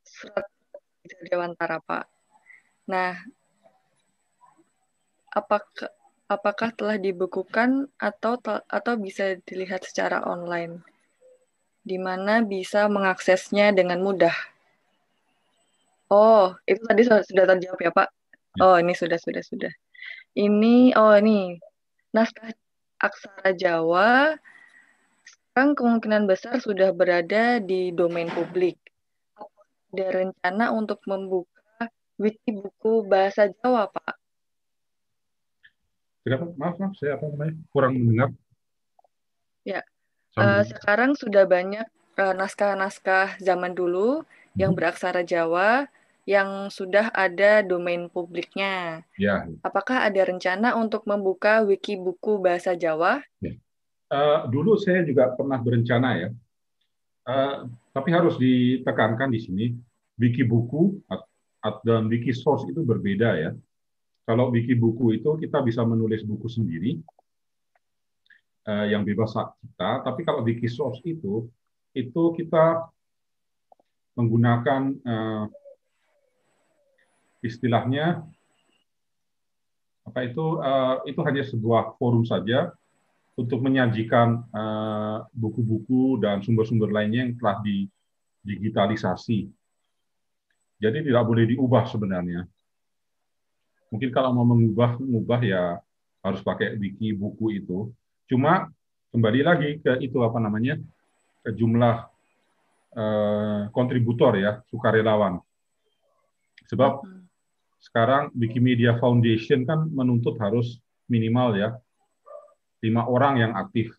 surat 0.07 0.47
Dewantara, 1.27 1.83
Pak. 1.83 2.07
Nah, 2.91 3.19
apakah 5.35 5.91
apakah 6.31 6.71
telah 6.73 6.97
dibukukan 6.97 7.91
atau 8.01 8.39
atau 8.67 8.95
bisa 8.97 9.37
dilihat 9.45 9.85
secara 9.85 10.25
online? 10.25 10.81
Di 11.83 11.99
mana 11.99 12.47
bisa 12.47 12.87
mengaksesnya 12.87 13.75
dengan 13.75 13.99
mudah? 14.01 14.35
Oh, 16.13 16.55
itu 16.65 16.83
tadi 16.87 17.03
sudah 17.03 17.47
terjawab 17.57 17.81
ya, 17.83 17.91
Pak? 17.91 18.09
Ya. 18.57 18.63
Oh, 18.63 18.77
ini 18.79 18.95
sudah 18.95 19.19
sudah 19.19 19.43
sudah. 19.43 19.73
Ini 20.33 20.97
oh 20.97 21.13
ini 21.19 21.61
naskah 22.15 22.53
aksara 23.01 23.53
Jawa 23.57 24.37
sekarang 25.25 25.77
kemungkinan 25.77 26.25
besar 26.25 26.57
sudah 26.61 26.97
berada 26.97 27.61
di 27.61 27.93
domain 27.93 28.29
publik 28.33 28.81
ada 29.93 30.09
rencana 30.09 30.73
untuk 30.73 31.05
membuka 31.05 31.85
wiki 32.17 32.49
buku 32.49 33.05
bahasa 33.05 33.53
Jawa, 33.61 33.93
Pak? 33.93 34.17
Kenapa? 36.25 36.49
Maaf, 36.57 36.77
maaf, 36.81 36.93
saya 36.97 37.21
apa 37.21 37.29
namanya 37.29 37.53
kurang 37.77 38.01
mendengar. 38.01 38.33
Ya, 39.69 39.85
uh, 40.39 40.63
sekarang 40.65 41.17
sudah 41.19 41.45
banyak 41.45 41.85
naskah 42.13 42.37
naskah-naskah 42.37 43.29
zaman 43.41 43.73
dulu 43.73 44.21
hmm. 44.21 44.59
yang 44.61 44.73
beraksara 44.77 45.25
Jawa 45.25 45.89
yang 46.23 46.71
sudah 46.71 47.11
ada 47.11 47.67
domain 47.67 48.07
publiknya. 48.07 49.03
Ya. 49.19 49.43
Apakah 49.67 50.07
ada 50.07 50.23
rencana 50.23 50.79
untuk 50.79 51.03
membuka 51.03 51.67
wiki 51.67 51.99
buku 51.99 52.39
bahasa 52.39 52.79
Jawa? 52.79 53.19
Ya. 53.43 53.59
Uh, 54.13 54.45
dulu 54.53 54.77
saya 54.77 55.03
juga 55.09 55.33
pernah 55.33 55.57
berencana 55.57 56.21
ya, 56.21 56.29
uh, 57.25 57.65
tapi 57.97 58.13
harus 58.13 58.37
ditekankan 58.37 59.33
di 59.33 59.41
sini, 59.41 59.65
wiki 60.21 60.45
buku 60.45 61.01
dan 61.81 62.13
wiki 62.13 62.29
source 62.37 62.69
itu 62.69 62.85
berbeda 62.85 63.41
ya. 63.41 63.51
Kalau 64.29 64.53
wiki 64.53 64.77
buku 64.77 65.17
itu 65.17 65.41
kita 65.41 65.65
bisa 65.65 65.81
menulis 65.89 66.29
buku 66.29 66.45
sendiri 66.45 67.01
eh, 68.69 68.87
yang 68.95 69.03
bebas 69.03 69.35
hak 69.35 69.59
kita, 69.59 69.91
tapi 70.07 70.21
kalau 70.23 70.43
wiki 70.47 70.71
source 70.71 71.03
itu 71.07 71.49
itu 71.93 72.23
kita 72.39 72.89
menggunakan 74.17 74.83
eh, 75.03 75.45
istilahnya 77.43 78.23
apa 80.03 80.19
itu 80.27 80.45
eh, 80.61 80.97
itu 81.11 81.21
hanya 81.23 81.43
sebuah 81.47 81.97
forum 81.97 82.27
saja 82.27 82.75
untuk 83.37 83.65
menyajikan 83.65 84.45
eh, 84.53 85.19
buku-buku 85.33 86.21
dan 86.21 86.45
sumber-sumber 86.45 86.93
lainnya 86.93 87.25
yang 87.29 87.35
telah 87.41 87.59
digitalisasi. 88.45 89.49
Jadi 90.83 90.99
tidak 91.07 91.25
boleh 91.25 91.47
diubah 91.47 91.87
sebenarnya. 91.87 92.43
Mungkin 93.95 94.11
kalau 94.11 94.35
mau 94.35 94.43
mengubah, 94.43 94.99
mengubah 94.99 95.41
ya 95.47 95.63
harus 96.27 96.41
pakai 96.43 96.75
wiki 96.75 97.15
buku 97.15 97.63
itu. 97.63 97.93
Cuma 98.33 98.65
kembali 99.13 99.41
lagi 99.45 99.77
ke 99.85 100.01
itu 100.01 100.17
apa 100.25 100.41
namanya 100.41 100.81
ke 101.45 101.53
jumlah 101.53 102.09
eh, 102.97 103.63
kontributor 103.77 104.41
ya 104.41 104.65
sukarelawan. 104.73 105.37
Sebab 106.73 107.05
hmm. 107.05 107.29
sekarang 107.85 108.33
Wikimedia 108.33 108.97
Foundation 108.97 109.69
kan 109.69 109.85
menuntut 109.93 110.41
harus 110.41 110.81
minimal 111.13 111.61
ya 111.61 111.77
lima 112.81 113.05
orang 113.05 113.37
yang 113.37 113.53
aktif. 113.53 113.93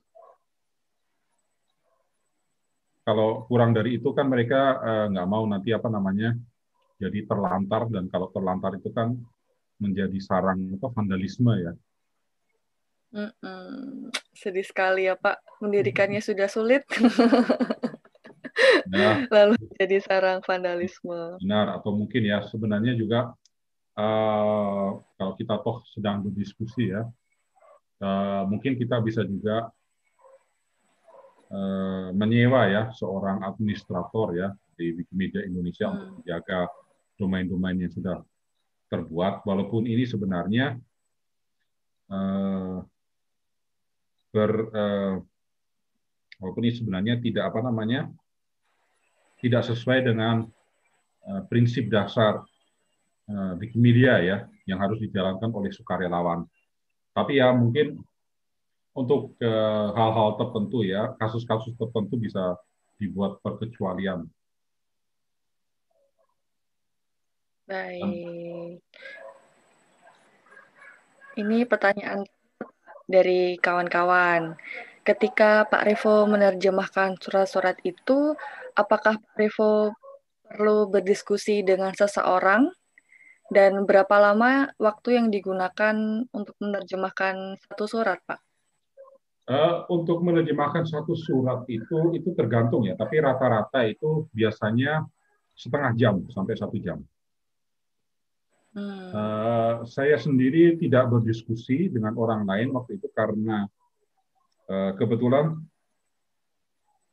Kalau 3.06 3.46
kurang 3.46 3.78
dari 3.78 4.02
itu 4.02 4.10
kan 4.18 4.34
mereka 4.34 4.82
eh, 4.82 5.06
nggak 5.14 5.30
mau 5.30 5.46
nanti 5.46 5.70
apa 5.78 5.94
namanya 5.94 6.34
jadi 6.98 7.22
terlantar 7.30 7.86
dan 7.94 8.10
kalau 8.10 8.34
terlantar 8.34 8.82
itu 8.82 8.90
kan 8.90 9.14
menjadi 9.78 10.18
sarang 10.18 10.74
apa 10.74 10.90
vandalisme 10.90 11.54
ya. 11.62 11.78
Mm-mm. 13.14 14.10
Sedih 14.34 14.66
sekali 14.66 15.06
ya 15.06 15.14
Pak, 15.14 15.62
mendirikannya 15.62 16.20
sudah 16.20 16.50
sulit. 16.50 16.82
Nah, 18.90 19.26
Lalu 19.34 19.58
jadi 19.78 20.02
sarang 20.02 20.42
vandalisme. 20.42 21.38
Benar, 21.42 21.78
atau 21.78 21.94
mungkin 21.94 22.26
ya 22.26 22.42
sebenarnya 22.50 22.98
juga 22.98 23.34
uh, 23.98 24.98
kalau 25.18 25.34
kita 25.38 25.62
toh 25.62 25.86
sedang 25.94 26.26
berdiskusi 26.26 26.90
ya, 26.90 27.06
uh, 28.02 28.44
mungkin 28.50 28.78
kita 28.78 28.98
bisa 29.02 29.22
juga 29.26 29.70
uh, 31.54 32.10
menyewa 32.14 32.70
ya 32.70 32.84
seorang 32.94 33.46
administrator 33.46 34.38
ya 34.38 34.50
di 34.74 34.94
Wikimedia 34.98 35.46
Indonesia 35.46 35.90
hmm. 35.90 35.94
untuk 35.94 36.10
menjaga 36.22 36.60
domain-domain 37.18 37.78
yang 37.78 37.94
sudah 37.94 38.18
terbuat, 38.90 39.46
walaupun 39.46 39.86
ini 39.86 40.06
sebenarnya 40.06 40.78
uh, 42.10 42.82
ber 44.34 44.52
uh, 44.74 45.16
walaupun 46.42 46.66
ini 46.66 46.74
sebenarnya 46.74 47.22
tidak 47.22 47.54
apa 47.54 47.62
namanya 47.62 48.10
tidak 49.38 49.62
sesuai 49.70 50.10
dengan 50.10 50.50
uh, 51.30 51.42
prinsip 51.46 51.86
dasar 51.94 52.42
uh, 53.30 53.54
Wikimedia 53.62 54.18
ya 54.26 54.38
yang 54.66 54.82
harus 54.82 54.98
dijalankan 54.98 55.54
oleh 55.54 55.70
sukarelawan. 55.70 56.50
Tapi 57.14 57.38
ya 57.38 57.54
mungkin 57.54 58.02
untuk 58.98 59.38
hal-hal 59.94 60.30
uh, 60.34 60.38
tertentu 60.38 60.82
ya 60.82 61.14
kasus-kasus 61.22 61.78
tertentu 61.78 62.18
bisa 62.18 62.58
dibuat 62.98 63.38
perkecualian. 63.46 64.26
Baik. 67.70 68.82
Ini 71.34 71.66
pertanyaan 71.66 72.28
dari 73.14 73.62
kawan-kawan. 73.62 74.58
Ketika 75.06 75.70
Pak 75.70 75.86
Revo 75.86 76.26
menerjemahkan 76.26 77.22
surat-surat 77.22 77.78
itu, 77.86 78.34
apakah 78.74 79.22
Pak 79.22 79.36
Revo 79.38 79.94
perlu 80.42 80.90
berdiskusi 80.90 81.62
dengan 81.62 81.94
seseorang? 81.94 82.74
Dan 83.54 83.86
berapa 83.86 84.18
lama 84.18 84.74
waktu 84.82 85.22
yang 85.22 85.28
digunakan 85.30 86.26
untuk 86.34 86.56
menerjemahkan 86.58 87.62
satu 87.62 87.86
surat, 87.86 88.18
Pak? 88.26 88.42
Uh, 89.44 89.84
untuk 89.92 90.24
menerjemahkan 90.24 90.88
satu 90.88 91.14
surat 91.20 91.68
itu 91.68 92.16
itu 92.16 92.32
tergantung 92.32 92.88
ya, 92.88 92.96
tapi 92.96 93.20
rata-rata 93.20 93.84
itu 93.84 94.32
biasanya 94.32 95.04
setengah 95.52 95.92
jam 96.00 96.16
sampai 96.32 96.56
satu 96.56 96.80
jam. 96.80 97.04
Hmm. 98.74 99.10
Uh, 99.14 99.74
saya 99.86 100.18
sendiri 100.18 100.82
tidak 100.82 101.06
berdiskusi 101.14 101.94
dengan 101.94 102.18
orang 102.18 102.42
lain 102.42 102.74
waktu 102.74 102.98
itu 102.98 103.06
karena 103.14 103.70
uh, 104.66 104.98
kebetulan 104.98 105.62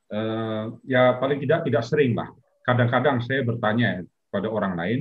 uh, 0.09 0.73
ya 0.81 1.21
paling 1.21 1.37
tidak 1.37 1.69
tidak 1.69 1.85
sering 1.85 2.17
lah. 2.17 2.33
Kadang-kadang 2.65 3.21
saya 3.21 3.45
bertanya 3.45 4.01
pada 4.33 4.49
orang 4.49 4.73
lain, 4.73 4.99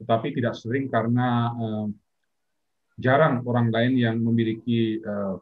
tetapi 0.00 0.32
tidak 0.32 0.56
sering 0.56 0.88
karena 0.88 1.52
uh, 1.52 1.86
jarang 2.96 3.44
orang 3.44 3.68
lain 3.68 3.92
yang 4.00 4.16
memiliki 4.24 5.04
uh, 5.04 5.36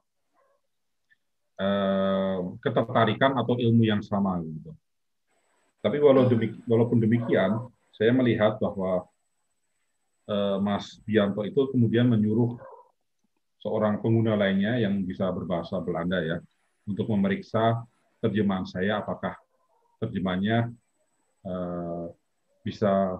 uh, 1.58 2.38
ketertarikan 2.58 3.38
atau 3.38 3.54
ilmu 3.54 3.86
yang 3.86 4.02
sama 4.02 4.42
gitu. 4.42 4.74
Tapi 5.78 6.02
hmm. 6.02 6.66
walaupun 6.66 6.98
demikian, 6.98 7.62
saya 7.94 8.10
melihat 8.10 8.58
bahwa 8.58 9.06
Mas 10.60 11.00
Bianto 11.08 11.40
itu 11.44 11.72
kemudian 11.72 12.12
menyuruh 12.12 12.60
seorang 13.64 13.98
pengguna 14.04 14.36
lainnya 14.36 14.76
yang 14.76 15.00
bisa 15.08 15.32
berbahasa 15.32 15.80
Belanda 15.80 16.20
ya 16.20 16.36
untuk 16.84 17.08
memeriksa 17.10 17.80
terjemahan 18.20 18.68
saya 18.68 19.00
apakah 19.00 19.34
terjemahannya 20.04 20.72
uh, 21.48 22.12
bisa 22.60 23.18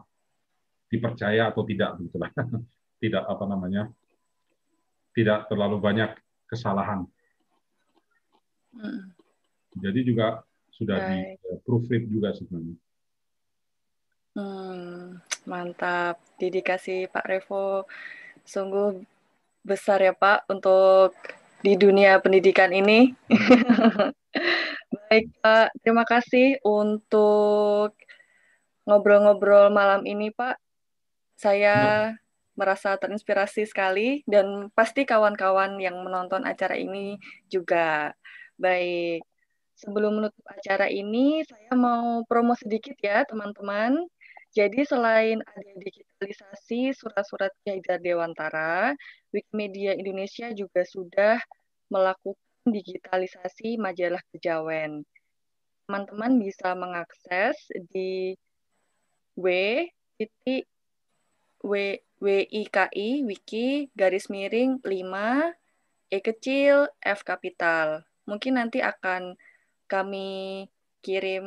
dipercaya 0.93 1.49
atau 1.49 1.65
tidak 1.65 1.97
begitulah. 1.97 2.33
Tidak 2.99 3.31
apa 3.31 3.47
namanya 3.47 3.87
tidak 5.15 5.47
terlalu 5.47 5.79
banyak 5.79 6.15
kesalahan. 6.51 7.07
Hmm. 8.69 9.11
jadi 9.75 10.03
juga 10.03 10.43
sudah 10.71 10.99
di 11.11 11.19
proofread 11.67 12.05
juga 12.07 12.31
sebenarnya 12.37 12.75
Hmm, 14.39 15.18
mantap. 15.51 16.22
Dedikasi 16.39 17.11
Pak 17.11 17.26
Revo 17.26 17.91
sungguh 18.47 19.03
besar 19.66 19.99
ya 19.99 20.14
Pak 20.14 20.47
untuk 20.47 21.18
di 21.66 21.74
dunia 21.74 22.22
pendidikan 22.22 22.70
ini. 22.70 23.18
Baik 25.11 25.26
Pak, 25.43 25.74
terima 25.82 26.07
kasih 26.07 26.62
untuk 26.62 27.99
ngobrol-ngobrol 28.86 29.74
malam 29.74 30.07
ini 30.07 30.30
Pak. 30.30 30.55
Saya 31.34 31.74
ya. 31.74 32.14
merasa 32.55 32.95
terinspirasi 32.95 33.66
sekali 33.66 34.22
dan 34.30 34.70
pasti 34.70 35.03
kawan-kawan 35.03 35.82
yang 35.82 35.99
menonton 36.07 36.47
acara 36.47 36.78
ini 36.78 37.18
juga. 37.51 38.14
Baik, 38.55 39.26
sebelum 39.78 40.18
menutup 40.18 40.43
acara 40.47 40.91
ini 40.91 41.43
saya 41.47 41.74
mau 41.74 42.22
promo 42.26 42.55
sedikit 42.55 42.95
ya 43.03 43.26
teman-teman. 43.26 44.07
Jadi 44.59 44.83
selain 44.83 45.39
ada 45.39 45.73
digitalisasi 45.79 46.91
surat-surat 46.91 47.55
Ki 47.63 47.79
Dewantara, 48.03 48.91
Wikimedia 49.31 49.95
Indonesia 49.95 50.51
juga 50.51 50.83
sudah 50.83 51.39
melakukan 51.95 52.67
digitalisasi 52.67 53.79
majalah 53.79 54.19
kejawen. 54.35 55.07
Teman-teman 55.87 56.43
bisa 56.43 56.75
mengakses 56.75 57.55
di 57.95 58.35
w 59.39 59.47
w 61.63 61.73
WIKI 62.19 63.23
wiki 63.23 63.95
garis 63.95 64.27
miring 64.27 64.83
5 64.83 65.55
E 66.11 66.19
kecil 66.19 66.91
F 66.99 67.23
kapital. 67.23 68.03
Mungkin 68.27 68.59
nanti 68.59 68.83
akan 68.83 69.39
kami 69.87 70.67
kirim 70.99 71.47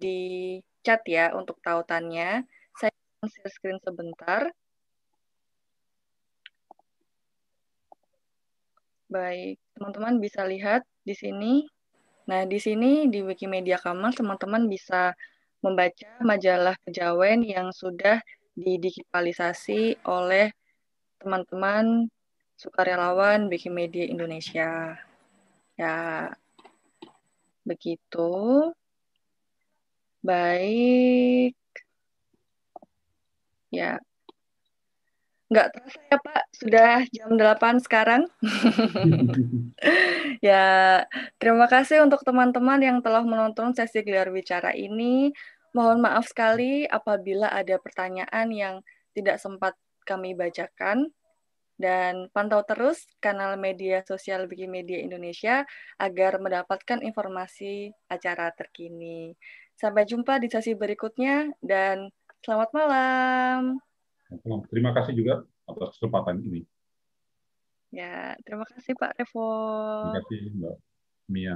di 0.00 0.56
chat 0.86 1.02
ya 1.10 1.34
untuk 1.34 1.58
tautannya. 1.66 2.46
Saya 2.78 2.94
akan 2.94 3.26
share 3.26 3.50
screen 3.50 3.78
sebentar. 3.82 4.46
Baik, 9.10 9.58
teman-teman 9.74 10.22
bisa 10.22 10.46
lihat 10.46 10.86
di 11.02 11.14
sini. 11.18 11.66
Nah, 12.30 12.46
di 12.46 12.58
sini 12.62 13.10
di 13.10 13.22
Wikimedia 13.22 13.82
Commons 13.82 14.18
teman-teman 14.18 14.70
bisa 14.70 15.14
membaca 15.62 16.10
majalah 16.22 16.78
kejawen 16.86 17.42
yang 17.42 17.74
sudah 17.74 18.22
didigitalisasi 18.54 20.06
oleh 20.06 20.50
teman-teman 21.18 22.06
sukarelawan 22.58 23.46
Wikimedia 23.50 24.06
Indonesia. 24.06 24.98
Ya, 25.78 26.30
begitu. 27.62 28.30
Baik. 30.22 31.56
Ya. 33.70 33.98
Nggak 35.46 35.78
terasa 35.78 36.00
ya 36.10 36.18
Pak, 36.18 36.42
sudah 36.58 36.92
jam 37.14 37.30
8 37.38 37.78
sekarang. 37.78 38.22
ya, 40.48 40.66
terima 41.38 41.70
kasih 41.70 42.02
untuk 42.02 42.26
teman-teman 42.26 42.82
yang 42.82 42.98
telah 42.98 43.22
menonton 43.22 43.70
sesi 43.70 44.02
gelar 44.02 44.34
bicara 44.34 44.74
ini. 44.74 45.30
Mohon 45.70 46.02
maaf 46.02 46.26
sekali 46.26 46.82
apabila 46.90 47.46
ada 47.52 47.78
pertanyaan 47.78 48.48
yang 48.50 48.74
tidak 49.14 49.38
sempat 49.38 49.78
kami 50.02 50.34
bacakan. 50.34 51.14
Dan 51.76 52.32
pantau 52.32 52.64
terus 52.64 53.04
kanal 53.20 53.60
media 53.60 54.00
sosial 54.08 54.48
Wikimedia 54.48 54.96
Indonesia 54.96 55.68
agar 56.00 56.40
mendapatkan 56.40 57.04
informasi 57.04 57.92
acara 58.08 58.48
terkini. 58.56 59.36
Sampai 59.76 60.08
jumpa 60.08 60.40
di 60.40 60.48
sesi 60.48 60.72
berikutnya 60.72 61.52
dan 61.60 62.08
selamat 62.40 62.70
malam. 62.72 63.76
Terima 64.72 64.96
kasih 64.96 65.12
juga 65.12 65.44
atas 65.68 66.00
kesempatan 66.00 66.40
ini. 66.40 66.64
Ya, 67.92 68.34
terima 68.42 68.64
kasih 68.66 68.96
Pak 68.96 69.20
Revo. 69.20 69.52
Terima 70.10 70.20
kasih 70.24 70.40
Mbak 70.56 70.76
Mia. 71.28 71.54